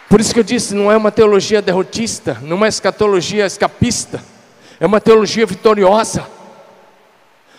Por 0.09 0.21
isso 0.21 0.33
que 0.33 0.41
eu 0.41 0.45
disse, 0.45 0.75
não 0.75 0.91
é 0.93 0.97
uma 0.97 1.11
teologia 1.11 1.61
derrotista, 1.61 2.39
não 2.41 2.53
é 2.53 2.55
uma 2.55 2.69
escatologia 2.69 3.45
escapista, 3.45 4.23
é 4.79 4.87
uma 4.87 5.01
teologia 5.01 5.45
vitoriosa. 5.45 6.25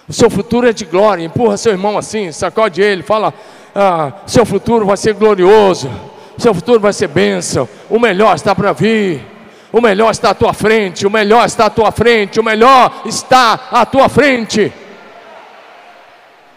O 0.08 0.14
seu 0.14 0.30
futuro 0.30 0.68
é 0.68 0.74
de 0.74 0.86
glória. 0.86 1.24
Empurra 1.24 1.58
seu 1.58 1.72
irmão 1.72 1.98
assim, 1.98 2.32
sacode 2.32 2.82
ele, 2.82 3.04
fala: 3.04 3.34
ah, 3.74 4.12
seu 4.26 4.46
futuro 4.46 4.86
vai 4.86 4.98
ser 4.98 5.14
glorioso, 5.14 5.90
seu 6.38 6.54
futuro 6.54 6.80
vai 6.80 6.94
ser 6.94 7.08
bênção. 7.08 7.68
O 7.90 8.00
melhor 8.00 8.36
está 8.36 8.54
para 8.54 8.72
vir. 8.72 9.36
O 9.76 9.82
melhor 9.82 10.10
está 10.10 10.30
à 10.30 10.34
tua 10.34 10.54
frente, 10.54 11.06
o 11.06 11.10
melhor 11.10 11.46
está 11.46 11.66
à 11.66 11.70
tua 11.70 11.92
frente, 11.92 12.40
o 12.40 12.44
melhor 12.44 13.02
está 13.06 13.68
à 13.70 13.86
tua 13.86 14.08
frente. 14.08 14.72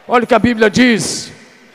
Olha 0.06 0.22
o 0.22 0.26
que 0.26 0.36
a 0.36 0.38
Bíblia 0.38 0.70
diz, 0.70 1.32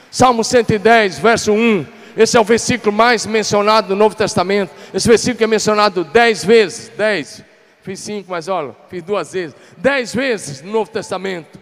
Salmo 0.09 0.41
110, 0.41 1.19
verso 1.19 1.51
1. 1.51 1.85
Esse 2.15 2.37
é 2.37 2.39
o 2.39 2.45
versículo 2.45 2.93
mais 2.93 3.25
mencionado 3.25 3.89
no 3.89 3.95
Novo 3.97 4.15
Testamento. 4.15 4.71
Esse 4.93 5.05
versículo 5.05 5.43
é 5.43 5.47
mencionado 5.47 6.05
dez 6.05 6.45
vezes, 6.45 6.89
dez. 6.95 7.43
Fiz 7.81 7.99
cinco, 7.99 8.31
mas 8.31 8.47
olha, 8.47 8.73
fiz 8.89 9.03
duas 9.03 9.33
vezes. 9.33 9.53
Dez 9.75 10.15
vezes 10.15 10.61
no 10.61 10.71
Novo 10.71 10.89
Testamento. 10.91 11.59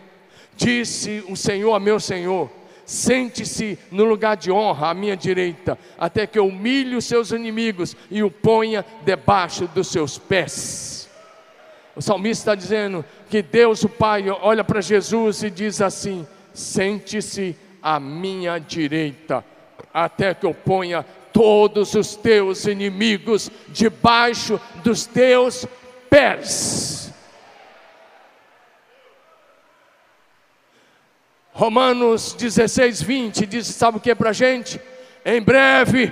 Disse 0.61 1.23
o 1.27 1.35
Senhor 1.35 1.73
a 1.73 1.79
meu 1.79 1.99
Senhor: 1.99 2.47
Sente-se 2.85 3.79
no 3.89 4.03
lugar 4.03 4.37
de 4.37 4.51
honra 4.51 4.91
à 4.91 4.93
minha 4.93 5.17
direita, 5.17 5.75
até 5.97 6.27
que 6.27 6.37
eu 6.37 6.45
humilhe 6.45 6.95
os 6.95 7.05
seus 7.05 7.31
inimigos 7.31 7.95
e 8.11 8.21
o 8.21 8.29
ponha 8.29 8.85
debaixo 9.03 9.67
dos 9.73 9.87
seus 9.87 10.19
pés. 10.19 11.09
O 11.95 12.01
salmista 12.01 12.41
está 12.51 12.55
dizendo 12.55 13.03
que 13.27 13.41
Deus, 13.41 13.83
o 13.83 13.89
Pai, 13.89 14.29
olha 14.29 14.63
para 14.63 14.81
Jesus 14.81 15.41
e 15.41 15.49
diz 15.49 15.81
assim: 15.81 16.27
Sente-se 16.53 17.55
à 17.81 17.99
minha 17.99 18.59
direita, 18.59 19.43
até 19.91 20.35
que 20.35 20.45
eu 20.45 20.53
ponha 20.53 21.03
todos 21.33 21.95
os 21.95 22.15
teus 22.15 22.65
inimigos 22.67 23.49
debaixo 23.69 24.61
dos 24.83 25.07
teus 25.07 25.65
pés. 26.07 26.90
Romanos 31.61 32.33
16, 32.33 33.03
20 33.03 33.45
diz: 33.45 33.67
sabe 33.67 33.97
o 33.97 33.99
que 33.99 34.09
é 34.09 34.15
para 34.15 34.31
a 34.31 34.33
gente? 34.33 34.81
Em 35.23 35.39
breve, 35.39 36.11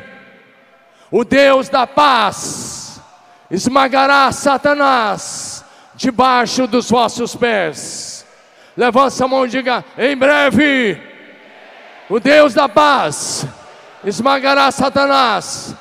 o 1.09 1.25
Deus 1.25 1.67
da 1.69 1.87
paz 1.87 3.01
esmagará 3.49 4.31
Satanás 4.31 5.65
debaixo 5.95 6.67
dos 6.67 6.91
vossos 6.91 7.35
pés. 7.35 8.27
Levanta 8.77 9.25
a 9.25 9.27
mão 9.27 9.43
e 9.43 9.49
diga: 9.49 9.83
em 9.97 10.15
breve, 10.15 11.01
o 12.07 12.19
Deus 12.19 12.53
da 12.53 12.69
paz 12.69 13.47
esmagará 14.03 14.69
Satanás 14.69 15.73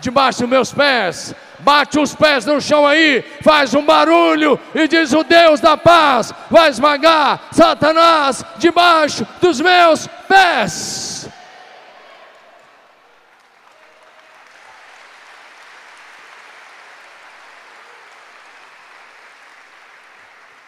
debaixo 0.00 0.40
dos 0.40 0.48
meus 0.48 0.72
pés 0.72 1.34
bate 1.64 1.98
os 1.98 2.14
pés 2.14 2.44
no 2.44 2.60
chão 2.60 2.86
aí, 2.86 3.24
faz 3.40 3.74
um 3.74 3.82
barulho 3.82 4.60
e 4.74 4.86
diz: 4.86 5.12
O 5.12 5.24
Deus 5.24 5.60
da 5.60 5.76
paz 5.76 6.32
vai 6.50 6.68
esmagar 6.68 7.40
Satanás 7.50 8.44
debaixo 8.58 9.26
dos 9.40 9.60
meus 9.60 10.06
pés. 10.28 11.23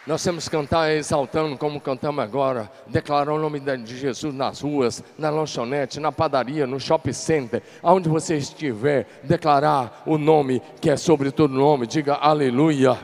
Nós 0.07 0.23
temos 0.23 0.45
que 0.45 0.55
cantar 0.55 0.89
exaltando, 0.89 1.57
como 1.57 1.81
cantamos 1.81 2.23
agora, 2.23 2.71
declarar 2.87 3.33
o 3.33 3.37
nome 3.37 3.59
de 3.59 3.97
Jesus 3.97 4.33
nas 4.33 4.61
ruas, 4.61 5.03
na 5.17 5.29
lanchonete, 5.29 5.99
na 5.99 6.13
padaria, 6.13 6.65
no 6.65 6.79
shopping 6.79 7.11
center, 7.11 7.61
aonde 7.83 8.07
você 8.07 8.37
estiver, 8.37 9.05
declarar 9.21 10.03
o 10.05 10.17
nome 10.17 10.61
que 10.79 10.89
é 10.89 10.95
sobre 10.95 11.29
todo 11.29 11.53
nome, 11.53 11.85
diga 11.85 12.13
aleluia. 12.13 12.97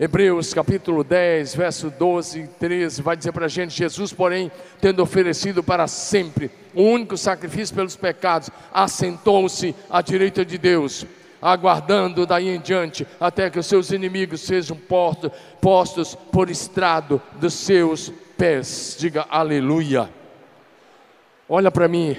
Hebreus 0.00 0.52
capítulo 0.52 1.04
10, 1.04 1.54
verso 1.54 1.90
12 1.90 2.40
e 2.40 2.46
13, 2.48 3.00
vai 3.00 3.16
dizer 3.16 3.30
para 3.30 3.44
a 3.44 3.48
gente: 3.48 3.72
Jesus, 3.72 4.12
porém, 4.12 4.50
tendo 4.80 5.00
oferecido 5.00 5.62
para 5.62 5.86
sempre 5.86 6.50
o 6.74 6.82
único 6.82 7.16
sacrifício 7.16 7.72
pelos 7.72 7.94
pecados, 7.94 8.50
assentou-se 8.72 9.76
à 9.88 10.02
direita 10.02 10.44
de 10.44 10.58
Deus 10.58 11.06
aguardando 11.44 12.24
daí 12.24 12.48
em 12.48 12.58
diante 12.58 13.06
até 13.20 13.50
que 13.50 13.58
os 13.58 13.66
seus 13.66 13.90
inimigos 13.90 14.40
sejam 14.40 14.74
postos, 14.78 15.30
postos 15.60 16.14
por 16.14 16.48
estrado 16.48 17.20
dos 17.34 17.52
seus 17.52 18.10
pés. 18.38 18.96
Diga 18.98 19.26
aleluia. 19.28 20.08
Olha 21.46 21.70
para 21.70 21.86
mim, 21.86 22.16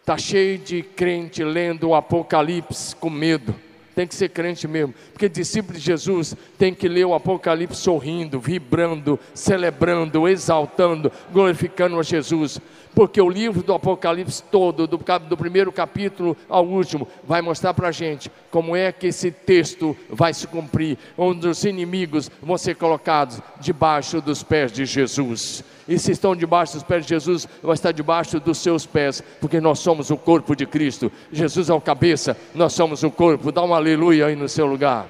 está 0.00 0.16
cheio 0.16 0.58
de 0.58 0.82
crente 0.82 1.44
lendo 1.44 1.90
o 1.90 1.94
Apocalipse 1.94 2.96
com 2.96 3.10
medo, 3.10 3.54
tem 3.94 4.06
que 4.06 4.14
ser 4.14 4.30
crente 4.30 4.66
mesmo, 4.66 4.94
porque 5.12 5.28
discípulo 5.28 5.78
de 5.78 5.84
Jesus 5.84 6.34
tem 6.56 6.72
que 6.72 6.88
ler 6.88 7.04
o 7.04 7.12
Apocalipse 7.12 7.82
sorrindo, 7.82 8.40
vibrando, 8.40 9.20
celebrando, 9.34 10.26
exaltando, 10.26 11.12
glorificando 11.30 12.00
a 12.00 12.02
Jesus, 12.02 12.58
porque 12.96 13.20
o 13.20 13.28
livro 13.28 13.62
do 13.62 13.74
Apocalipse 13.74 14.42
todo, 14.44 14.86
do, 14.86 14.96
do 14.96 15.36
primeiro 15.36 15.70
capítulo 15.70 16.34
ao 16.48 16.64
último, 16.64 17.06
vai 17.24 17.42
mostrar 17.42 17.74
para 17.74 17.88
a 17.88 17.92
gente 17.92 18.32
como 18.50 18.74
é 18.74 18.90
que 18.90 19.08
esse 19.08 19.30
texto 19.30 19.94
vai 20.08 20.32
se 20.32 20.46
cumprir, 20.46 20.96
onde 21.14 21.46
os 21.46 21.62
inimigos 21.66 22.30
vão 22.42 22.56
ser 22.56 22.74
colocados 22.74 23.38
debaixo 23.60 24.18
dos 24.22 24.42
pés 24.42 24.72
de 24.72 24.86
Jesus. 24.86 25.62
E 25.86 25.98
se 25.98 26.12
estão 26.12 26.34
debaixo 26.34 26.72
dos 26.72 26.82
pés 26.82 27.04
de 27.04 27.10
Jesus, 27.10 27.46
vai 27.62 27.74
estar 27.74 27.92
debaixo 27.92 28.40
dos 28.40 28.56
seus 28.56 28.86
pés, 28.86 29.22
porque 29.42 29.60
nós 29.60 29.78
somos 29.80 30.10
o 30.10 30.16
corpo 30.16 30.56
de 30.56 30.64
Cristo. 30.64 31.12
Jesus 31.30 31.68
é 31.68 31.74
o 31.74 31.80
cabeça, 31.82 32.34
nós 32.54 32.72
somos 32.72 33.02
o 33.02 33.10
corpo. 33.10 33.52
Dá 33.52 33.62
um 33.62 33.74
aleluia 33.74 34.24
aí 34.24 34.34
no 34.34 34.48
seu 34.48 34.64
lugar. 34.64 35.06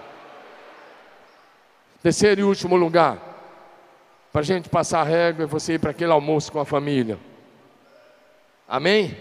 Terceiro 2.03 2.41
e 2.41 2.45
último 2.45 2.75
lugar, 2.75 3.17
para 4.33 4.41
a 4.41 4.45
gente 4.45 4.69
passar 4.69 5.03
a 5.03 5.05
régua 5.05 5.45
e 5.45 5.47
você 5.47 5.75
ir 5.75 5.79
para 5.79 5.93
aquele 5.93 6.11
almoço 6.11 6.51
com 6.51 6.59
a 6.59 6.65
família. 6.65 7.17
Amém? 8.69 9.17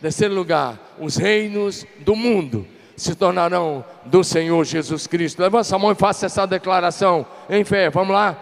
Terceiro 0.00 0.34
lugar, 0.34 0.78
os 0.98 1.16
reinos 1.16 1.86
do 2.00 2.14
mundo 2.14 2.66
se 2.96 3.14
tornarão 3.14 3.84
do 4.04 4.22
Senhor 4.22 4.64
Jesus 4.64 5.06
Cristo. 5.06 5.42
Levanta 5.42 5.74
a 5.74 5.78
mão 5.78 5.92
e 5.92 5.94
faça 5.96 6.26
essa 6.26 6.46
declaração 6.46 7.26
em 7.48 7.64
fé. 7.64 7.90
Vamos 7.90 8.14
lá? 8.14 8.36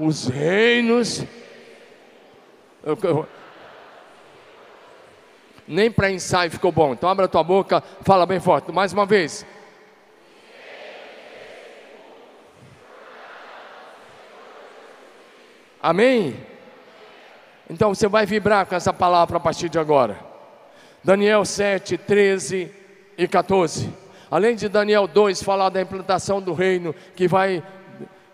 Os 0.00 0.26
reinos 0.28 1.24
nem 5.66 5.90
para 5.90 6.10
ensaio 6.10 6.50
ficou 6.50 6.70
bom. 6.70 6.92
Então 6.92 7.08
abra 7.08 7.26
tua 7.26 7.42
boca, 7.42 7.82
fala 8.02 8.26
bem 8.26 8.38
forte. 8.38 8.70
Mais 8.70 8.92
uma 8.92 9.06
vez. 9.06 9.44
Amém? 15.82 16.36
Então 17.68 17.94
você 17.94 18.08
vai 18.08 18.24
vibrar 18.24 18.66
com 18.66 18.74
essa 18.74 18.92
palavra 18.92 19.36
a 19.38 19.40
partir 19.40 19.68
de 19.68 19.78
agora. 19.78 20.18
Daniel 21.02 21.44
7, 21.44 21.98
13 21.98 22.70
e 23.18 23.28
14. 23.28 23.92
Além 24.30 24.56
de 24.56 24.68
Daniel 24.68 25.06
2 25.06 25.42
falar 25.42 25.68
da 25.68 25.80
implantação 25.80 26.40
do 26.40 26.52
reino 26.52 26.94
que 27.14 27.28
vai 27.28 27.62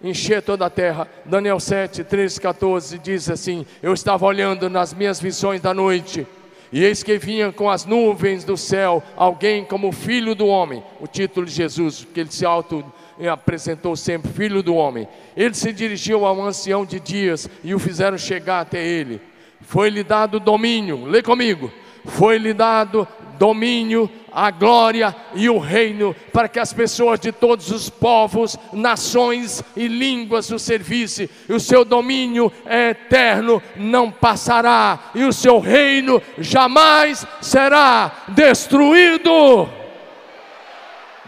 encher 0.02 0.42
toda 0.42 0.66
a 0.66 0.70
terra. 0.70 1.08
Daniel 1.24 1.60
7, 1.60 2.04
13, 2.04 2.40
14 2.40 2.98
diz 2.98 3.30
assim: 3.30 3.66
Eu 3.82 3.92
estava 3.92 4.26
olhando 4.26 4.68
nas 4.68 4.92
minhas 4.92 5.20
visões 5.20 5.60
da 5.60 5.72
noite, 5.72 6.26
e 6.72 6.84
eis 6.84 7.02
que 7.02 7.18
vinha 7.18 7.52
com 7.52 7.70
as 7.70 7.84
nuvens 7.84 8.44
do 8.44 8.56
céu 8.56 9.02
alguém 9.16 9.64
como 9.64 9.92
filho 9.92 10.34
do 10.34 10.46
homem, 10.46 10.82
o 11.00 11.06
título 11.06 11.46
de 11.46 11.52
Jesus, 11.52 12.06
que 12.12 12.20
ele 12.20 12.32
se 12.32 12.44
auto 12.44 12.84
apresentou 13.30 13.96
sempre, 13.96 14.32
filho 14.32 14.62
do 14.62 14.74
homem. 14.74 15.08
Ele 15.36 15.54
se 15.54 15.72
dirigiu 15.72 16.24
ao 16.24 16.40
ancião 16.42 16.84
de 16.84 16.98
dias 17.00 17.48
e 17.62 17.74
o 17.74 17.78
fizeram 17.78 18.18
chegar 18.18 18.60
até 18.60 18.84
ele. 18.84 19.20
Foi-lhe 19.60 20.02
dado 20.02 20.40
domínio, 20.40 21.04
lê 21.04 21.22
comigo. 21.22 21.70
Foi-lhe 22.04 22.52
dado 22.52 23.06
domínio, 23.38 24.10
a 24.32 24.50
glória 24.50 25.14
e 25.34 25.48
o 25.48 25.58
reino, 25.58 26.14
para 26.32 26.48
que 26.48 26.58
as 26.58 26.72
pessoas 26.72 27.20
de 27.20 27.32
todos 27.32 27.70
os 27.70 27.90
povos, 27.90 28.56
nações 28.72 29.62
e 29.76 29.86
línguas 29.86 30.50
o 30.50 30.58
servissem. 30.58 31.28
E 31.48 31.52
o 31.52 31.60
seu 31.60 31.84
domínio 31.84 32.52
é 32.64 32.90
eterno, 32.90 33.62
não 33.76 34.10
passará, 34.10 35.10
e 35.14 35.24
o 35.24 35.32
seu 35.32 35.58
reino 35.58 36.20
jamais 36.38 37.26
será 37.40 38.24
destruído. 38.28 39.81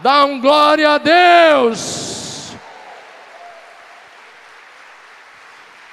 Dá 0.05 0.23
um 0.23 0.39
glória 0.39 0.87
a 0.91 0.97
Deus. 0.99 2.53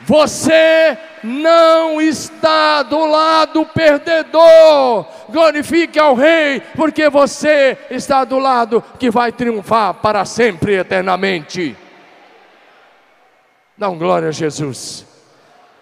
Você 0.02 0.98
não 1.24 1.98
está 1.98 2.82
do 2.82 3.06
lado 3.06 3.64
perdedor. 3.64 5.06
Glorifique 5.30 5.98
ao 5.98 6.14
Rei, 6.14 6.60
porque 6.76 7.08
você 7.08 7.78
está 7.90 8.22
do 8.22 8.38
lado 8.38 8.84
que 8.98 9.10
vai 9.10 9.32
triunfar 9.32 9.94
para 9.94 10.26
sempre, 10.26 10.74
eternamente. 10.74 11.74
Dá 13.78 13.88
um 13.88 13.96
glória 13.96 14.28
a 14.28 14.32
Jesus. 14.32 15.06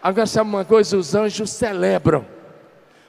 Agora, 0.00 0.26
sabe 0.28 0.48
uma 0.48 0.64
coisa? 0.64 0.96
Os 0.96 1.16
anjos 1.16 1.50
celebram. 1.50 2.24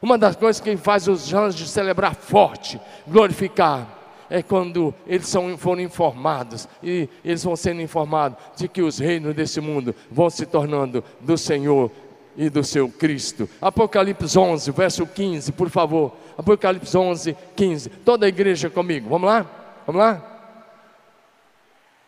Uma 0.01 0.17
das 0.17 0.35
coisas 0.35 0.59
que 0.59 0.75
faz 0.77 1.07
os 1.07 1.31
anjos 1.31 1.69
celebrar 1.69 2.15
forte, 2.15 2.81
glorificar 3.07 4.00
é 4.31 4.41
quando 4.41 4.95
eles 5.05 5.27
são, 5.27 5.57
foram 5.57 5.81
informados, 5.81 6.65
e 6.81 7.09
eles 7.23 7.43
vão 7.43 7.53
sendo 7.57 7.81
informados 7.81 8.37
de 8.55 8.69
que 8.69 8.81
os 8.81 8.97
reinos 8.97 9.35
desse 9.35 9.59
mundo 9.59 9.93
vão 10.09 10.29
se 10.29 10.45
tornando 10.45 11.03
do 11.19 11.37
Senhor 11.37 11.91
e 12.37 12.49
do 12.49 12.63
seu 12.63 12.87
Cristo. 12.87 13.49
Apocalipse 13.61 14.39
11, 14.39 14.71
verso 14.71 15.05
15, 15.05 15.51
por 15.51 15.69
favor. 15.69 16.13
Apocalipse 16.37 16.97
11, 16.97 17.35
15. 17.57 17.89
Toda 17.89 18.25
a 18.25 18.29
igreja 18.29 18.69
comigo, 18.69 19.09
vamos 19.09 19.29
lá? 19.29 19.45
Vamos 19.85 19.99
lá? 19.99 20.27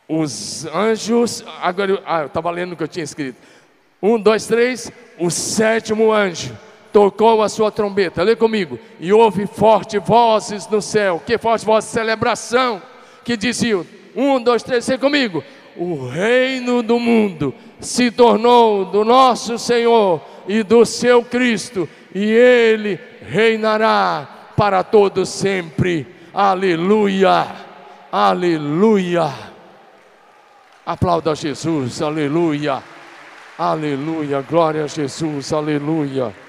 Os 0.08 0.66
anjos, 0.68 1.44
agora 1.62 2.02
ah, 2.06 2.22
eu 2.22 2.28
estava 2.28 2.50
lendo 2.52 2.72
o 2.72 2.78
que 2.78 2.84
eu 2.84 2.88
tinha 2.88 3.04
escrito. 3.04 3.38
Um, 4.02 4.18
dois, 4.18 4.48
três. 4.48 4.90
O 5.20 5.30
sétimo 5.30 6.14
anjo 6.14 6.58
tocou 6.94 7.42
a 7.42 7.50
sua 7.50 7.72
trombeta, 7.72 8.22
lê 8.22 8.36
comigo, 8.36 8.80
e 9.00 9.12
houve 9.12 9.48
forte 9.48 9.98
vozes 9.98 10.68
no 10.68 10.80
céu, 10.80 11.22
que 11.26 11.40
forte 11.40 11.66
voz 11.66 11.86
celebração, 11.86 12.80
que 13.26 13.36
diziam, 13.36 13.84
um, 14.16 14.40
dois, 14.40 14.62
três, 14.62 14.88
lê 14.88 14.98
comigo, 14.98 15.44
o 15.76 16.08
reino 16.08 16.84
do 16.84 17.00
mundo 17.00 17.52
se 17.80 18.12
tornou 18.12 18.86
do 18.86 19.04
nosso 19.04 19.58
Senhor 19.58 20.22
e 20.48 20.62
do 20.62 20.86
seu 20.86 21.24
Cristo, 21.24 21.90
e 22.14 22.24
ele 22.24 23.00
reinará 23.28 24.52
para 24.56 24.84
todos 24.84 25.30
sempre, 25.30 26.06
aleluia, 26.32 27.48
aleluia, 28.12 29.34
aplauda 30.86 31.34
Jesus, 31.34 32.04
aleluia, 32.04 32.84
aleluia, 33.58 34.46
glória 34.48 34.84
a 34.84 34.88
Jesus, 34.88 35.52
aleluia. 35.52 36.43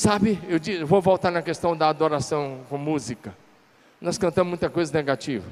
Sabe, 0.00 0.38
eu 0.48 0.86
vou 0.86 1.02
voltar 1.02 1.30
na 1.30 1.42
questão 1.42 1.76
da 1.76 1.90
adoração 1.90 2.64
com 2.70 2.78
música. 2.78 3.36
Nós 4.00 4.16
cantamos 4.16 4.48
muita 4.48 4.70
coisa 4.70 4.90
negativa. 4.94 5.46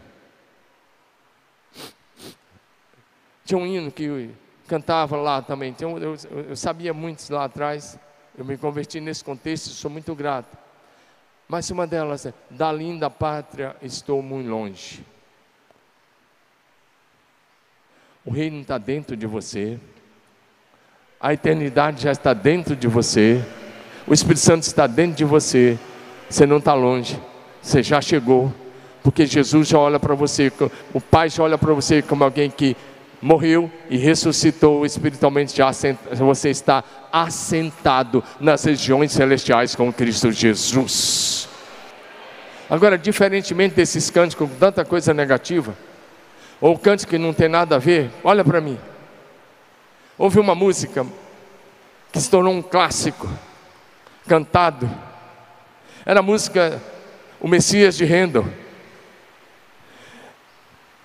Tinha 3.45 3.59
um 3.59 3.67
hino 3.67 3.93
que 3.93 4.31
cantava 4.67 5.19
lá 5.19 5.43
também. 5.43 5.77
Eu, 5.79 5.99
eu, 5.99 6.17
eu 6.49 6.57
sabia 6.57 6.95
muitos 6.95 7.29
lá 7.29 7.45
atrás. 7.45 7.99
Eu 8.39 8.43
me 8.43 8.57
converti 8.57 9.01
nesse 9.01 9.23
contexto, 9.23 9.69
sou 9.69 9.91
muito 9.91 10.15
grato. 10.15 10.57
Mas 11.47 11.69
uma 11.69 11.87
delas 11.87 12.25
é: 12.25 12.33
Da 12.49 12.73
linda 12.73 13.11
pátria 13.11 13.77
estou 13.83 14.23
muito 14.23 14.49
longe. 14.49 15.05
O 18.25 18.31
reino 18.31 18.63
está 18.63 18.79
dentro 18.79 19.15
de 19.15 19.27
você. 19.27 19.79
A 21.21 21.35
eternidade 21.35 22.03
já 22.03 22.13
está 22.13 22.33
dentro 22.33 22.75
de 22.75 22.89
você. 22.89 23.45
O 24.09 24.15
Espírito 24.15 24.41
Santo 24.41 24.63
está 24.63 24.87
dentro 24.87 25.17
de 25.17 25.25
você. 25.25 25.79
Você 26.31 26.47
não 26.47 26.57
está 26.57 26.73
longe. 26.73 27.21
Você 27.61 27.83
já 27.83 28.01
chegou. 28.01 28.53
Porque 29.03 29.27
Jesus 29.27 29.69
já 29.69 29.79
olha 29.79 30.01
para 30.01 30.15
você, 30.15 30.53
o 30.93 31.01
Pai 31.01 31.31
já 31.31 31.43
olha 31.43 31.57
para 31.57 31.73
você 31.73 32.03
como 32.03 32.25
alguém 32.25 32.51
que 32.51 32.77
morreu 33.23 33.71
e 33.89 33.97
ressuscitou 33.97 34.85
espiritualmente, 34.85 35.57
já 35.57 35.71
você 36.19 36.51
está 36.51 36.85
assentado 37.13 38.23
nas 38.41 38.65
regiões 38.65 39.13
celestiais 39.13 39.75
com 39.75 39.93
Cristo 39.93 40.31
Jesus. 40.31 41.49
Agora, 42.69 42.99
diferentemente 42.99 43.75
desses 43.75 44.11
cânticos 44.11 44.49
com 44.49 44.55
tanta 44.57 44.85
coisa 44.85 45.15
negativa, 45.15 45.75
ou 46.61 46.79
cântico 46.79 47.11
que 47.11 47.19
não 47.19 47.33
tem 47.33 47.49
nada 47.49 47.77
a 47.77 47.79
ver, 47.79 48.11
olha 48.23 48.45
para 48.45 48.61
mim. 48.61 48.79
Houve 50.19 50.39
uma 50.39 50.55
música 50.55 51.07
que 52.13 52.21
se 52.21 52.29
tornou 52.29 52.53
um 52.53 52.63
clássico, 52.63 53.29
cantado. 54.29 54.89
Era 56.05 56.21
a 56.21 56.23
música 56.23 56.81
O 57.41 57.49
Messias 57.49 57.97
de 57.97 58.05
Handel. 58.05 58.47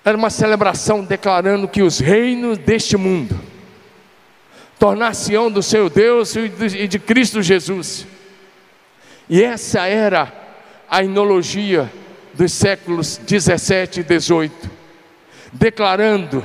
Era 0.04 0.16
uma 0.16 0.28
celebração 0.28 1.02
declarando 1.02 1.66
que 1.66 1.82
os 1.82 1.98
reinos 1.98 2.58
deste 2.58 2.96
mundo 2.96 3.40
tornar-se-ão 4.78 5.50
do 5.50 5.62
seu 5.62 5.88
Deus 5.88 6.36
e 6.36 6.86
de 6.86 6.98
Cristo 6.98 7.42
Jesus. 7.42 8.06
E 9.30 9.42
essa 9.42 9.86
era 9.86 10.30
a 10.90 11.02
inologia 11.02 11.90
dos 12.34 12.52
séculos 12.52 13.16
17 13.16 14.00
e 14.00 14.02
18, 14.02 14.70
declarando 15.52 16.44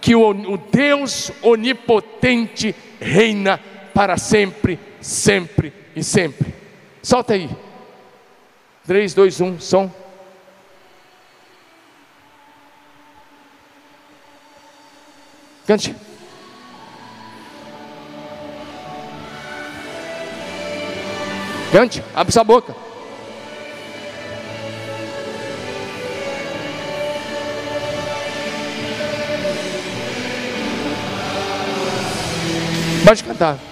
que 0.00 0.14
o, 0.14 0.28
o 0.28 0.58
Deus 0.58 1.32
onipotente 1.40 2.74
reina 3.00 3.58
para 3.94 4.18
sempre, 4.18 4.78
sempre 5.00 5.79
e 5.94 6.02
sempre. 6.02 6.54
Solta 7.02 7.34
aí. 7.34 7.50
3, 8.86 9.14
2, 9.14 9.40
1, 9.40 9.60
som. 9.60 9.90
Cante. 15.66 15.94
Cante, 21.72 22.02
abre 22.14 22.32
sua 22.32 22.42
boca. 22.42 22.74
Pode 33.04 33.24
cantar. 33.24 33.69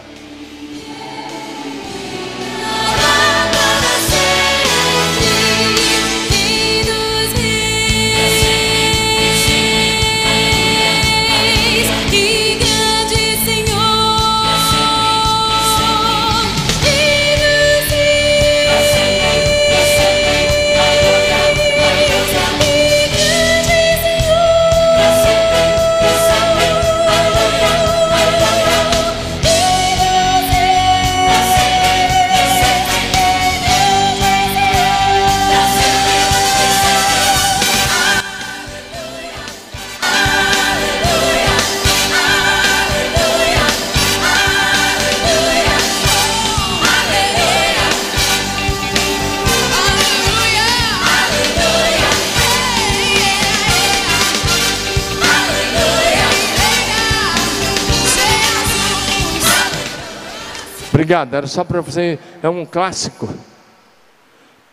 Obrigado, 61.19 61.35
era 61.35 61.47
só 61.47 61.65
para 61.65 61.81
você, 61.81 62.19
é 62.43 62.49
um 62.49 62.65
clássico. 62.65 63.29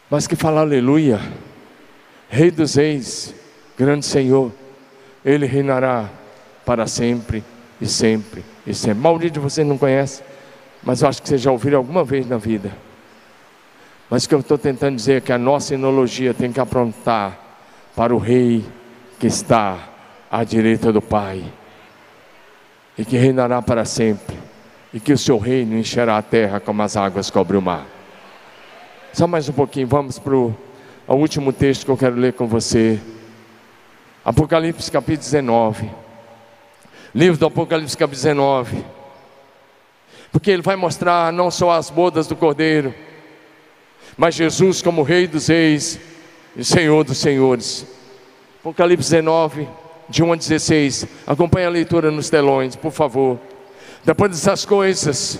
Mas 0.10 0.28
que 0.28 0.36
fala 0.36 0.62
aleluia. 0.62 1.20
Rei 2.30 2.52
dos 2.52 2.76
reis, 2.76 3.34
grande 3.78 4.06
Senhor, 4.06 4.52
ele 5.24 5.46
reinará 5.46 6.10
para 6.64 6.86
sempre 6.86 7.44
e 7.82 7.88
sempre 7.88 8.44
e 8.66 8.74
sempre. 8.74 9.00
Maldito 9.00 9.40
você 9.40 9.64
não 9.64 9.78
conhece, 9.78 10.22
mas 10.84 11.02
eu 11.02 11.10
acho 11.10 11.22
que 11.22 11.30
você 11.30 11.38
já 11.38 11.52
ouviu 11.52 11.78
alguma 11.78 12.04
vez 12.04 12.28
na 12.28 12.38
vida. 12.38 12.72
Mas 14.10 14.26
o 14.26 14.30
que 14.30 14.36
eu 14.36 14.40
estou 14.42 14.58
tentando 14.58 14.96
dizer 14.96 15.18
é 15.18 15.22
que 15.22 15.34
a 15.34 15.38
nossa 15.38 15.74
enologia 15.74 16.34
tem 16.34 16.52
que 16.52 16.60
aprontar 16.60 17.40
para 17.96 18.14
o 18.14 18.20
Rei 18.20 18.64
que 19.20 19.26
está 19.26 19.80
à 20.30 20.44
direita 20.44 20.94
do 20.94 21.02
Pai 21.02 21.44
e 22.98 23.04
que 23.04 23.18
reinará 23.18 23.62
para 23.62 23.84
sempre 23.84 24.38
e 24.96 25.00
que 25.02 25.12
o 25.12 25.18
seu 25.18 25.38
reino 25.38 25.78
encherá 25.78 26.18
a 26.18 26.22
terra 26.22 26.62
como 26.62 26.82
as 26.82 26.96
águas 26.96 27.30
cobrem 27.30 27.60
o 27.60 27.62
mar. 27.62 27.86
Só 29.12 29.28
mais 29.28 29.50
um 29.50 29.52
pouquinho, 29.52 29.86
vamos 29.86 30.18
para 30.18 30.34
o 30.34 30.56
último 31.10 31.52
texto 31.52 31.84
que 31.84 31.92
eu 31.92 31.98
quero 31.98 32.16
ler 32.16 32.32
com 32.32 32.48
você. 32.48 32.98
Apocalipse 34.24 34.90
capítulo 34.90 35.26
19. 35.26 35.92
Livro 37.14 37.38
do 37.38 37.46
Apocalipse 37.46 37.98
capítulo 37.98 38.24
19. 38.24 38.86
Porque 40.32 40.50
ele 40.50 40.62
vai 40.62 40.78
mostrar 40.78 41.34
não 41.34 41.52
só 41.52 41.72
as 41.72 41.90
bodas 41.90 42.26
do 42.26 42.36
Cordeiro, 42.38 42.96
mas 44.16 44.34
Jesus 44.34 44.82
como 44.82 45.04
Rei 45.04 45.28
dos 45.28 45.48
Reis 45.48 46.00
e 46.56 46.64
Senhor 46.64 47.04
dos 47.04 47.18
Senhores. 47.18 47.86
Apocalipse 48.62 49.12
19, 49.12 49.68
de 50.08 50.24
1 50.24 50.32
a 50.32 50.36
16. 50.38 51.08
Acompanhe 51.28 51.66
a 51.66 51.70
leitura 51.70 52.10
nos 52.12 52.30
telões, 52.30 52.78
por 52.78 52.94
favor. 52.94 53.38
Depois 54.06 54.30
dessas 54.30 54.66
coisas, 54.66 55.40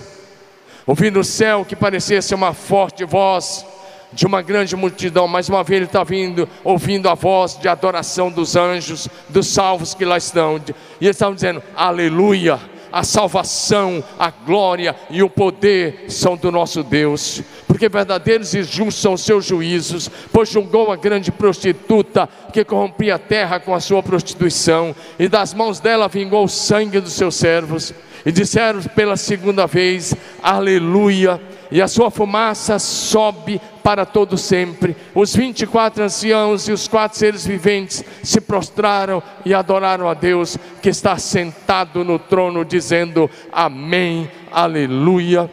ouvi 0.84 1.08
no 1.08 1.22
céu 1.22 1.64
que 1.64 1.76
parecia 1.76 2.20
ser 2.20 2.34
uma 2.34 2.52
forte 2.52 3.04
voz 3.04 3.64
de 4.12 4.26
uma 4.26 4.42
grande 4.42 4.74
multidão. 4.74 5.28
Mais 5.28 5.48
uma 5.48 5.62
vez 5.62 5.76
ele 5.76 5.86
está 5.86 6.02
vindo, 6.02 6.48
ouvindo 6.64 7.08
a 7.08 7.14
voz 7.14 7.56
de 7.56 7.68
adoração 7.68 8.28
dos 8.28 8.56
anjos, 8.56 9.08
dos 9.28 9.46
salvos 9.46 9.94
que 9.94 10.04
lá 10.04 10.16
estão. 10.16 10.56
E 11.00 11.04
eles 11.04 11.14
estavam 11.14 11.36
dizendo: 11.36 11.62
Aleluia 11.76 12.58
a 12.96 13.02
salvação, 13.02 14.02
a 14.18 14.30
glória 14.30 14.96
e 15.10 15.22
o 15.22 15.28
poder 15.28 16.06
são 16.08 16.34
do 16.34 16.50
nosso 16.50 16.82
Deus, 16.82 17.42
porque 17.66 17.88
verdadeiros 17.90 18.54
e 18.54 18.62
justos 18.62 19.02
são 19.02 19.12
os 19.12 19.20
seus 19.20 19.44
juízos, 19.44 20.10
pois 20.32 20.48
julgou 20.48 20.90
a 20.90 20.96
grande 20.96 21.30
prostituta 21.30 22.28
que 22.52 22.64
corrompia 22.64 23.16
a 23.16 23.18
terra 23.18 23.60
com 23.60 23.74
a 23.74 23.80
sua 23.80 24.02
prostituição, 24.02 24.96
e 25.18 25.28
das 25.28 25.52
mãos 25.52 25.78
dela 25.78 26.08
vingou 26.08 26.44
o 26.44 26.48
sangue 26.48 26.98
dos 26.98 27.12
seus 27.12 27.34
servos, 27.34 27.92
e 28.26 28.32
disseram 28.32 28.82
pela 28.82 29.16
segunda 29.16 29.66
vez: 29.66 30.14
Aleluia 30.42 31.40
e 31.70 31.80
a 31.80 31.88
sua 31.88 32.10
fumaça 32.10 32.78
sobe 32.78 33.60
para 33.82 34.04
todo 34.04 34.36
sempre. 34.36 34.96
Os 35.14 35.34
24 35.34 36.02
anciãos 36.02 36.68
e 36.68 36.72
os 36.72 36.88
quatro 36.88 37.18
seres 37.18 37.46
viventes 37.46 38.04
se 38.22 38.40
prostraram 38.40 39.22
e 39.44 39.54
adoraram 39.54 40.08
a 40.08 40.14
Deus 40.14 40.58
que 40.82 40.88
está 40.88 41.16
sentado 41.18 42.04
no 42.04 42.18
trono, 42.18 42.64
dizendo: 42.64 43.30
Amém, 43.52 44.28
Aleluia. 44.50 45.48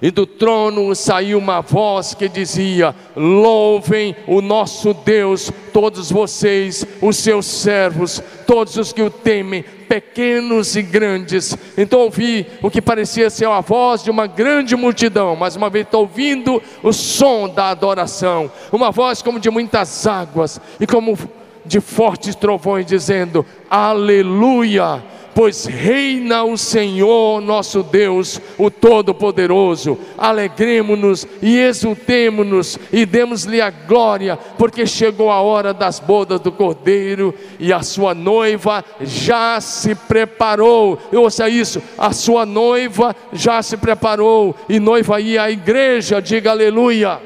E 0.00 0.10
do 0.10 0.26
trono 0.26 0.94
saiu 0.94 1.38
uma 1.38 1.60
voz 1.60 2.14
que 2.14 2.28
dizia: 2.28 2.94
Louvem 3.16 4.14
o 4.26 4.42
nosso 4.42 4.92
Deus, 4.92 5.50
todos 5.72 6.10
vocês, 6.10 6.86
os 7.00 7.16
seus 7.16 7.46
servos, 7.46 8.22
todos 8.46 8.76
os 8.76 8.92
que 8.92 9.02
o 9.02 9.10
temem, 9.10 9.64
pequenos 9.88 10.76
e 10.76 10.82
grandes. 10.82 11.56
Então 11.78 12.00
ouvi 12.00 12.46
o 12.62 12.70
que 12.70 12.82
parecia 12.82 13.30
ser 13.30 13.48
a 13.48 13.60
voz 13.60 14.02
de 14.02 14.10
uma 14.10 14.26
grande 14.26 14.76
multidão, 14.76 15.34
mas 15.34 15.56
uma 15.56 15.70
vez 15.70 15.86
estou 15.86 16.02
ouvindo 16.02 16.62
o 16.82 16.92
som 16.92 17.48
da 17.48 17.70
adoração, 17.70 18.50
uma 18.70 18.90
voz 18.90 19.22
como 19.22 19.40
de 19.40 19.50
muitas 19.50 20.06
águas 20.06 20.60
e 20.78 20.86
como 20.86 21.18
de 21.64 21.80
fortes 21.80 22.34
trovões, 22.34 22.84
dizendo: 22.84 23.46
Aleluia 23.70 25.02
pois 25.36 25.66
reina 25.66 26.44
o 26.44 26.56
Senhor 26.56 27.42
nosso 27.42 27.82
Deus, 27.82 28.40
o 28.56 28.70
Todo-Poderoso. 28.70 29.98
Alegremos-nos 30.16 31.26
e 31.42 31.58
exultemos-nos 31.58 32.78
e 32.90 33.04
demos-lhe 33.04 33.60
a 33.60 33.68
glória, 33.68 34.38
porque 34.56 34.86
chegou 34.86 35.30
a 35.30 35.42
hora 35.42 35.74
das 35.74 36.00
bodas 36.00 36.40
do 36.40 36.50
Cordeiro 36.50 37.34
e 37.60 37.70
a 37.70 37.82
sua 37.82 38.14
noiva 38.14 38.82
já 39.02 39.60
se 39.60 39.94
preparou. 39.94 40.98
Ouça 41.12 41.50
isso, 41.50 41.82
a 41.98 42.14
sua 42.14 42.46
noiva 42.46 43.14
já 43.30 43.60
se 43.62 43.76
preparou 43.76 44.56
e 44.70 44.80
noiva 44.80 45.20
ia 45.20 45.42
à 45.42 45.50
igreja, 45.50 46.18
diga 46.18 46.52
aleluia. 46.52 47.25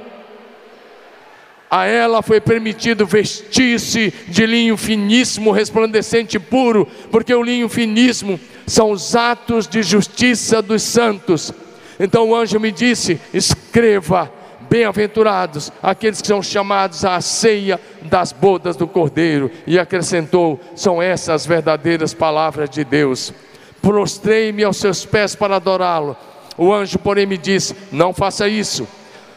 A 1.71 1.87
ela 1.87 2.21
foi 2.21 2.41
permitido 2.41 3.07
vestir-se 3.07 4.13
de 4.27 4.45
linho 4.45 4.77
finíssimo, 4.77 5.53
resplandecente 5.53 6.37
e 6.37 6.41
puro, 6.41 6.85
porque 7.13 7.33
o 7.33 7.45
linho 7.45 7.69
finíssimo 7.69 8.41
são 8.67 8.91
os 8.91 9.15
atos 9.15 9.69
de 9.69 9.81
justiça 9.81 10.61
dos 10.61 10.83
santos. 10.83 11.53
Então 12.01 12.31
o 12.31 12.35
anjo 12.35 12.59
me 12.59 12.73
disse: 12.73 13.21
escreva, 13.33 14.33
bem-aventurados 14.69 15.71
aqueles 15.81 16.21
que 16.21 16.27
são 16.27 16.43
chamados 16.43 17.05
à 17.05 17.21
ceia 17.21 17.81
das 18.03 18.33
bodas 18.33 18.75
do 18.75 18.89
Cordeiro. 18.89 19.49
E 19.65 19.79
acrescentou: 19.79 20.59
são 20.75 21.01
essas 21.01 21.43
as 21.43 21.47
verdadeiras 21.47 22.13
palavras 22.13 22.69
de 22.69 22.83
Deus. 22.83 23.33
Prostrei-me 23.81 24.65
aos 24.65 24.77
seus 24.77 25.07
pés 25.07 25.37
para 25.37 25.55
adorá-lo. 25.55 26.17
O 26.59 26.73
anjo, 26.75 26.99
porém, 26.99 27.27
me 27.27 27.39
disse: 27.39 27.77
não 27.93 28.13
faça 28.13 28.49
isso 28.49 28.89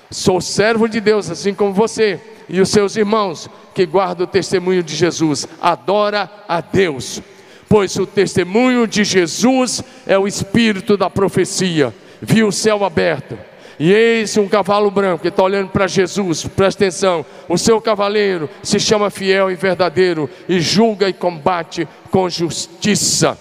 Sou 0.09 0.39
servo 0.39 0.87
de 0.87 0.99
Deus, 0.99 1.29
assim 1.29 1.53
como 1.53 1.73
você 1.73 2.19
e 2.47 2.59
os 2.61 2.69
seus 2.69 2.95
irmãos 2.95 3.49
que 3.73 3.85
guardam 3.85 4.25
o 4.25 4.29
testemunho 4.29 4.83
de 4.83 4.95
Jesus. 4.95 5.47
Adora 5.61 6.29
a 6.47 6.61
Deus, 6.61 7.21
pois 7.67 7.95
o 7.97 8.05
testemunho 8.05 8.87
de 8.87 9.03
Jesus 9.03 9.83
é 10.05 10.17
o 10.17 10.27
espírito 10.27 10.95
da 10.95 11.09
profecia. 11.09 11.93
Viu 12.21 12.47
o 12.47 12.51
céu 12.51 12.83
aberto. 12.85 13.37
E 13.79 13.91
eis 13.91 14.37
um 14.37 14.47
cavalo 14.47 14.91
branco, 14.91 15.23
que 15.23 15.29
está 15.29 15.43
olhando 15.43 15.69
para 15.69 15.87
Jesus, 15.87 16.45
presta 16.45 16.83
atenção. 16.83 17.25
O 17.49 17.57
seu 17.57 17.81
cavaleiro 17.81 18.49
se 18.61 18.79
chama 18.79 19.09
fiel 19.09 19.49
e 19.49 19.55
verdadeiro, 19.55 20.29
e 20.47 20.59
julga 20.59 21.09
e 21.09 21.13
combate 21.13 21.87
com 22.11 22.29
justiça. 22.29 23.37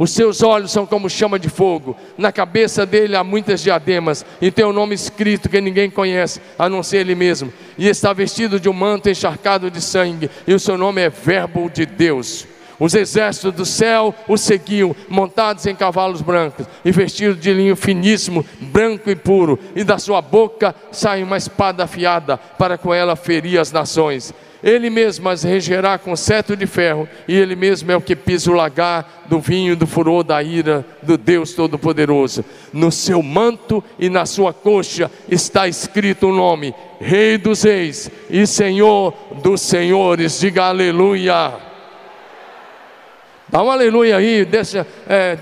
Os 0.00 0.12
seus 0.12 0.42
olhos 0.42 0.72
são 0.72 0.86
como 0.86 1.10
chama 1.10 1.38
de 1.38 1.50
fogo. 1.50 1.94
Na 2.16 2.32
cabeça 2.32 2.86
dele 2.86 3.14
há 3.14 3.22
muitas 3.22 3.62
diademas. 3.62 4.24
E 4.40 4.50
tem 4.50 4.64
um 4.64 4.72
nome 4.72 4.94
escrito 4.94 5.46
que 5.46 5.60
ninguém 5.60 5.90
conhece, 5.90 6.40
a 6.58 6.70
não 6.70 6.82
ser 6.82 7.00
ele 7.00 7.14
mesmo. 7.14 7.52
E 7.76 7.86
está 7.86 8.10
vestido 8.14 8.58
de 8.58 8.66
um 8.66 8.72
manto 8.72 9.10
encharcado 9.10 9.70
de 9.70 9.78
sangue. 9.78 10.30
E 10.46 10.54
o 10.54 10.58
seu 10.58 10.78
nome 10.78 11.02
é 11.02 11.10
Verbo 11.10 11.68
de 11.68 11.84
Deus. 11.84 12.46
Os 12.78 12.94
exércitos 12.94 13.52
do 13.52 13.66
céu 13.66 14.14
o 14.26 14.38
seguiam, 14.38 14.96
montados 15.06 15.66
em 15.66 15.74
cavalos 15.74 16.22
brancos 16.22 16.64
e 16.82 16.90
vestidos 16.90 17.38
de 17.38 17.52
linho 17.52 17.76
finíssimo, 17.76 18.42
branco 18.58 19.10
e 19.10 19.14
puro. 19.14 19.58
E 19.76 19.84
da 19.84 19.98
sua 19.98 20.22
boca 20.22 20.74
sai 20.90 21.22
uma 21.22 21.36
espada 21.36 21.84
afiada, 21.84 22.38
para 22.38 22.78
com 22.78 22.94
ela 22.94 23.16
ferir 23.16 23.60
as 23.60 23.70
nações. 23.70 24.32
Ele 24.62 24.90
mesmo 24.90 25.28
as 25.28 25.42
regerá 25.42 25.98
com 25.98 26.14
cetro 26.14 26.56
de 26.56 26.66
ferro, 26.66 27.08
e 27.26 27.34
Ele 27.36 27.56
mesmo 27.56 27.90
é 27.90 27.96
o 27.96 28.00
que 28.00 28.14
pisa 28.14 28.50
o 28.50 28.54
lagar 28.54 29.24
do 29.26 29.40
vinho 29.40 29.76
do 29.76 29.86
furor 29.86 30.22
da 30.22 30.42
ira 30.42 30.84
do 31.02 31.16
Deus 31.16 31.52
Todo-Poderoso. 31.54 32.44
No 32.72 32.90
seu 32.90 33.22
manto 33.22 33.82
e 33.98 34.08
na 34.08 34.26
sua 34.26 34.52
coxa 34.52 35.10
está 35.28 35.68
escrito 35.68 36.28
o 36.28 36.34
nome: 36.34 36.74
Rei 37.00 37.38
dos 37.38 37.62
Reis 37.62 38.10
e 38.28 38.46
Senhor 38.46 39.14
dos 39.42 39.60
Senhores. 39.60 40.40
Diga 40.40 40.64
aleluia. 40.64 41.69
Dá 43.50 43.64
um 43.64 43.70
aleluia 43.70 44.16
aí, 44.16 44.44
deixa, 44.44 44.86
é, 45.08 45.36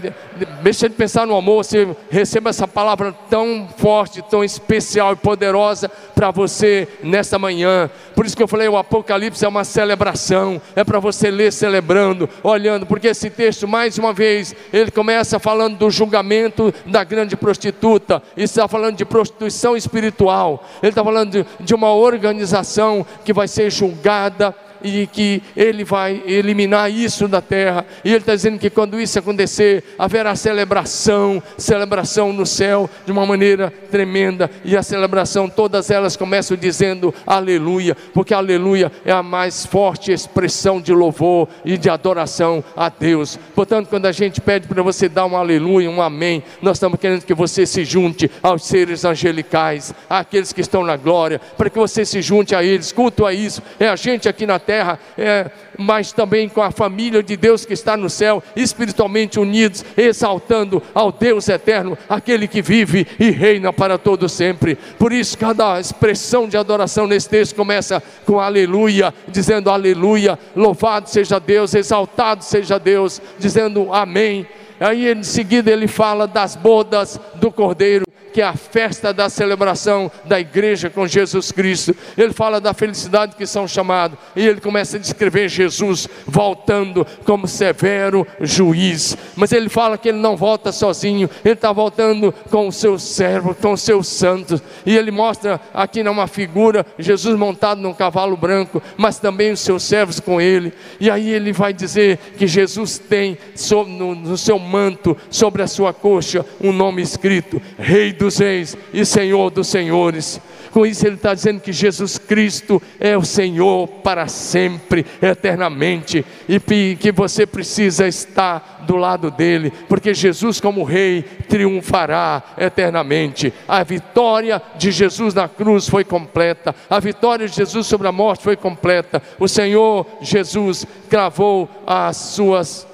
deixa 0.63 0.89
de 0.89 0.95
pensar 0.95 1.27
no 1.27 1.37
amor, 1.37 1.63
você 1.63 1.87
receba 2.11 2.49
essa 2.49 2.67
palavra 2.67 3.15
tão 3.29 3.69
forte, 3.77 4.23
tão 4.23 4.43
especial 4.43 5.13
e 5.13 5.17
poderosa 5.17 5.91
para 6.15 6.31
você 6.31 6.89
nesta 7.03 7.39
manhã. 7.39 7.91
Por 8.15 8.25
isso 8.25 8.35
que 8.35 8.43
eu 8.43 8.49
falei, 8.49 8.67
o 8.67 8.79
Apocalipse 8.79 9.45
é 9.45 9.49
uma 9.49 9.63
celebração, 9.63 10.59
é 10.75 10.83
para 10.85 10.99
você 10.99 11.31
ler 11.31 11.53
celebrando, 11.53 12.31
olhando, 12.43 12.87
porque 12.87 13.09
esse 13.09 13.29
texto, 13.29 13.69
mais 13.69 13.99
uma 13.99 14.15
vez, 14.15 14.57
ele 14.73 14.91
começa 14.91 15.39
falando 15.39 15.77
do 15.77 15.91
julgamento 15.91 16.73
da 16.87 17.05
grande 17.05 17.37
prostituta, 17.37 18.23
e 18.35 18.43
está 18.45 18.67
falando 18.67 18.97
de 18.97 19.05
prostituição 19.05 19.77
espiritual, 19.77 20.67
ele 20.83 20.93
está 20.93 21.05
falando 21.05 21.31
de, 21.31 21.47
de 21.61 21.75
uma 21.75 21.93
organização 21.93 23.05
que 23.23 23.35
vai 23.35 23.47
ser 23.47 23.71
julgada 23.71 24.55
e 24.83 25.07
que 25.07 25.43
Ele 25.57 25.85
vai 25.85 26.23
eliminar 26.27 26.91
isso 26.91 27.29
da 27.29 27.41
terra. 27.41 27.85
E 28.05 28.09
Ele 28.09 28.19
está 28.19 28.35
dizendo 28.35 28.59
que 28.59 28.71
quando 28.71 29.01
isso 29.01 29.19
acontecer, 29.19 29.85
haverá 29.99 30.35
celebração, 30.35 31.43
celebração 31.57 32.33
no 32.33 32.47
céu 32.47 32.89
de 33.05 33.13
uma 33.13 33.27
maneira 33.27 33.73
tremenda. 33.91 34.51
E 34.65 34.77
a 34.77 34.83
celebração, 34.83 35.49
todas 35.49 35.91
elas 35.91 36.17
começam 36.17 36.57
dizendo 36.57 37.15
aleluia, 37.27 37.97
porque 38.13 38.35
aleluia 38.35 38.91
é 39.05 39.13
a 39.13 39.23
mais 39.23 39.67
forte 39.67 40.13
expressão 40.13 40.81
de 40.81 40.93
louvor 40.93 41.49
e 41.65 41.77
de 41.77 41.89
adoração 41.89 42.63
a 42.77 42.89
Deus. 42.89 43.39
Portanto, 43.55 43.89
quando 43.89 44.07
a 44.07 44.13
gente 44.13 44.41
pede 44.41 44.67
para 44.67 44.83
você 44.83 45.09
dar 45.09 45.27
um 45.27 45.37
aleluia, 45.37 45.91
um 45.91 46.03
amém, 46.03 46.43
nós 46.63 46.77
estamos 46.77 46.99
querendo 46.99 47.25
que 47.25 47.35
você 47.35 47.67
se 47.67 47.85
junte 47.85 48.31
aos 48.43 48.65
seres 48.67 49.05
angelicais, 49.05 49.95
àqueles 50.09 50.53
que 50.53 50.61
estão 50.61 50.85
na 50.85 50.97
glória, 50.97 51.41
para 51.57 51.71
que 51.71 51.79
você 51.79 52.05
se 52.05 52.23
junte 52.23 52.55
a 52.55 52.63
eles. 52.63 52.93
Culto 52.93 53.27
a 53.27 53.33
isso, 53.33 53.63
é 53.79 53.89
a 53.89 53.97
gente 53.97 54.29
aqui 54.29 54.47
na 54.47 54.59
terra, 54.69 54.99
é, 55.17 55.51
mas 55.79 56.13
também 56.13 56.47
com 56.47 56.61
a 56.61 56.71
família 56.71 57.23
de 57.23 57.39
Deus 57.39 57.65
que 57.65 57.73
está 57.73 57.97
no 57.97 58.11
céu, 58.11 58.43
espiritualmente 58.55 59.41
unidos, 59.41 59.83
exaltando 59.97 60.83
ao 60.93 61.11
Deus 61.11 61.49
eterno, 61.49 61.97
aquele 62.07 62.47
que 62.47 62.61
vive 62.61 63.07
e 63.19 63.31
reina 63.31 63.73
para 63.73 63.97
todo 63.97 64.29
sempre. 64.29 64.77
Por 64.99 65.11
isso, 65.11 65.39
cada 65.39 65.81
expressão 65.81 66.47
de 66.47 66.59
adoração 66.59 67.07
nesse 67.07 67.31
texto 67.31 67.57
começa 67.57 68.03
com 68.27 68.39
aleluia, 68.39 69.15
dizendo 69.27 69.71
aleluia, 69.71 70.39
louvado 70.55 71.09
seja 71.09 71.41
Deus, 71.41 71.73
exaltado 71.73 72.45
seja 72.45 72.79
Deus, 72.79 73.23
dizendo 73.39 73.95
amém. 73.95 74.47
Aí 74.79 75.11
em 75.11 75.23
seguida 75.23 75.71
ele 75.71 75.89
fala 75.89 76.27
das 76.27 76.55
bodas 76.55 77.19
do 77.37 77.51
Cordeiro 77.51 78.05
que 78.33 78.41
é 78.41 78.45
a 78.45 78.55
festa 78.55 79.13
da 79.13 79.29
celebração 79.29 80.11
da 80.25 80.39
igreja 80.39 80.91
com 80.91 81.07
Jesus 81.07 81.53
Cristo. 81.53 81.95
Ele 82.17 82.33
fala 82.33 82.61
da 82.61 82.75
felicidade 82.75 83.37
que 83.37 83.47
são 83.47 83.67
chamados, 83.67 84.19
e 84.37 84.47
ele 84.47 84.61
começa 84.61 84.97
a 84.97 85.01
descrever 85.01 85.49
Jesus 85.49 86.09
voltando 86.27 87.07
como 87.25 87.47
severo 87.47 88.27
juiz. 88.41 89.17
Mas 89.37 89.53
ele 89.53 89.69
fala 89.69 89.99
que 89.99 90.09
ele 90.09 90.19
não 90.19 90.37
volta 90.37 90.73
sozinho, 90.73 91.29
ele 91.45 91.55
está 91.55 91.73
voltando 91.73 92.33
com 92.51 92.69
o 92.69 92.73
seu 92.73 92.99
servo, 92.99 93.55
com 93.55 93.73
os 93.73 93.83
seus 93.83 94.07
santos. 94.09 94.63
E 94.85 94.97
ele 94.97 95.11
mostra 95.11 95.61
aqui 95.73 96.03
numa 96.03 96.27
figura 96.27 96.85
Jesus 96.99 97.37
montado 97.39 97.81
num 97.81 97.95
cavalo 97.95 98.37
branco, 98.37 98.83
mas 98.97 99.19
também 99.19 99.53
os 99.53 99.61
seus 99.61 99.83
servos 99.83 100.21
com 100.21 100.41
ele. 100.41 100.73
E 101.01 101.11
aí 101.11 101.31
ele 101.31 101.53
vai 101.53 101.73
dizer 101.73 102.19
que 102.37 102.47
Jesus 102.47 102.99
tem 102.99 103.39
no, 103.87 104.37
seu 104.37 104.59
manto, 104.59 105.17
sobre 105.31 105.63
a 105.63 105.67
sua 105.67 105.93
coxa, 105.93 106.45
um 106.61 106.73
nome 106.73 107.03
escrito: 107.03 107.61
Rei 107.79 108.13
dos 108.19 108.39
Reis 108.39 108.77
e 108.93 109.05
Senhor 109.05 109.51
dos 109.51 109.69
Senhores. 109.69 110.41
Com 110.71 110.85
isso, 110.85 111.07
ele 111.07 111.17
está 111.17 111.33
dizendo 111.33 111.61
que 111.61 111.73
Jesus 111.73 112.19
Cristo 112.19 112.81
é 113.01 113.17
o 113.17 113.25
Senhor 113.25 113.89
para 113.89 114.29
sempre, 114.29 115.07
eternamente, 115.23 116.25
e 116.49 116.61
que 116.97 117.11
você 117.11 117.47
precisa 117.47 118.07
estar 118.07 118.85
do 118.87 118.97
lado 118.97 119.31
dele, 119.31 119.73
porque 119.89 120.15
Jesus, 120.15 120.61
como 120.61 120.85
Rei, 120.85 121.23
triunfará 121.49 122.43
eternamente. 122.57 123.53
A 123.67 123.83
vitória 123.83 124.61
de 124.77 124.91
Jesus 124.91 125.35
na 125.35 125.49
cruz 125.49 125.89
foi 125.89 126.05
completa, 126.05 126.75
a 126.89 127.01
vitória 127.01 127.49
de 127.49 127.55
Jesus 127.55 127.87
sobre 127.87 128.09
a 128.09 128.13
morte 128.13 128.45
foi 128.45 128.57
completa. 128.57 129.23
O 129.39 129.49
Senhor 129.49 130.07
Jesus 130.21 130.87
cravou 131.09 131.69
as 131.87 132.17
suas 132.17 132.87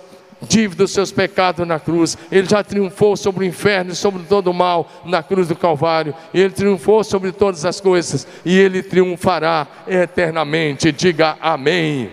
dívida 0.45 0.85
dos 0.85 0.93
seus 0.93 1.11
pecados 1.11 1.67
na 1.67 1.79
cruz. 1.81 2.17
Ele 2.31 2.49
já 2.49 2.63
triunfou 2.63 3.17
sobre 3.17 3.45
o 3.45 3.49
inferno 3.49 3.95
sobre 3.95 4.23
todo 4.25 4.51
o 4.51 4.55
mal 4.55 4.89
na 5.05 5.23
cruz 5.23 5.49
do 5.49 5.57
Calvário. 5.57 6.15
Ele 6.33 6.51
triunfou 6.51 7.03
sobre 7.03 7.33
todas 7.33 7.65
as 7.65 7.81
coisas 7.81 8.27
e 8.45 8.59
ele 8.59 8.83
triunfará 8.83 9.67
eternamente. 9.87 10.93
Diga 10.93 11.37
amém. 11.41 12.11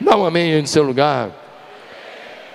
Dá 0.00 0.16
um 0.16 0.24
amém 0.24 0.60
no 0.60 0.66
seu 0.66 0.82
lugar. 0.82 1.43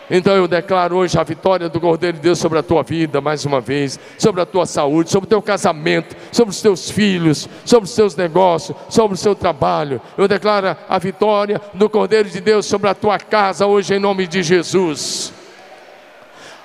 Então 0.09 0.35
eu 0.35 0.47
declaro 0.47 0.95
hoje 0.97 1.19
a 1.19 1.23
vitória 1.23 1.69
do 1.69 1.79
Cordeiro 1.79 2.17
de 2.17 2.23
Deus 2.23 2.39
sobre 2.39 2.57
a 2.57 2.63
tua 2.63 2.81
vida, 2.81 3.21
mais 3.21 3.45
uma 3.45 3.61
vez, 3.61 3.99
sobre 4.17 4.41
a 4.41 4.45
tua 4.45 4.65
saúde, 4.65 5.11
sobre 5.11 5.27
o 5.27 5.29
teu 5.29 5.41
casamento, 5.41 6.15
sobre 6.31 6.51
os 6.51 6.61
teus 6.61 6.89
filhos, 6.89 7.47
sobre 7.63 7.87
os 7.87 7.95
teus 7.95 8.15
negócios, 8.15 8.75
sobre 8.89 9.13
o 9.13 9.17
seu 9.17 9.35
trabalho. 9.35 10.01
Eu 10.17 10.27
declaro 10.27 10.75
a 10.89 10.97
vitória 10.97 11.61
do 11.73 11.89
Cordeiro 11.89 12.27
de 12.27 12.41
Deus 12.41 12.65
sobre 12.65 12.89
a 12.89 12.95
tua 12.95 13.19
casa 13.19 13.67
hoje, 13.67 13.93
em 13.93 13.99
nome 13.99 14.25
de 14.25 14.41
Jesus. 14.41 15.31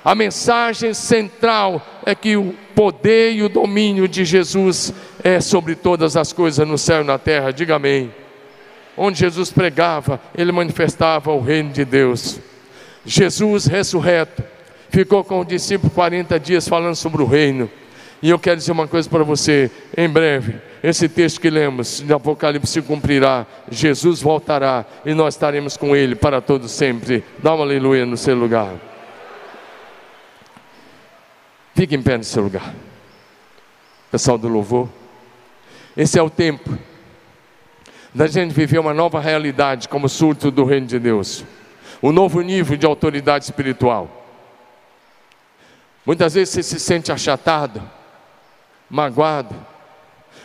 A 0.03 0.15
mensagem 0.15 0.93
central 0.93 1.81
é 2.05 2.13
que 2.13 2.37
o 2.37 2.53
poder 2.75 3.33
e 3.33 3.43
o 3.43 3.49
domínio 3.49 4.07
de 4.07 4.23
Jesus 4.23 4.93
é 5.23 5.39
sobre 5.39 5.75
todas 5.75 6.15
as 6.15 6.31
coisas 6.31 6.67
no 6.67 6.77
céu 6.77 7.01
e 7.01 7.03
na 7.03 7.17
terra. 7.17 7.51
Diga 7.51 7.75
amém. 7.75 8.13
Onde 8.97 9.19
Jesus 9.19 9.51
pregava, 9.51 10.19
ele 10.37 10.51
manifestava 10.51 11.31
o 11.31 11.41
reino 11.41 11.71
de 11.71 11.83
Deus. 11.83 12.39
Jesus 13.05 13.67
ressurreto, 13.67 14.43
ficou 14.89 15.23
com 15.23 15.41
o 15.41 15.45
discípulo 15.45 15.91
40 15.91 16.39
dias 16.39 16.67
falando 16.67 16.95
sobre 16.95 17.21
o 17.21 17.25
reino. 17.25 17.69
E 18.21 18.29
eu 18.29 18.39
quero 18.39 18.57
dizer 18.57 18.71
uma 18.71 18.87
coisa 18.87 19.07
para 19.07 19.23
você, 19.23 19.69
em 19.95 20.09
breve, 20.09 20.55
esse 20.81 21.07
texto 21.07 21.39
que 21.39 21.49
lemos 21.49 22.01
de 22.01 22.11
Apocalipse 22.11 22.71
se 22.71 22.81
cumprirá, 22.81 23.45
Jesus 23.69 24.21
voltará 24.21 24.85
e 25.05 25.13
nós 25.13 25.35
estaremos 25.35 25.77
com 25.77 25.95
Ele 25.95 26.15
para 26.15 26.41
todo 26.41 26.67
sempre. 26.67 27.23
Dá 27.37 27.53
uma 27.53 27.63
aleluia 27.63 28.05
no 28.05 28.17
seu 28.17 28.35
lugar. 28.35 28.73
Fique 31.75 31.93
em 31.93 32.01
pé 32.01 32.17
no 32.17 32.23
seu 32.23 32.41
lugar. 32.41 32.73
Pessoal 34.09 34.37
do 34.37 34.47
louvor. 34.47 34.89
Esse 35.95 36.17
é 36.17 36.23
o 36.23 36.29
tempo 36.29 36.75
da 38.13 38.27
gente 38.27 38.53
viver 38.53 38.79
uma 38.79 38.93
nova 38.93 39.19
realidade 39.19 39.89
como 39.89 40.07
surto 40.07 40.49
do 40.49 40.63
reino 40.63 40.87
de 40.87 40.97
Deus 40.97 41.43
um 42.05 42.11
novo 42.11 42.39
nível 42.41 42.77
de 42.77 42.85
autoridade 42.85 43.45
espiritual. 43.45 44.23
Muitas 46.05 46.35
vezes 46.35 46.53
você 46.53 46.61
se 46.61 46.79
sente 46.79 47.11
achatado, 47.11 47.81
magoado, 48.87 49.55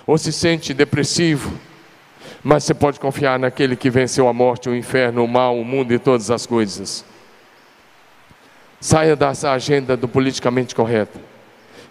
ou 0.07 0.17
se 0.17 0.33
sente 0.33 0.73
depressivo, 0.73 1.53
mas 2.43 2.65
você 2.65 2.73
pode 2.73 2.99
confiar 2.99 3.39
naquele 3.39 3.77
que 3.77 3.91
venceu 3.91 4.27
a 4.27 4.33
morte, 4.33 4.71
o 4.71 4.75
inferno, 4.75 5.23
o 5.23 5.29
mal, 5.29 5.59
o 5.59 5.63
mundo 5.63 5.93
e 5.93 5.99
todas 5.99 6.31
as 6.31 6.47
coisas. 6.47 7.05
Saia 8.81 9.15
dessa 9.15 9.53
agenda 9.53 9.99
do 9.99 10.09
politicamente 10.09 10.75
correto 10.75 11.21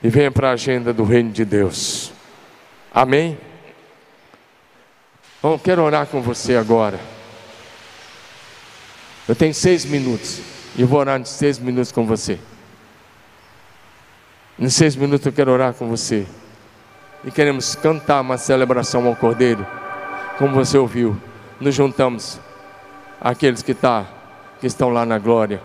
e 0.01 0.09
venha 0.09 0.31
para 0.31 0.49
a 0.49 0.53
agenda 0.53 0.91
do 0.91 1.03
reino 1.03 1.29
de 1.29 1.45
Deus. 1.45 2.11
Amém? 2.91 3.37
Bom, 5.43 5.59
quero 5.59 5.83
orar 5.83 6.07
com 6.07 6.23
você 6.23 6.55
agora. 6.55 7.18
Eu 9.29 9.35
tenho 9.35 9.53
seis 9.53 9.85
minutos. 9.85 10.41
E 10.75 10.83
vou 10.83 10.99
orar 10.99 11.21
em 11.21 11.23
seis 11.23 11.59
minutos 11.59 11.91
com 11.91 12.03
você. 12.03 12.39
Em 14.57 14.67
seis 14.69 14.95
minutos 14.95 15.23
eu 15.23 15.31
quero 15.31 15.51
orar 15.51 15.71
com 15.71 15.87
você. 15.87 16.25
E 17.23 17.29
queremos 17.29 17.75
cantar 17.75 18.21
uma 18.21 18.39
celebração 18.39 19.05
ao 19.05 19.15
Cordeiro. 19.15 19.65
Como 20.39 20.55
você 20.55 20.79
ouviu, 20.79 21.15
nos 21.61 21.75
juntamos 21.75 22.39
aqueles 23.21 23.61
que, 23.61 23.75
tá, 23.75 24.07
que 24.59 24.65
estão 24.65 24.89
lá 24.89 25.05
na 25.05 25.19
glória. 25.19 25.61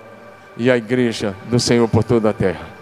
e 0.59 0.71
a 0.71 0.77
igreja 0.77 1.35
do 1.49 1.59
Senhor 1.59 1.89
por 1.89 2.05
toda 2.05 2.31
a 2.31 2.33
terra. 2.35 2.74